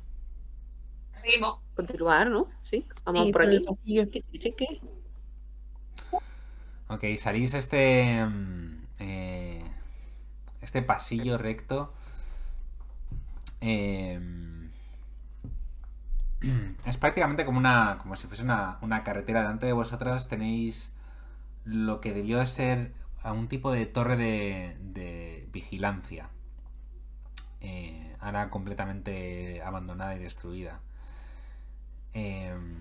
[1.26, 1.60] Seguimos.
[1.73, 2.49] Continuar, ¿no?
[2.64, 3.61] Sí, vamos Sí, por aquí.
[3.85, 4.81] Chiqui, chiqui.
[6.88, 8.26] Ok, salís este.
[8.26, 9.64] mm, eh,
[10.61, 11.93] este pasillo recto.
[13.61, 14.19] Eh,
[16.85, 17.97] es prácticamente como una.
[18.02, 19.41] como si fuese una, una carretera.
[19.41, 20.93] Delante de vosotras tenéis
[21.65, 22.93] lo que debió de ser
[23.23, 26.30] a un tipo de torre de, de vigilancia.
[27.61, 30.81] Eh, ahora completamente abandonada y destruida.
[32.16, 32.76] Em,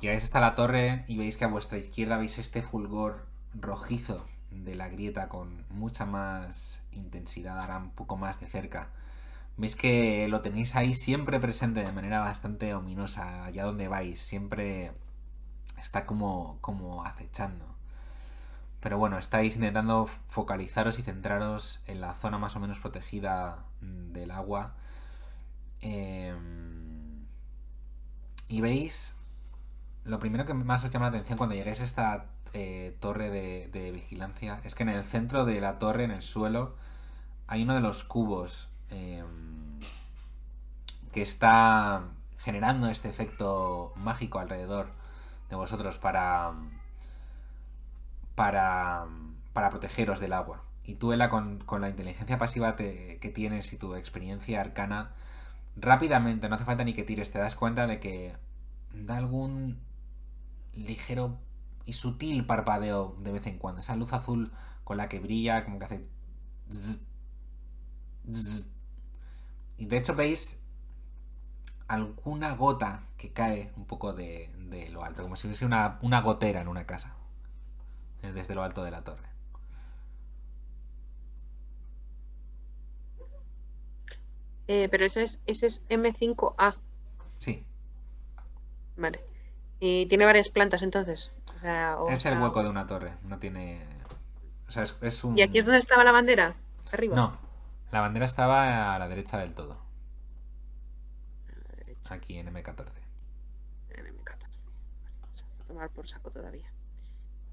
[0.00, 4.76] Llegáis hasta la torre y veis que a vuestra izquierda veis este fulgor rojizo de
[4.76, 8.90] la grieta con mucha más intensidad, ahora un poco más de cerca.
[9.56, 14.92] Veis que lo tenéis ahí siempre presente de manera bastante ominosa, allá donde vais, siempre
[15.80, 17.64] está como, como acechando.
[18.80, 24.30] Pero bueno, estáis intentando focalizaros y centraros en la zona más o menos protegida del
[24.30, 24.74] agua.
[25.80, 26.67] Em,
[28.48, 29.14] y veis
[30.04, 33.92] lo primero que más os llama la atención cuando llegáis a esta eh, torre de,
[33.92, 36.74] vigilancia es que en el centro de la torre, en el suelo,
[37.46, 39.22] hay uno de los cubos eh,
[41.12, 42.04] que está
[42.38, 44.88] generando este efecto mágico alrededor
[45.50, 46.52] de vosotros para
[48.34, 49.06] para,
[49.52, 50.62] para protegeros del agua.
[50.84, 55.10] Y tú, Ela, con, con la inteligencia pasiva que tienes y tu experiencia arcana,
[55.80, 58.36] rápidamente, no hace falta ni que tires, te das cuenta de que
[58.92, 59.80] da algún
[60.72, 61.38] ligero
[61.84, 63.80] y sutil parpadeo de vez en cuando.
[63.80, 64.52] Esa luz azul
[64.84, 66.08] con la que brilla, como que hace...
[66.70, 67.06] zzz.
[69.78, 70.62] Y de hecho veis
[71.86, 76.20] alguna gota que cae un poco de, de lo alto, como si hubiese una, una
[76.20, 77.16] gotera en una casa,
[78.20, 79.27] desde lo alto de la torre.
[84.68, 86.76] Eh, pero ese es, ese es M5A,
[87.38, 87.64] Sí,
[88.96, 89.20] vale.
[89.80, 91.32] Y tiene varias plantas entonces.
[91.56, 93.86] O sea, o es el hueco de una torre, no tiene...
[94.66, 95.38] O sea, es, es un...
[95.38, 96.54] ¿Y aquí es donde estaba la bandera?
[96.92, 97.14] Arriba.
[97.16, 97.38] No,
[97.92, 99.72] la bandera estaba a la derecha del todo,
[101.48, 102.86] A la derecha, aquí en M14.
[103.90, 104.26] en M14.
[104.26, 106.70] Vale, hasta tomar por saco todavía.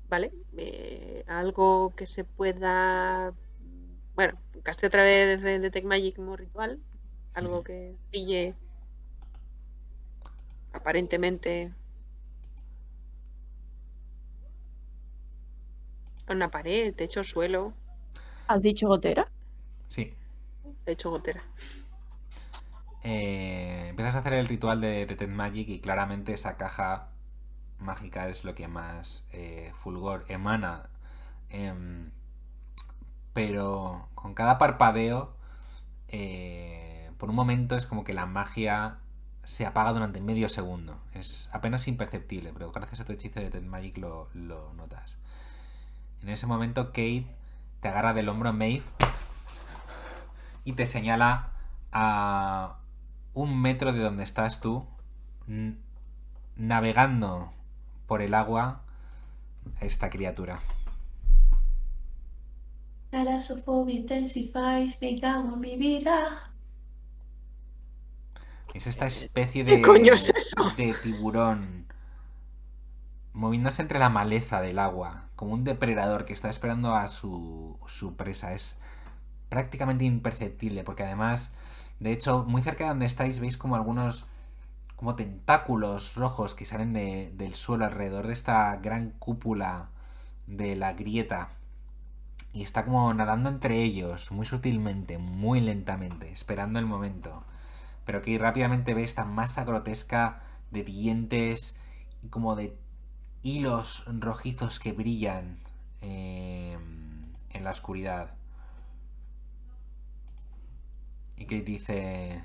[0.10, 0.32] Vale.
[0.58, 3.34] eh, algo que se pueda.
[4.16, 6.80] Bueno, casté otra vez de Detect Magic como ritual.
[7.36, 8.56] Algo que brille.
[10.74, 11.72] Aparentemente.
[16.28, 17.74] Una pared, techo, suelo,
[18.48, 19.28] ¿Has dicho gotera?
[19.88, 20.14] Sí.
[20.84, 21.44] techo, gotera.
[23.04, 27.10] Eh, empiezas a hacer el ritual de Detect Magic y claramente esa caja
[27.80, 30.90] mágica es lo que más eh, fulgor emana.
[31.50, 32.12] Em,
[33.34, 35.34] pero con cada parpadeo,
[36.08, 36.85] eh,
[37.18, 39.00] por un momento es como que la magia
[39.44, 41.00] se apaga durante medio segundo.
[41.14, 45.18] Es apenas imperceptible, pero gracias a tu hechizo de Detect Magic lo, notas.
[46.22, 47.28] En ese momento Kate
[47.80, 48.84] te agarra del hombro a Maeve
[50.64, 51.52] y te señala
[51.92, 52.80] a
[53.34, 54.88] un metro de donde estás tú,
[56.56, 57.52] navegando
[58.08, 58.82] por el agua
[59.80, 60.60] a esta criatura.
[63.90, 66.55] Intensifies, me cago mi vida.
[68.76, 70.72] Es esta especie ¿Qué de, coño es eso?
[70.78, 71.88] de tiburón
[73.34, 78.16] moviéndose entre la maleza del agua, como un depredador que está esperando a su, su
[78.16, 78.54] presa.
[78.54, 78.80] Es
[79.50, 81.54] prácticamente imperceptible, porque además,
[82.00, 84.26] de hecho, muy cerca de donde estáis veis como algunos
[84.96, 89.90] como tentáculos rojos que salen de- del suelo alrededor de esta gran cúpula
[90.48, 91.50] de la grieta.
[92.54, 97.44] Y está como nadando entre ellos, muy sutilmente, muy lentamente, esperando el momento.
[98.06, 100.42] Pero que rápidamente ve esta masa grotesca
[100.72, 101.78] de dientes
[102.22, 102.78] y como de
[103.42, 105.60] hilos rojizos que brillan
[106.02, 106.78] eh,
[107.50, 108.36] en la oscuridad.
[111.36, 112.44] Y Kate dice...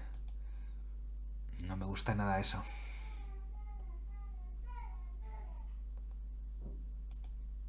[1.66, 2.64] No me gusta nada eso.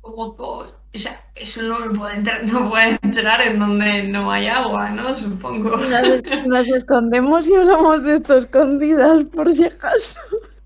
[0.01, 4.89] Como O sea, eso no puede entrar, no puede entrar en donde no hay agua,
[4.89, 5.15] ¿no?
[5.15, 5.77] Supongo.
[5.77, 10.19] Nos, nos escondemos y hablamos de esto escondidas, por si acaso.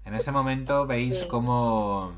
[0.05, 1.27] En ese momento veis Sí.
[1.27, 2.13] cómo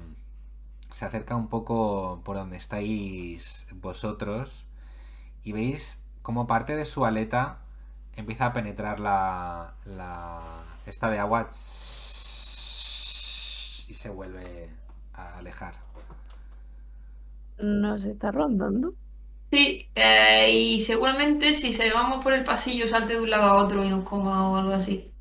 [0.91, 4.65] se acerca un poco por donde estáis vosotros
[5.43, 7.59] y veis cómo parte de su aleta
[8.15, 11.49] empieza a penetrar la, la esta de agua
[13.87, 14.69] y se vuelve
[15.13, 15.75] a alejar.
[17.57, 18.93] Nos está rondando.
[19.51, 23.83] Sí, eh, y seguramente si seguimos por el pasillo salte de un lado a otro
[23.83, 25.11] y nos coma o algo así.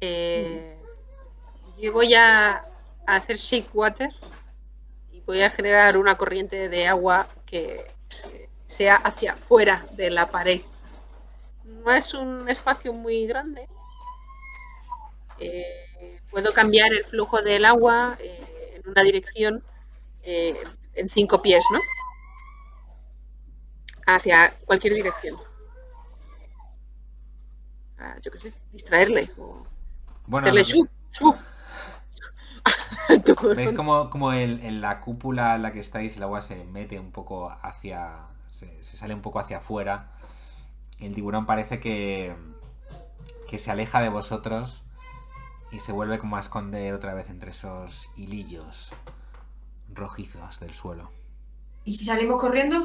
[0.00, 0.76] Eh,
[1.80, 2.62] yo voy a,
[3.06, 4.10] hacer shake water
[5.12, 10.30] y voy a generar una corriente de agua que se- sea hacia afuera de la
[10.30, 10.60] pared.
[11.64, 13.68] No es un espacio muy grande.
[15.38, 19.62] Eh, puedo cambiar el flujo del agua eh, en una dirección
[20.22, 20.56] eh,
[20.94, 21.80] en cinco pies, ¿no?
[24.06, 25.36] Hacia cualquier dirección.
[27.98, 29.64] Ah, yo qué sé, distraerle o
[30.26, 30.88] Bueno, hacerle shup.
[31.18, 31.34] Tu-
[33.56, 36.98] veis como, como el- en la cúpula en la que estáis el agua se mete
[36.98, 38.26] un poco hacia...
[38.48, 40.12] se, se sale un poco hacia afuera.
[40.98, 42.34] Y el tiburón parece que,
[43.48, 44.82] que se aleja de vosotros
[45.72, 48.92] y se vuelve como a esconder otra vez entre esos hilillos
[49.94, 51.10] rojizos del suelo.
[51.84, 52.76] ¿Y si salimos corriendo?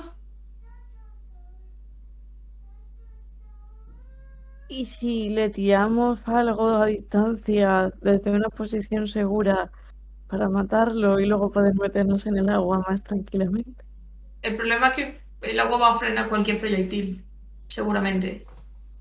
[4.69, 9.71] ¿Y si le tiramos algo a distancia desde una posición segura
[10.27, 13.83] para matarlo y luego poder meternos en el agua más tranquilamente?
[14.41, 17.23] El problema es que el agua va a frenar cualquier proyectil,
[17.67, 18.45] seguramente.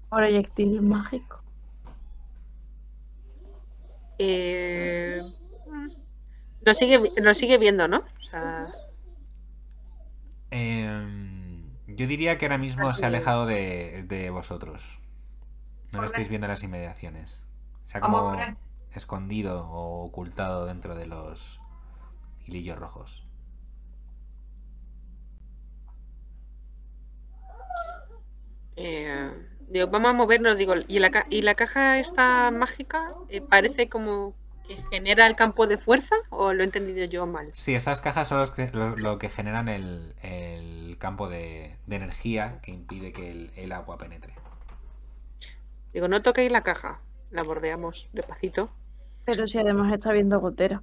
[0.09, 1.41] Proyectil mágico.
[4.19, 5.21] Eh,
[6.67, 7.99] lo, sigue, lo sigue viendo, ¿no?
[7.99, 8.67] O sea,
[10.51, 14.99] Em, yo diría que ahora mismo se ha alejado de, de vosotros.
[15.93, 17.45] No lo estáis viendo en las inmediaciones.
[17.87, 18.57] Se ha Vamos a como
[18.95, 21.61] escondido o ocultado dentro de los
[22.47, 23.25] hilillos rojos.
[28.77, 29.31] eh,
[29.69, 33.89] digo, vamos a movernos, digo, ¿y la, ca- y la caja esta mágica eh, parece
[33.89, 34.35] como
[34.67, 37.51] que genera el campo de fuerza o lo he entendido yo mal?
[37.55, 41.97] Sí, esas cajas son los que, lo, lo que generan el, el campo de, de
[41.97, 44.35] energía que impide que el, el agua penetre.
[45.93, 48.71] Digo, no toquéis la caja, la bordeamos despacito.
[49.25, 50.83] Pero si además está viendo gotera.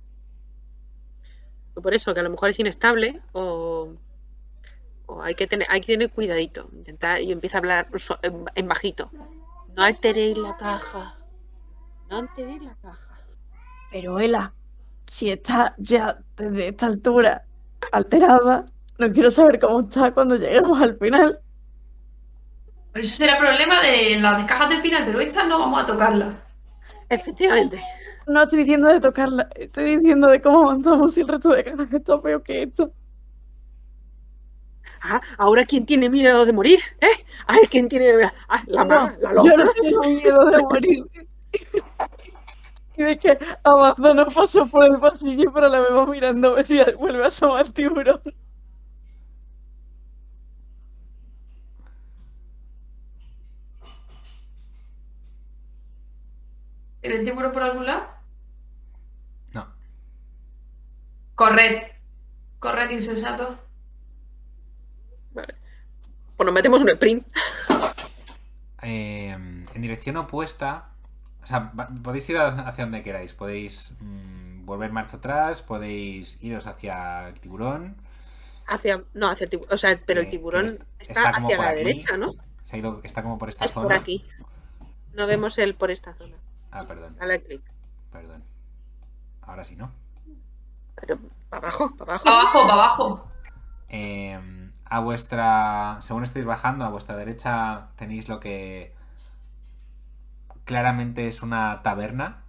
[1.76, 3.94] Por eso, que a lo mejor es inestable o,
[5.06, 6.70] o hay, que tener, hay que tener cuidadito.
[6.74, 7.88] Intentar, y empieza a hablar
[8.22, 9.12] en, en bajito.
[9.76, 11.18] No alteréis la caja.
[12.10, 13.13] No alteréis la caja.
[13.94, 14.52] Pero Ela,
[15.06, 17.44] si está ya desde esta altura
[17.92, 18.66] alterada,
[18.98, 21.40] no quiero saber cómo está cuando lleguemos al final.
[22.92, 26.36] Pero eso será problema de las cajas del final, pero estas no vamos a tocarlas.
[27.10, 27.84] Efectivamente.
[28.26, 31.94] No estoy diciendo de tocarla, estoy diciendo de cómo avanzamos y el resto de cajas
[31.94, 32.92] está peor que esto.
[35.02, 37.26] Ah, ahora quién tiene miedo de morir, ¿eh?
[37.48, 38.32] A ver quién tiene.
[38.48, 39.64] Ah, la maga, la Yo loca.
[39.66, 41.06] no tengo miedo de morir.
[42.96, 46.66] Y de que avanza no paso por el pasillo, pero la vemos mirando a ver
[46.66, 48.22] si vuelve a asomar el tiburón.
[57.02, 58.08] ¿El tiburón por algún lado?
[59.54, 59.68] No.
[61.36, 61.84] Corred.
[62.60, 63.58] Corred, insensato.
[65.32, 65.56] Vale.
[66.38, 67.28] Pues nos metemos un sprint.
[68.84, 70.93] Eh, en dirección opuesta.
[71.44, 71.72] O sea,
[72.02, 73.34] podéis ir hacia donde queráis.
[73.34, 77.96] Podéis mm, volver marcha atrás, podéis iros hacia el tiburón.
[78.68, 79.04] Hacia.
[79.14, 79.74] No, hacia el tiburón.
[79.74, 80.66] O sea, pero el Que- tiburón
[81.00, 81.78] está, hacia la aquí.
[81.84, 82.34] derecha, ¿no?
[82.64, 83.88] Se ha ido, está como por esta Es zona.
[83.88, 84.26] por aquí.
[85.14, 86.38] No vemos el por esta zona.
[86.72, 87.62] Ah, perdón, Dale clic.
[88.12, 88.44] perdón.
[89.42, 89.92] Ahora sí, ¿no?
[90.96, 92.24] Pero para abajo, para abajo.
[92.24, 93.28] Para abajo, para abajo.
[93.90, 95.98] Eh, a vuestra.
[96.02, 98.96] Según estáis bajando, a vuestra derecha tenéis lo que.
[100.66, 102.40] Claramente es una taberna.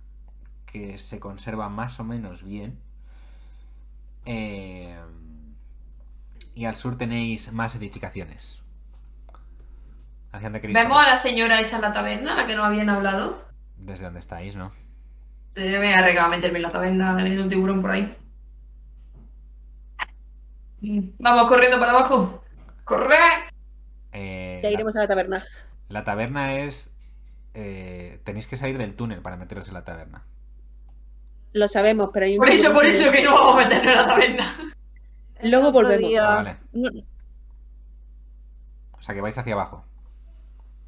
[0.66, 2.78] Que se conserva más o menos bien.
[4.26, 4.98] Eh,
[6.56, 8.60] y al sur tenéis más edificaciones.
[10.32, 12.88] ¿Hacia dónde queréis Vemos a la señora esa en la taberna, la que nos habían
[12.90, 13.38] hablado.
[13.76, 14.72] Desde donde estáis, ¿no?
[15.54, 18.16] Eh, Me voy a arriesgar a meterme en la taberna, hay un tiburón por ahí.
[20.80, 22.42] Mm, Vamos corriendo para abajo.
[22.84, 23.16] ¡Corre!
[24.12, 25.44] Eh, Ya la- iremos a la taberna.
[25.88, 26.93] La taberna es.
[27.54, 30.24] Eh, tenéis que salir del túnel para meteros en la taberna.
[31.52, 32.38] Lo sabemos, pero hay un.
[32.38, 34.44] Por eso, por eso que no vamos a meternos en la taberna.
[35.42, 36.10] Luego volvemos.
[36.20, 36.56] Ah, vale.
[38.92, 39.84] O sea que vais hacia abajo.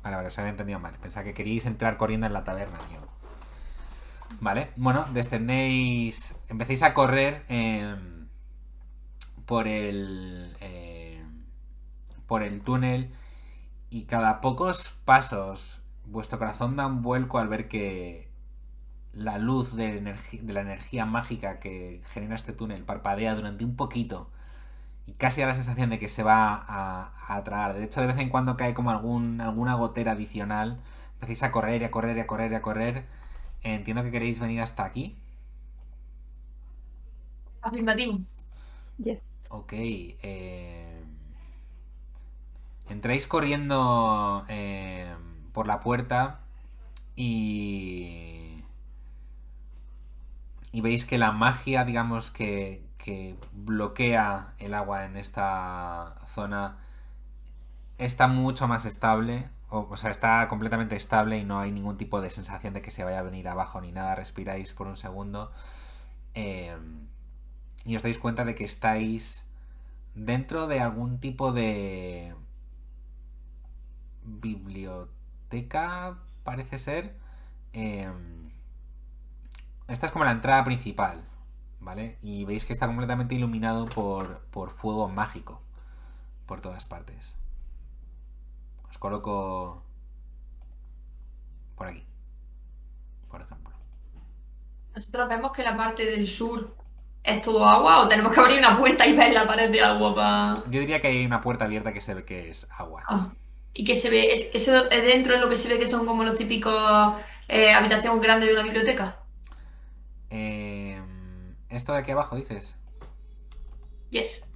[0.02, 0.96] Vale, vale, os había entendido mal.
[1.00, 2.98] Pensaba que queríais entrar corriendo en la taberna, tío.
[4.40, 6.40] Vale, bueno, descendéis.
[6.48, 8.26] Empecéis a correr em,
[9.44, 10.56] por el.
[10.60, 11.44] em,
[12.26, 13.12] por el túnel.
[13.88, 15.85] Y cada pocos pasos.
[16.06, 18.28] Vuestro corazón da un vuelco al ver que.
[19.12, 20.00] La luz de,
[20.46, 24.30] la energía mágica que genera este túnel parpadea durante un poquito
[25.06, 27.74] y casi da la sensación de que se va a, a tragar.
[27.74, 30.80] De hecho, de vez en cuando cae como algún, alguna gotera adicional.
[31.14, 33.06] Empecéis a correr y a correr y a correr y a correr.
[33.62, 35.16] Entiendo que queréis venir hasta aquí.
[37.60, 38.24] Afirmativo.
[38.98, 39.22] yes.
[39.48, 39.72] Ok.
[40.22, 41.02] eh,
[42.88, 45.12] Entráis corriendo eh,
[45.56, 46.40] por la puerta
[47.16, 48.62] y...
[50.70, 56.76] Y veis que la magia, digamos, que, que bloquea el agua en esta zona
[57.96, 59.48] está mucho más estable.
[59.70, 63.04] O, sea, está completamente estable y no hay ningún tipo de sensación de que se
[63.04, 64.14] vaya a venir abajo ni nada.
[64.14, 65.50] Respiráis por un segundo.
[66.34, 66.76] eh,
[67.86, 69.46] y os dais cuenta de que estáis
[70.14, 72.34] dentro de algún tipo de
[74.24, 75.15] biblioteca,
[76.44, 77.16] parece ser.
[77.72, 78.10] Eh,
[79.88, 81.24] esta es como la entrada principal,
[81.80, 82.18] ¿vale?
[82.22, 85.60] Y veis que está completamente iluminado por, por fuego mágico
[86.46, 87.36] por todas partes.
[88.88, 89.82] Os coloco
[91.76, 92.04] por aquí,
[93.28, 93.74] por ejemplo.
[94.94, 96.74] Nosotros vemos que la parte del sur
[97.22, 100.14] es todo agua o tenemos que abrir una puerta y ver la pared de agua
[100.14, 100.54] para...
[100.70, 103.02] Yo diría que hay una puerta abierta que se ve que es agua.
[103.08, 103.32] Ah,
[103.76, 106.06] y que se ve, es- eso es dentro es lo que se ve que son
[106.06, 107.14] como los típicos
[107.48, 109.18] eh, habitaciones grandes de una biblioteca.
[110.30, 111.00] Eh,
[111.68, 112.74] esto de aquí abajo, dices.
[114.10, 114.48] Yes.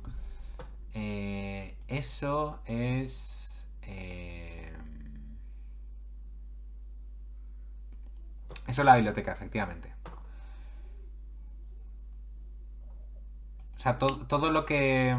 [0.94, 3.66] Eh, eso es.
[3.82, 4.72] eh,
[8.66, 9.92] eso es la biblioteca, efectivamente.
[13.76, 15.16] O sea, to- todo lo que.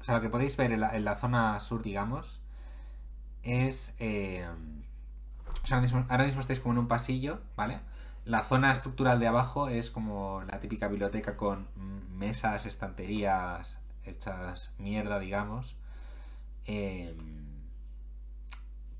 [0.00, 2.39] O sea, lo que podéis ver en la, en la zona sur, digamos,
[3.42, 3.94] es.
[3.98, 4.46] eh,
[5.70, 7.80] ahora mismo, estáis como en un pasillo, ¿vale?
[8.24, 11.68] La zona estructural de abajo es como la típica biblioteca con
[12.16, 15.74] mesas, estanterías hechas mierda, digamos.
[16.66, 17.16] Eh,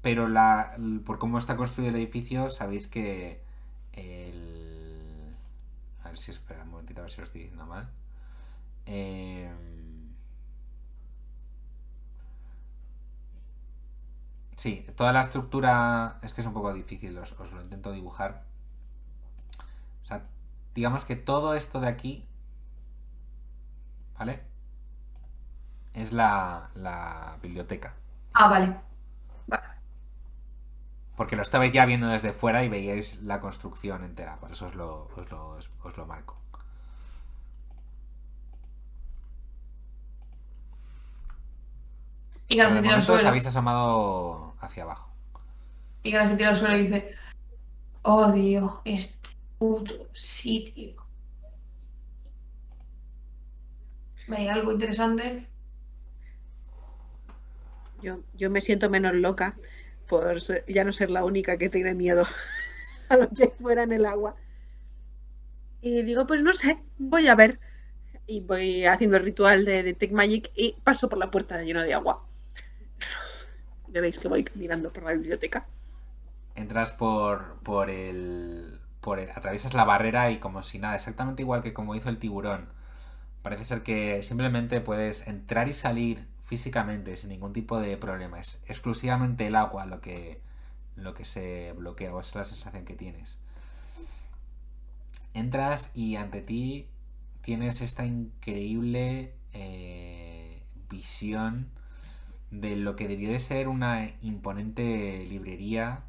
[0.03, 3.43] pero la, por cómo está construido el edificio, sabéis que
[3.93, 5.35] el...
[6.03, 7.91] A ver si espera un momentito, a ver si lo estoy diciendo mal.
[8.87, 9.51] Eh,
[14.61, 18.45] Sí, toda la estructura es que es un poco difícil, os, os lo intento dibujar.
[20.03, 20.23] O sea,
[20.75, 22.29] digamos que todo esto de aquí,
[24.19, 24.43] ¿vale?
[25.95, 27.95] Es la, la biblioteca.
[28.35, 28.79] Ah, vale.
[29.47, 29.65] Vale.
[31.17, 34.37] Porque lo estabais ya viendo desde fuera y veíais la construcción entera.
[34.41, 36.35] Por eso os lo, os lo, os lo marco.
[42.51, 43.29] Y Pero se de tira al os suelo.
[43.29, 45.09] habéis asomado hacia abajo.
[46.03, 47.15] Y que ahora se tira al suelo y dice:
[48.03, 50.97] Odio este puto sitio.
[54.27, 55.47] ¿Veis algo interesante?
[58.03, 59.57] Yo, yo me siento menos loca
[60.09, 62.25] por ser- ya no ser la única que tiene miedo
[63.09, 64.37] a lo que hay fuera en el agua.
[65.83, 67.59] Y digo, pues no sé, voy a ver.
[68.27, 71.95] Y voy haciendo el ritual de Detect Magic y paso por la puerta lleno de
[71.95, 72.25] agua.
[73.93, 75.67] Ya veis que voy caminando por la biblioteca.
[76.55, 78.81] Entras por, por el.
[79.01, 79.31] por el.
[79.31, 82.69] atraviesas la barrera y como si nada, exactamente igual que como hizo el tiburón.
[83.43, 88.39] Parece ser que simplemente puedes entrar y salir físicamente sin ningún tipo de problema.
[88.39, 90.41] Es exclusivamente el agua lo que.
[90.97, 93.39] lo que se bloquea, o es la sensación que tienes.
[95.35, 96.89] Entras y ante ti
[97.41, 101.71] tienes esta increíble eh, visión
[102.51, 106.05] de lo que debió de ser una imponente librería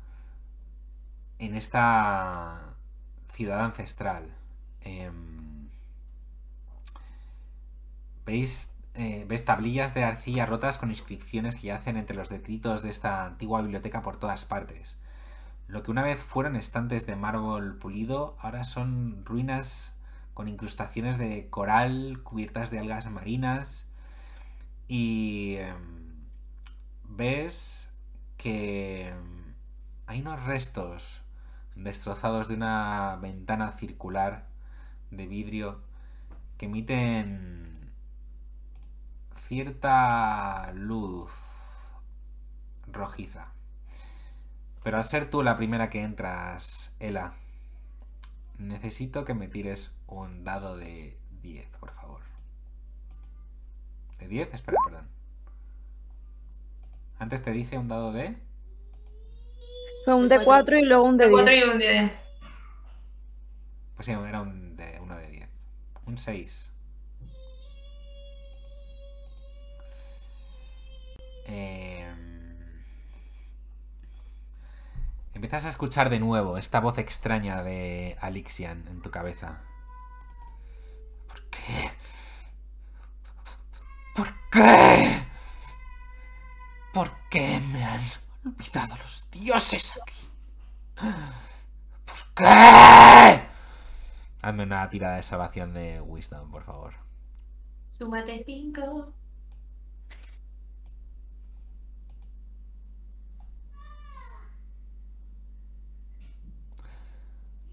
[1.40, 2.76] en esta
[3.28, 4.36] ciudad ancestral.
[4.82, 5.70] Em,
[8.26, 8.72] ¿Veis?
[8.96, 13.26] eh, ves tablillas de arcilla rotas con inscripciones que yacen entre los detritos de esta
[13.26, 14.98] antigua biblioteca por todas partes.
[15.68, 19.96] Lo que una vez fueron estantes de mármol pulido, ahora son ruinas
[20.34, 23.88] con incrustaciones de coral cubiertas de algas marinas.
[24.88, 25.91] Y em,
[27.16, 27.92] ves
[28.38, 29.14] que
[30.08, 31.22] hay unos restos
[31.76, 34.48] destrozados de una ventana circular
[35.10, 35.82] de vidrio
[36.58, 37.92] que emiten
[39.36, 41.32] cierta luz
[42.88, 43.52] rojiza.
[44.84, 47.36] Pero al ser tú la primera que entras, Ela,
[48.58, 52.22] necesito que me tires un dado de 10, por favor.
[54.20, 54.54] ¿De 10?
[54.54, 55.11] Espera, perdón.
[57.22, 58.36] Antes te dije un dado de...
[60.06, 60.76] Fue un De de cuatro.
[60.76, 61.40] 4 y luego un de 10.
[61.40, 62.12] 4 y un de.
[63.96, 65.50] Pues sí, era un de, uno de 10.
[66.08, 66.72] Un 6.
[71.46, 72.82] Em,
[75.36, 79.62] Empiezas a escuchar de nuevo esta voz extraña de Alixian en tu cabeza.
[81.28, 81.92] ¿Por qué?
[84.16, 85.21] ¿Por qué?
[86.94, 88.02] ¿Por qué me han
[88.46, 90.30] olvidado los dioses aquí?
[92.06, 93.48] ¿Por qué?
[94.42, 96.96] Hazme una tirada de salvación de Wisdom, por favor.
[97.92, 98.82] Súmate 5.
[98.82, 99.14] No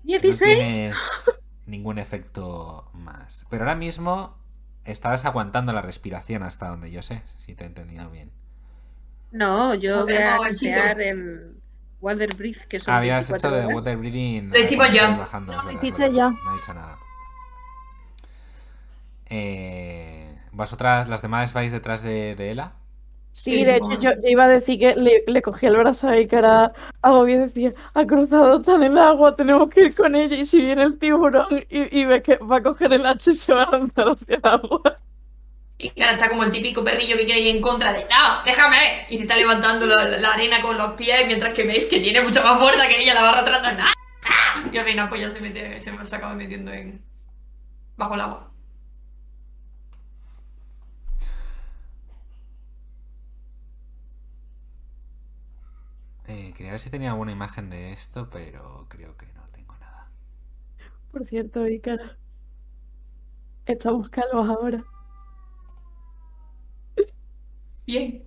[0.04, 0.56] 16.
[0.56, 3.46] tienes ningún efecto más.
[3.50, 4.38] Pero ahora mismo
[4.84, 8.30] estás aguantando la respiración hasta donde yo sé, si te he entendido bien.
[9.30, 11.54] No, yo voy a castear el
[12.00, 13.76] Water Breath, que son Habías 24 hecho de horas.
[13.76, 14.50] water breathing.
[14.50, 14.88] Lo hicimos
[15.18, 15.80] bajando, No, lo ya.
[15.80, 16.30] verdad.
[16.44, 16.98] No he dicho nada.
[19.26, 22.72] Eh, ¿Vosotras, las demás, vais detrás de, de Ela?
[23.32, 26.08] Sí, Sí, de hecho yo, yo iba a decir que le, le cogí el brazo
[26.08, 26.72] ahí que era
[27.02, 30.60] agobio y decía, ha cruzado tan el agua, tenemos que ir con ella y si
[30.60, 33.64] viene el tiburón y, y ve que va a coger el hacha y se va
[33.64, 34.98] a lanzar hacia el agua.
[35.80, 38.42] Y ahora está como el típico perrillo que quiere ir en contra de ¡No!
[38.44, 39.06] ¡Déjame!
[39.10, 42.20] Y se está levantando la, la arena con los pies mientras que veis que tiene
[42.20, 43.84] mucha más fuerza que ella, la va arrastrando.
[43.84, 44.72] ¡No!
[44.72, 47.00] Y al final pues ya se, mete, se, se acaba metiendo en...
[47.96, 48.50] bajo el agua.
[56.26, 60.10] Eh, quería ver si tenía alguna imagen de esto, pero creo que no tengo nada.
[61.12, 62.18] Por cierto, Ícara.
[63.64, 64.84] Estamos calvos ahora.
[67.88, 68.22] Bien.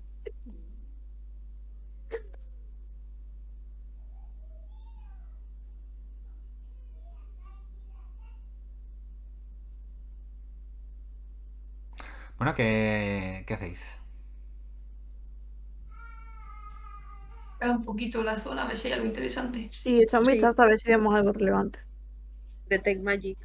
[12.37, 13.99] Bueno, ¿qué, qué hacéis?
[17.59, 19.67] Vea un poquito la zona, a ver si hay algo interesante.
[19.69, 20.33] Sí, echamos Sí.
[20.33, 21.79] vistazo a ver si vemos algo relevante.
[22.67, 23.37] Detect Magic.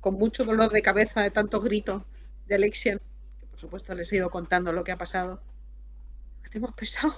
[0.00, 2.02] Con mucho dolor de cabeza de tantos gritos
[2.46, 3.00] de Alexian.
[3.56, 5.40] Por supuesto les he ido contando lo que ha pasado.
[6.50, 7.14] Te hemos pesado.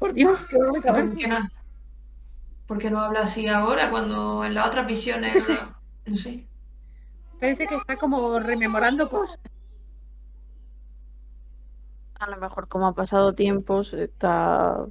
[0.00, 1.06] Por Dios, qué dolor de cabeza.
[1.06, 1.48] ¿Por qué no,
[2.66, 5.44] por qué no habla así ahora cuando en las otras visiones...
[5.44, 5.56] Sí.
[6.06, 6.44] No sé.
[7.38, 9.38] Parece que está como rememorando cosas.
[12.18, 14.86] A lo mejor como ha pasado tiempo, se está...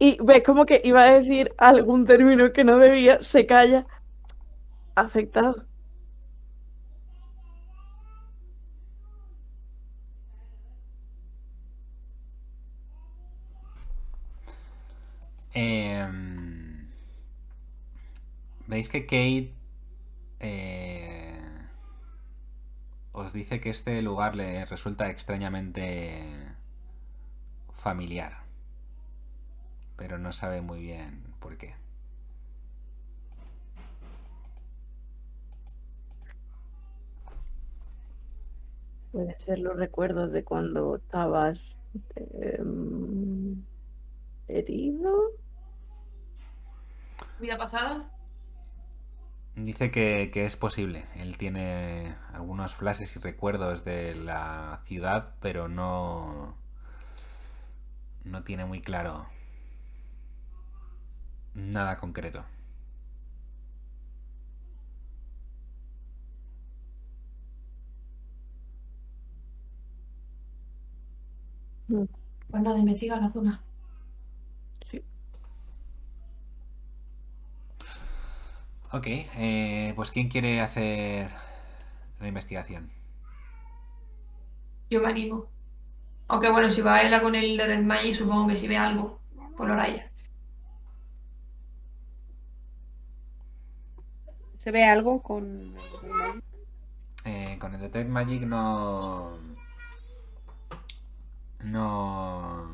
[0.00, 3.86] Y ves como que iba a decir algún término que no debía, se calla.
[4.96, 5.69] Afectado.
[15.54, 16.88] Em,
[18.70, 19.52] Veis que Kate
[20.38, 21.38] eh,
[23.12, 26.22] os dice que este lugar le resulta extrañamente
[27.74, 28.44] familiar,
[29.96, 31.74] pero no sabe muy bien por qué.
[39.12, 41.58] Puede ser los recuerdos de cuando estabas
[42.16, 43.62] em,
[44.48, 45.39] herido.
[47.40, 48.08] ¿Vida pasada?
[49.56, 51.06] Dice que, que es posible.
[51.16, 56.56] Él tiene algunos flashes y recuerdos de la ciudad, pero no.
[58.24, 59.26] No tiene muy claro
[61.54, 62.44] nada concreto.
[71.88, 73.60] Pues nada, investiga la zona.
[78.92, 81.30] Ok, eh, pues ¿quién quiere hacer
[82.18, 82.90] la investigación?
[84.90, 85.46] Yo me animo.
[86.26, 89.20] Aunque bueno, si va ella con el de Magic, supongo que si ve algo,
[89.56, 90.10] pues lo hará ella.
[94.58, 95.74] ¿Se ve algo con?
[97.24, 99.38] Eh, con el Detect Magic no.
[101.60, 102.68] No.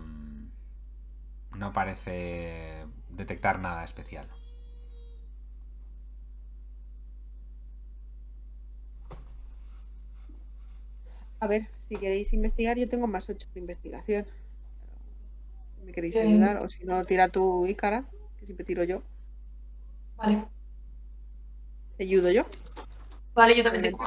[1.54, 4.28] No parece detectar nada especial.
[11.40, 14.26] A ver, si queréis investigar, yo tengo más 8 de investigación.
[15.78, 16.22] Si me queréis Eh.
[16.22, 18.04] ayudar, o si no, tira tu Ícara,
[18.38, 19.02] que siempre tiro yo.
[20.16, 20.44] Vale.
[21.96, 22.44] Te ayudo yo.
[23.34, 23.98] Vale, yo también tengo.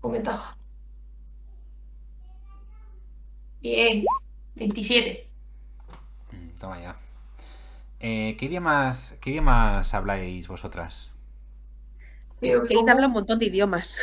[0.00, 0.56] Con ventaja.
[3.60, 4.04] Bien.
[4.56, 5.28] 27.
[6.32, 6.96] Mm, Toma ya.
[8.00, 11.10] Eh, ¿qué, idiomas, ¿Qué idiomas habláis vosotras?
[12.40, 13.96] Creo que Kate habla un montón de idiomas.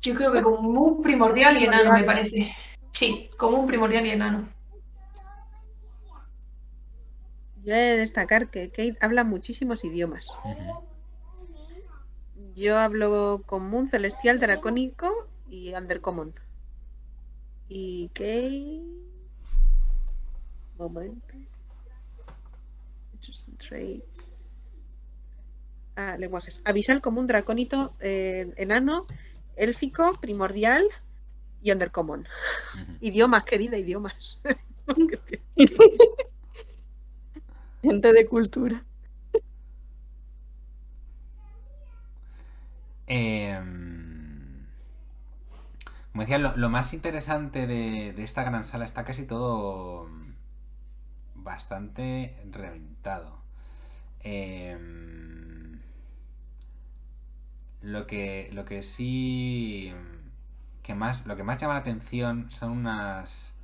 [0.00, 2.54] Yo creo que como un primordial y enano, me parece.
[2.90, 4.48] Sí, como un primordial y enano.
[7.62, 10.26] Yo he de destacar que Kate habla muchísimos idiomas.
[12.54, 16.34] Yo hablo común, celestial, dracónico y undercommon.
[17.68, 18.82] Y Kate.
[20.78, 21.34] Momento.
[23.12, 24.40] Interesting traits.
[25.96, 26.62] Ah, lenguajes.
[26.64, 29.06] Avisal, común, dracónito, eh, enano,
[29.60, 30.84] élfico, primordial
[31.62, 32.26] y undercommon.
[32.74, 32.92] Ujú.
[33.00, 34.40] Idiomas, querida, idiomas.
[37.82, 38.84] Gente de cultura.
[43.06, 44.66] Em,
[46.12, 50.08] como decía, lo, lo más interesante de, de esta gran sala está casi todo
[51.34, 53.38] bastante reventado.
[54.22, 55.59] Em,
[57.82, 59.92] lo que, lo que sí
[60.82, 63.54] que más, lo que más llama la atención son unas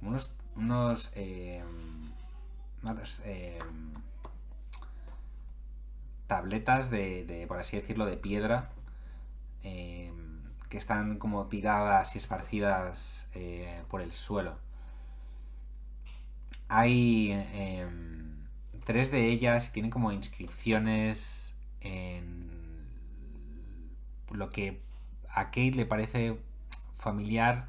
[0.00, 2.10] unos unos em,
[2.82, 3.92] unas, em,
[6.26, 8.70] tabletas de, de, por así decirlo, de piedra
[9.62, 10.10] eh,
[10.70, 14.56] que están como tiradas y esparcidas eh, por el suelo.
[16.68, 17.86] Hay eh,
[18.84, 22.41] tres de ellas y tienen como inscripciones en
[24.32, 24.82] lo que
[25.28, 26.38] a Kate le parece
[26.94, 27.68] familiar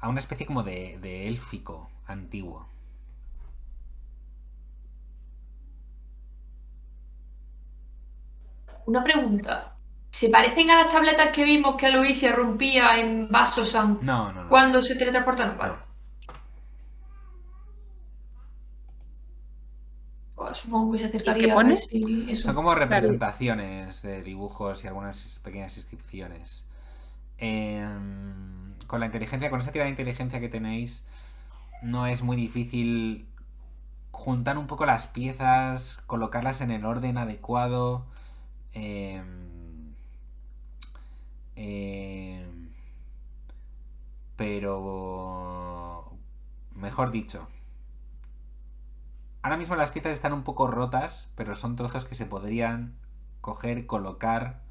[0.00, 2.68] a una especie como de, de élfico antiguo.
[8.86, 9.76] Una pregunta.
[10.10, 14.48] ¿Se parecen a las tabletas que vimos que Aloysia rompía en Vasosan No, no, no.
[14.48, 15.58] cuando se teletransportaron?
[15.58, 15.74] Vale.
[20.54, 22.44] Supongo que se acercaría qué si eso.
[22.44, 26.66] Son como representaciones de dibujos y algunas pequeñas inscripciones.
[27.38, 31.04] Em, con la inteligencia, con esa tirada de inteligencia que tenéis,
[31.82, 33.26] no es muy difícil
[34.12, 38.06] juntar un poco las piezas, colocarlas en el orden adecuado.
[38.74, 39.94] em,
[41.56, 42.70] em,
[44.36, 46.16] pero,
[46.74, 47.48] mejor dicho,
[49.44, 52.96] Ahora mismo las piezas están un poco rotas, pero son trozos que se podrían
[53.42, 54.62] coger, colocar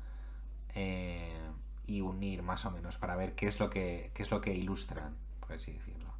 [0.75, 1.39] eh,
[1.85, 4.53] y unir más o menos para ver qué es lo que qué es lo que
[4.55, 6.13] ilustran, por así decirlo.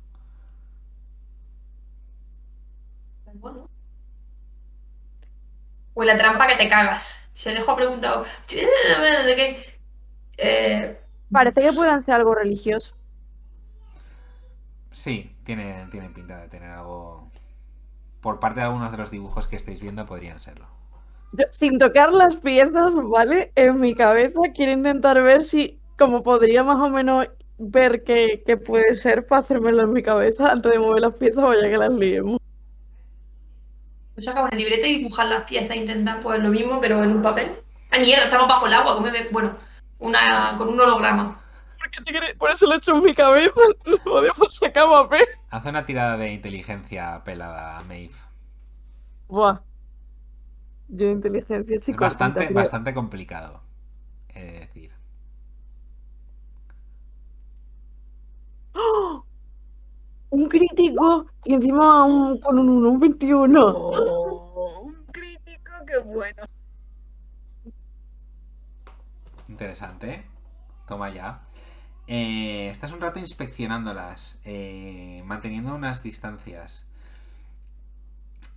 [3.34, 3.70] Bueno.
[5.96, 7.30] O la trampa que te cagas.
[7.34, 9.80] Si Alejo ha preguntado, ¿de qué?
[10.38, 11.00] Eh,
[11.32, 12.96] Parece que puedan ser algo religioso.
[14.92, 17.32] Sí, tiene, tiene pinta de tener algo.
[18.24, 20.66] Por parte de algunos de los dibujos que estáis viendo, podrían serlo.
[21.34, 23.52] Yo, sin tocar las piezas, ¿vale?
[23.56, 27.28] En mi cabeza quiero intentar ver si, como podría más o menos
[27.58, 31.44] ver qué, qué puede ser para hacérmelo en mi cabeza antes de mover las piezas,
[31.44, 32.40] vaya que las liemos.
[34.14, 37.12] Pues saca una libreta y dibujar las piezas e intentar pues lo mismo, pero en
[37.12, 37.52] un papel.
[37.91, 38.24] ¡Ah, mierda!
[38.26, 38.95] Estamos bajo el agua.
[38.95, 39.58] ¿cómo me- Bueno,
[40.00, 41.43] una, con un holograma.
[41.94, 43.52] Porque te quiere- Por eso lo he hecho en mi cabeza.
[43.86, 45.26] No podemos sacar papel.
[45.49, 48.14] Haz una tirada de inteligencia pelada, Maeve.
[49.28, 49.60] Buah.
[50.90, 51.99] Yo inteligencia, chicos.
[52.02, 53.61] bastante, bastante complicado.
[54.30, 54.91] he de decir.
[60.30, 63.78] Un crítico y encima un, con un 1, un 21.
[64.82, 66.44] un crítico, qué bueno.
[69.48, 70.26] Interesante.
[70.88, 71.41] Toma ya.
[72.08, 76.86] Eh, estás un rato inspeccionándolas, eh, manteniendo unas distancias.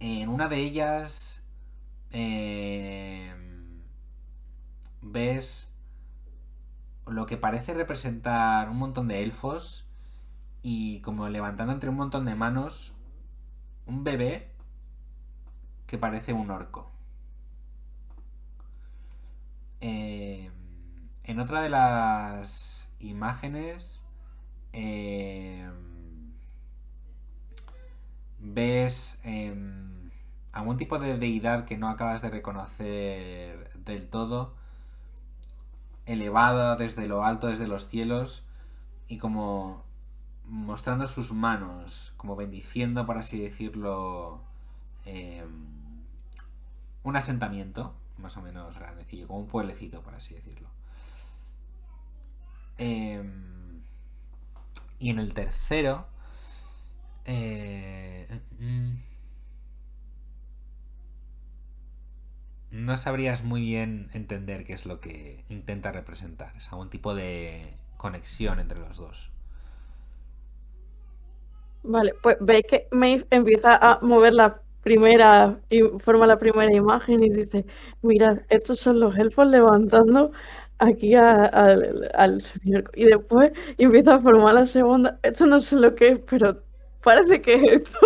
[0.01, 1.43] En una de ellas
[2.11, 3.33] eh,
[5.01, 5.69] ves
[7.07, 9.87] lo que parece representar un montón de elfos
[10.63, 12.93] y como levantando entre un montón de manos
[13.87, 14.51] un bebé
[15.87, 16.91] que parece un orco.
[19.81, 20.51] Eh,
[21.25, 24.03] en otra de las imágenes
[24.73, 25.71] eh,
[28.39, 30.11] ves em,
[30.53, 34.55] algún tipo de deidad que no acabas de reconocer del todo,
[36.07, 38.45] elevada desde lo alto, desde los cielos,
[39.09, 39.85] y como
[40.45, 44.41] mostrando sus manos, como bendiciendo, por así decirlo,
[45.05, 46.05] em,
[47.03, 50.66] un asentamiento, más o menos grandecillo, como un pueblecito, por así decirlo.
[52.79, 53.83] Em,
[54.99, 56.07] y en el tercero...
[57.25, 58.27] eh,
[58.61, 58.97] mm,
[62.71, 66.53] no sabrías muy bien entender qué es lo que intenta representar.
[66.57, 69.31] Es algún tipo de conexión entre los dos.
[71.83, 75.61] Vale, pues veis que Maeve empieza a mover la primera,
[76.01, 77.65] forma la primera imagen y dice,
[78.03, 80.33] mirad, estos son los elfos levantando
[80.79, 82.91] aquí a- al, al señor.
[82.95, 86.63] Y después empieza a formar la segunda, esto no sé lo que es, pero
[87.03, 87.99] parece que es esto.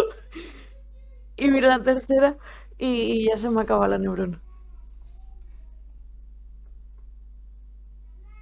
[1.37, 2.37] Y mira la tercera
[2.79, 2.87] y,
[3.25, 4.41] y ya se me acaba la neurona.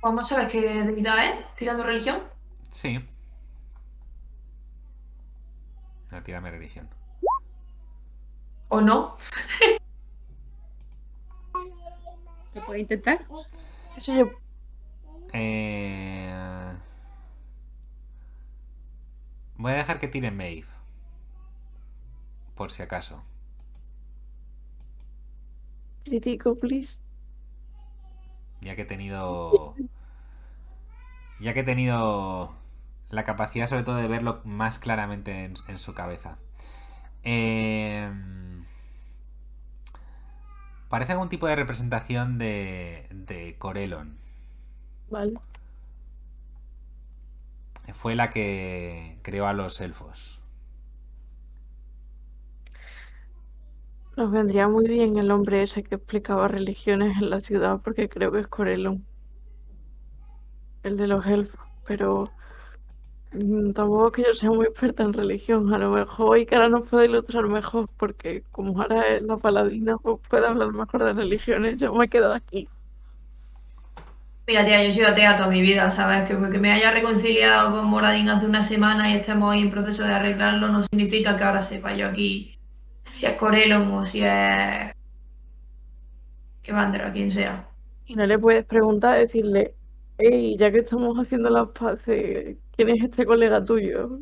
[0.02, 2.22] Vamos a ver qué debilidad es, tirando religión.
[2.70, 3.04] Sí.
[6.10, 6.88] No, tírame religión.
[8.68, 9.16] ¿O no?
[12.52, 13.24] ¿Se puede intentar?
[14.00, 14.24] Yo,
[15.32, 16.28] Eh,
[19.58, 20.66] Voy a dejar que tire Maeve.
[22.54, 23.22] Por si acaso.
[26.04, 26.98] crítico, please.
[28.60, 29.74] Ya que he tenido.
[31.40, 32.52] Ya que he tenido
[33.10, 36.38] la capacidad, sobre todo, de verlo más claramente en, en su cabeza.
[37.24, 38.10] Eh,
[40.88, 44.16] parece algún tipo de representación de, de Corelon.
[45.10, 45.38] Vale.
[47.94, 50.40] Fue la que creó a los elfos.
[54.16, 58.32] Nos vendría muy bien el hombre ese que explicaba religiones en la ciudad, porque creo
[58.32, 59.06] que es Corellon.
[60.82, 62.32] El de los elfos, pero
[63.30, 65.72] tampoco es que yo sea muy experta en religión.
[65.72, 70.18] A lo mejor Ikara nos puede ilustrar mejor, porque como ahora es la paladina, pues
[70.28, 71.78] puede hablar mejor de religiones.
[71.78, 72.68] Yo me quedo aquí.
[74.46, 76.26] Mira, tía, yo he sido atea toda mi vida, ¿sabes?
[76.26, 80.04] Que porque me haya reconciliado con Moradín hace una semana y estemos ahí en proceso
[80.04, 82.58] de arreglarlo no significa que ahora sepa yo aquí
[83.12, 84.94] si es Corelon o si es...
[86.62, 87.68] que bandera, quien sea.
[88.06, 89.74] Y no le puedes preguntar, decirle,
[90.18, 94.20] hey, ya que estamos haciendo las paces, ¿quién es este colega tuyo?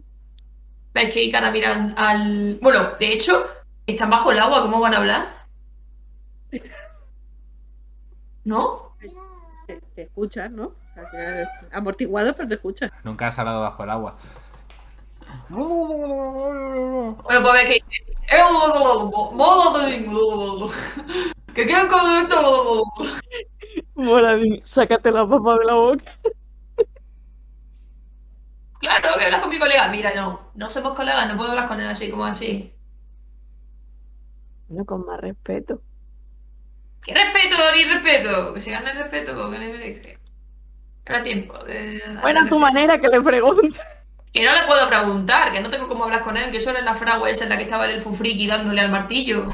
[0.95, 2.59] ¿Ves que Ikara mira al-.
[2.63, 3.45] Bueno, de hecho,
[3.87, 5.27] están bajo el agua, ¿cómo van a hablar?
[8.45, 8.93] ¿No?
[9.67, 10.73] Se- te escuchan, ¿no?
[11.73, 12.91] Amortiguado, pero te escuchan.
[13.05, 14.17] Nunca has hablado bajo el agua.
[15.51, 18.17] Bueno, pues ves que dice...
[21.55, 22.83] Que quedan con esto...
[23.95, 26.05] Moradín, sácate la papa de la boca.
[28.87, 29.89] Claro, que hablas con mi colega.
[29.89, 32.73] Mira, no, no somos colegas, no puedo hablar con él así como así.
[34.69, 35.83] Bueno, con más respeto.
[37.03, 38.55] ¿Qué respeto, ni respeto?
[38.55, 40.19] Que se gane el respeto porque le merece.
[41.05, 41.99] Era tiempo de...
[41.99, 43.77] darle Bueno, a tu manera que le pregunte.
[44.33, 46.85] Que no le puedo preguntar, que no tengo cómo hablar con él, que solo en
[46.85, 49.49] la fragua esa en la que estaba el elfo friki dándole al martillo.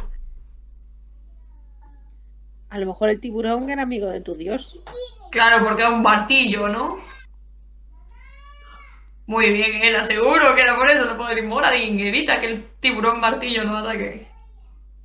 [2.68, 4.78] A lo mejor el tiburón era amigo de tu dios.
[5.30, 6.98] Claro, porque es un martillo, ¿no?
[9.26, 12.64] Muy bien, él aseguro que era por eso, no puedo decir Moradin, evita que el
[12.80, 14.28] tiburón martillo nos ataque.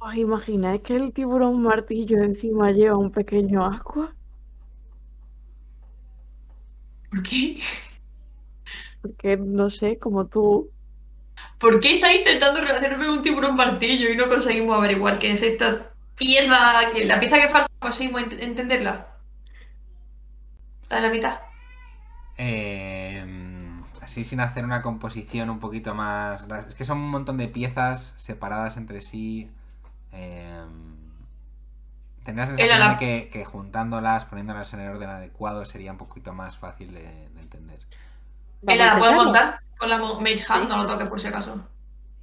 [0.05, 4.15] ¿Os imagináis que el tiburón martillo encima lleva un pequeño ascua?
[7.09, 7.59] ¿Por qué?
[9.01, 10.69] Porque, no sé, como tú...
[11.59, 15.41] ¿Por qué está intentando relacionarme con un tiburón martillo y no conseguimos averiguar qué es
[15.43, 19.07] esta pieza, que la pieza que falta conseguimos ent- entenderla?
[20.89, 21.39] La de la mitad.
[22.37, 23.23] Eh,
[24.07, 26.47] así sin hacer una composición un poquito más...
[26.67, 29.51] Es que son un montón de piezas separadas entre sí.
[30.13, 30.63] Eh,
[32.23, 36.31] tendré la sensación de que, que juntándolas, poniéndolas en el orden adecuado, sería un poquito
[36.33, 37.79] más fácil de, de entender.
[38.61, 40.67] La puedo montar con la Mage Hand, Sí.
[40.69, 41.67] no lo toques por si acaso.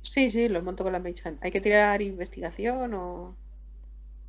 [0.03, 1.39] Sí, sí, lo monto con la Mage Hand.
[1.43, 3.37] ¿Hay que tirar investigación o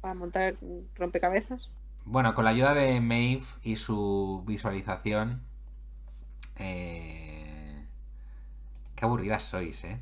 [0.01, 0.55] para montar
[0.95, 1.69] rompecabezas?
[2.05, 5.41] Bueno, con la ayuda de Maeve y su visualización...
[6.57, 7.04] eh,
[9.05, 9.99] Qué aburridas sois, ¿eh?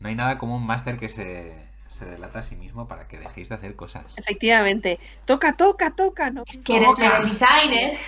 [0.00, 3.18] No hay nada como un máster que se, se delata a sí mismo para que
[3.18, 4.06] dejéis de hacer cosas.
[4.16, 4.98] Efectivamente.
[5.24, 6.42] Toca, toca, toca, ¿no?
[6.46, 7.98] Es que eres designer.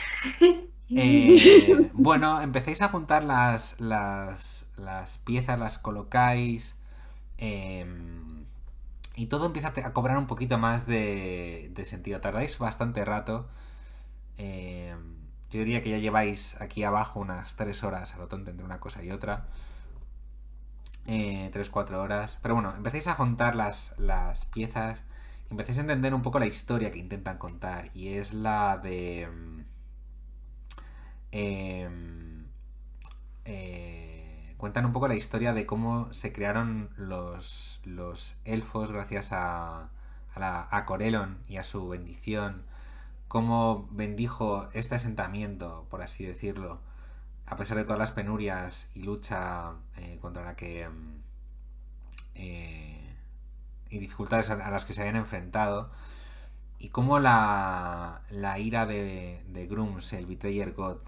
[0.95, 6.77] Eh, bueno, empecéis a juntar las, las, las piezas, las colocáis.
[7.39, 7.86] eh,
[9.16, 12.20] y todo empieza a cobrar un poquito más de, de sentido.
[12.20, 13.49] Tardáis bastante rato.
[14.39, 14.95] eh,
[15.51, 18.81] yo diría que ya lleváis aquí abajo unas 3 horas a lo tonto entre una
[18.81, 19.47] cosa y otra.
[21.07, 22.39] 3-4 horas.
[22.43, 25.01] Pero bueno, empecéis a juntar las, las piezas.
[25.49, 27.91] Y empecéis a entender un poco la historia que intentan contar.
[27.95, 29.29] Y es la de...
[29.29, 29.61] mm,
[31.33, 32.47] em,
[33.45, 39.91] eh, cuentan un poco la historia de cómo se crearon los, los elfos gracias a,
[40.35, 42.65] a, la, a Corellon y a su bendición.
[43.29, 46.81] Cómo bendijo este asentamiento, por así decirlo,
[47.47, 50.89] a pesar de todas las penurias y lucha eh, contra la que...
[50.89, 51.23] mm,
[52.35, 53.17] eh,
[53.91, 55.91] y dificultades a, las que se habían enfrentado.
[56.79, 60.99] Y cómo la, la ira de, de Grums, el Betrayer God,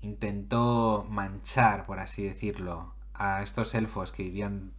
[0.00, 4.72] intentó manchar, por así decirlo, a estos elfos que vivían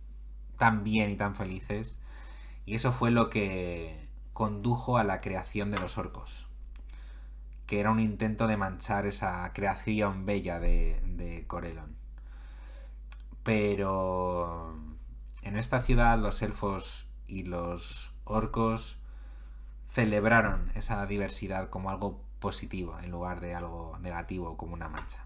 [0.58, 2.00] tan bien y tan felices.
[2.66, 4.03] Y eso fue lo que
[4.34, 6.48] condujo a la creación de los orcos.
[7.68, 11.96] Que era un intento de manchar esa creación bella de, de Corellon.
[13.44, 14.76] Pero
[15.42, 18.98] en esta ciudad los elfos y los orcos
[19.92, 25.26] celebraron esa diversidad como algo positivo en lugar de algo negativo como una mancha.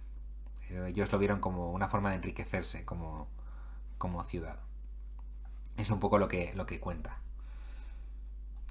[0.70, 3.28] Ellos lo vieron como una forma de enriquecerse como,
[3.98, 4.60] como ciudad.
[5.78, 7.20] Es un poco lo que, lo que cuenta.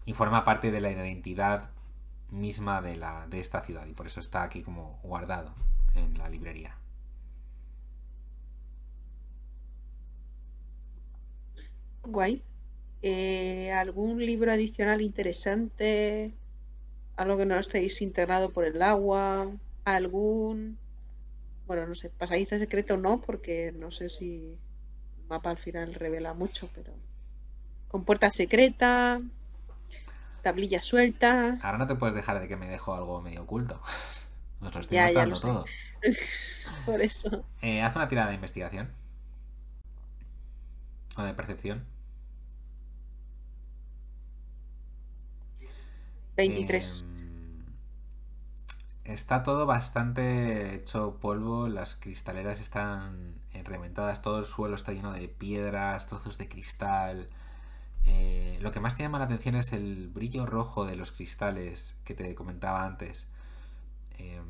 [0.06, 1.70] Y forma parte de la identidad
[2.30, 5.54] misma de, la, de esta ciudad y por eso está aquí como guardado
[5.94, 6.76] en la librería.
[12.02, 12.42] Guay.
[13.02, 16.32] Eh, ¿Algún libro adicional interesante?
[17.16, 19.50] ¿Algo que no estéis integrado por el agua?
[19.84, 20.78] ¿Algún...
[21.66, 24.56] Bueno, no sé, pasadizo secreto no, porque no sé si
[25.18, 26.92] el mapa al final revela mucho, pero
[27.88, 29.20] con puerta secreta,
[30.46, 31.58] tablilla suelta.
[31.60, 33.82] Ahora no te puedes dejar de que me dejo algo medio oculto.
[34.60, 35.66] Nos lo estoy Ya, ya mostrando lo todo.
[36.86, 37.44] Por eso.
[37.62, 38.88] Eh, haz una tirada de investigación.
[41.16, 41.84] O de percepción.
[46.36, 47.04] 23.
[49.04, 55.12] Eh, está todo bastante hecho polvo, las cristaleras están reventadas, todo el suelo está lleno
[55.12, 57.30] de piedras, trozos de cristal.
[58.06, 61.96] Eh, lo que más te llama la atención es el brillo rojo de los cristales
[62.04, 63.26] que te comentaba antes.
[64.18, 64.40] Eh,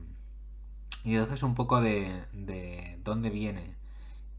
[1.04, 3.74] y deduces un poco de, de dónde viene.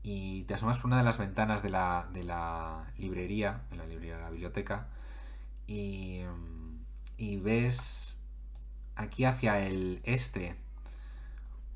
[0.04, 3.86] Y te asomas por una de las ventanas de la, de la librería, de la
[3.86, 4.88] librería de la biblioteca,
[5.68, 6.80] y, mm,
[7.18, 8.20] y ves
[8.96, 10.56] aquí hacia el este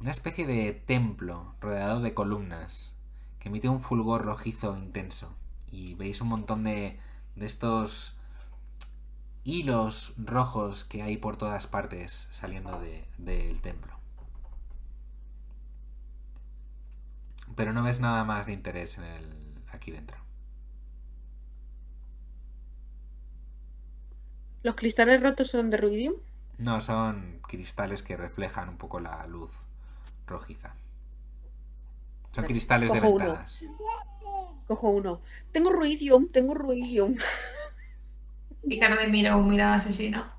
[0.02, 2.96] una especie de templo rodeado de columnas
[3.40, 5.36] que emite un fulgor rojizo intenso.
[5.72, 7.00] Y veis un montón de,
[7.42, 8.16] de estos
[9.44, 13.94] hilos rojos que hay por todas partes saliendo de- del templo.
[17.56, 20.18] Pero no ves nada más de interés en el, aquí dentro.
[24.64, 26.16] ¿Los cristales rotos son de ruidium?
[26.58, 29.52] No, son cristales que reflejan un poco la luz
[30.28, 30.74] rojiza.
[32.32, 33.38] Son cristales de uno.
[34.72, 35.22] Cojo uno.
[35.52, 37.18] Tengo ruidium, tengo ruidium.
[38.64, 40.34] Y Carmen mira un mirada asesina.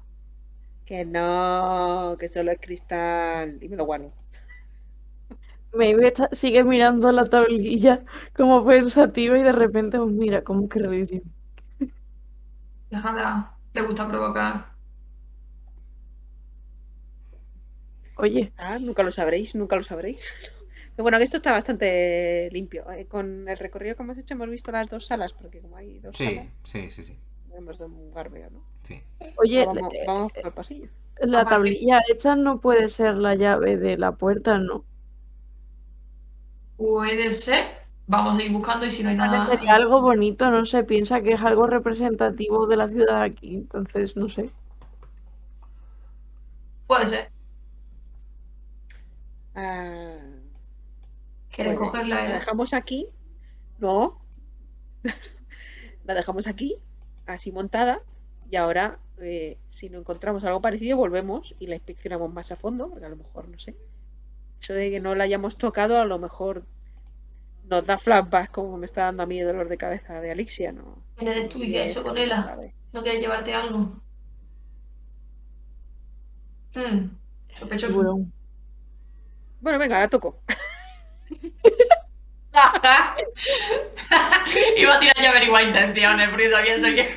[0.86, 3.59] Que no, que solo es cristal.
[3.60, 4.10] Y me lo guardo.
[5.74, 8.04] Maybe está- sigue mirando la tablilla
[8.36, 11.30] como pensativa y de repente os mira como que ridículo.
[12.90, 14.72] Déjala, le gusta provocar.
[18.16, 20.30] Oye, Ah, nunca lo sabréis, nunca lo sabréis.
[20.94, 22.90] Pero bueno, que esto está bastante limpio.
[22.93, 26.01] Eh, Con el recorrido que hemos hecho hemos visto las dos salas, porque como hay
[26.01, 27.19] dos Sí, salas, sí, sí, sí.
[27.52, 28.64] hemos de un garbeo, ¿no?
[28.82, 29.02] sí.
[29.36, 30.90] oye, vamos, eh, vamos por el pasillo.
[31.23, 34.85] la tablilla esta no puede ser la llave de la puerta, ¿no?
[36.77, 37.64] Puede ser.
[38.06, 39.47] Vamos a ir buscando y si no hay nada.
[39.47, 44.16] Sería algo bonito, no sé, piensa que es algo representativo de la ciudad aquí, entonces
[44.16, 44.52] no sé.
[46.86, 47.32] Puede ser.
[49.55, 50.41] Ah,
[51.52, 51.90] ¿Quieres Puede.
[51.90, 52.28] cogerla?
[52.28, 53.08] la dejamos aquí.
[53.78, 54.20] No.
[56.04, 56.76] la dejamos aquí,
[57.26, 58.00] así montada.
[58.50, 62.88] Y ahora, eh, si no encontramos algo parecido, volvemos y la inspeccionamos más a fondo,
[62.88, 63.76] porque a lo mejor, no sé.
[64.60, 66.64] Eso de que no la hayamos tocado, a lo mejor
[67.64, 70.72] nos da flashbacks, como me está dando a mí el dolor de cabeza de Alixia,
[70.72, 71.02] ¿no?
[71.16, 72.56] ¿Quién eres tú y qué has hecho con ella?
[72.92, 74.00] ¿No quieres llevarte algo?
[76.74, 77.08] Hmm,
[77.54, 77.88] sospechoso.
[77.88, 78.32] Tiburón.
[79.60, 80.42] Bueno, venga, la toco.
[84.76, 87.09] Iba a tirar ya averiguar intenciones, porque sabía eso que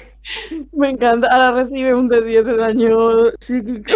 [0.72, 2.98] Me encanta, ahora recibe un de 10 de daño
[3.40, 3.92] psíquico.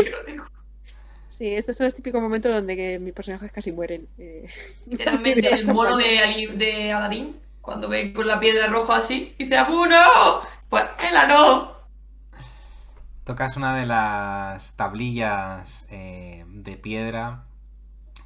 [1.30, 4.08] Sí, estos son los típicos momentos donde que mis personajes casi mueren.
[4.18, 4.48] eh.
[4.88, 9.58] Literalmente el mono de, Ali- de Aladdin, cuando ve con la piedra roja así, dice
[9.58, 10.42] ¡Apuro!
[10.70, 11.80] Pues ella no.
[13.24, 17.44] Tocas una de las tablillas eh, de piedra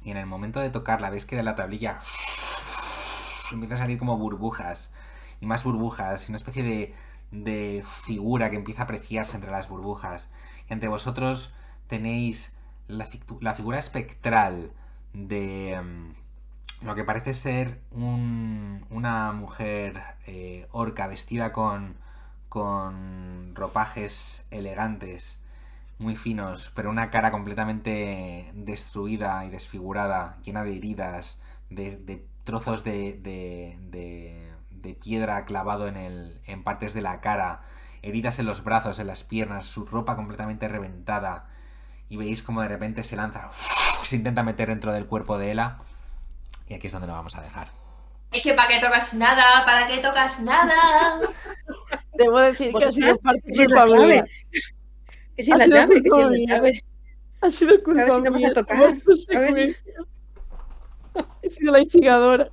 [0.04, 2.00] y en el momento de tocarla ves que de la tablilla
[3.52, 4.90] empieza a salir como burbujas
[5.40, 6.94] y más burbujas y una especie de,
[7.30, 10.28] de figura que empieza a apreciarse entre las burbujas.
[10.68, 11.54] Y entre vosotros
[11.86, 12.56] tenéis
[12.88, 13.06] la,
[13.40, 14.72] la figura espectral
[15.12, 21.96] de mm, lo que parece ser un- una mujer eh, orca vestida con,
[22.48, 25.40] con ropajes elegantes,
[25.98, 31.40] muy finos, pero una cara completamente destruida y desfigurada, llena de heridas,
[31.70, 37.20] de, de trozos de, de, de- de piedra clavado en, el, en partes de la
[37.22, 37.62] cara,
[38.02, 41.46] heridas en los brazos, en las piernas, su ropa completamente reventada.
[42.08, 43.50] Y veis como de repente se lanza,
[44.02, 45.78] se intenta meter dentro del cuerpo de Ela.
[46.68, 47.68] Y aquí es donde lo vamos a dejar.
[48.30, 49.64] Es que ¿para qué tocas nada?
[49.64, 51.20] ¿Para qué tocas nada?
[52.12, 53.40] Debo decir que ha sido parte
[55.36, 56.84] Que si la sido llave, que si la llave.
[57.40, 59.76] Ha sido culpa A ver si no vamos a ver.
[61.42, 62.50] He sido la instigadora.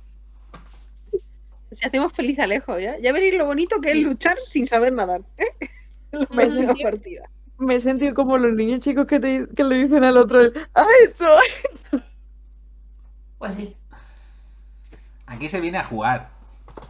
[1.70, 2.98] Si hacemos feliz a Alejo, ¿ya?
[2.98, 5.22] Ya veréis lo bonito que es luchar sin saber nadar.
[5.38, 5.46] ¿eh?
[6.12, 7.22] La Me sentí- partida.
[7.58, 10.40] Me he sentido como los niños chicos que, te- que le dicen al otro,
[10.74, 11.26] ¡ha hecho!
[13.38, 13.74] Pues sí.
[15.26, 16.30] Aquí se viene a jugar.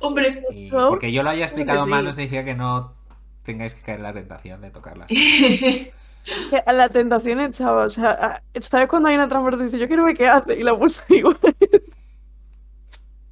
[0.00, 0.42] Hombre.
[0.52, 0.88] Y ¿No?
[0.88, 1.90] porque yo lo haya explicado sí.
[1.90, 2.94] mal no significa que no
[3.42, 5.08] tengáis que caer en la tentación de tocarlas.
[6.66, 10.04] A la tentación echaba, o sea, ¿sabes cuando hay una trampa y dice, yo quiero
[10.04, 10.54] ver qué hace?
[10.54, 11.38] Y la puse igual.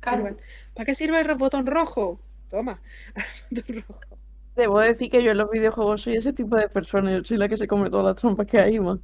[0.01, 0.35] Claro.
[0.75, 2.19] ¿Para qué sirve el botón rojo?
[2.51, 2.81] Toma.
[3.51, 4.17] El botón rojo.
[4.57, 7.51] Debo decir que yo en los videojuegos soy ese tipo de persona, yo soy la
[7.51, 9.01] que se come todas las trampas que hay, man.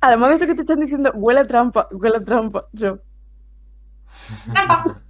[0.00, 2.98] Además de eso que te están diciendo, huele a trampa, huele a trampa, yo.
[4.50, 5.02] ¡Trampa!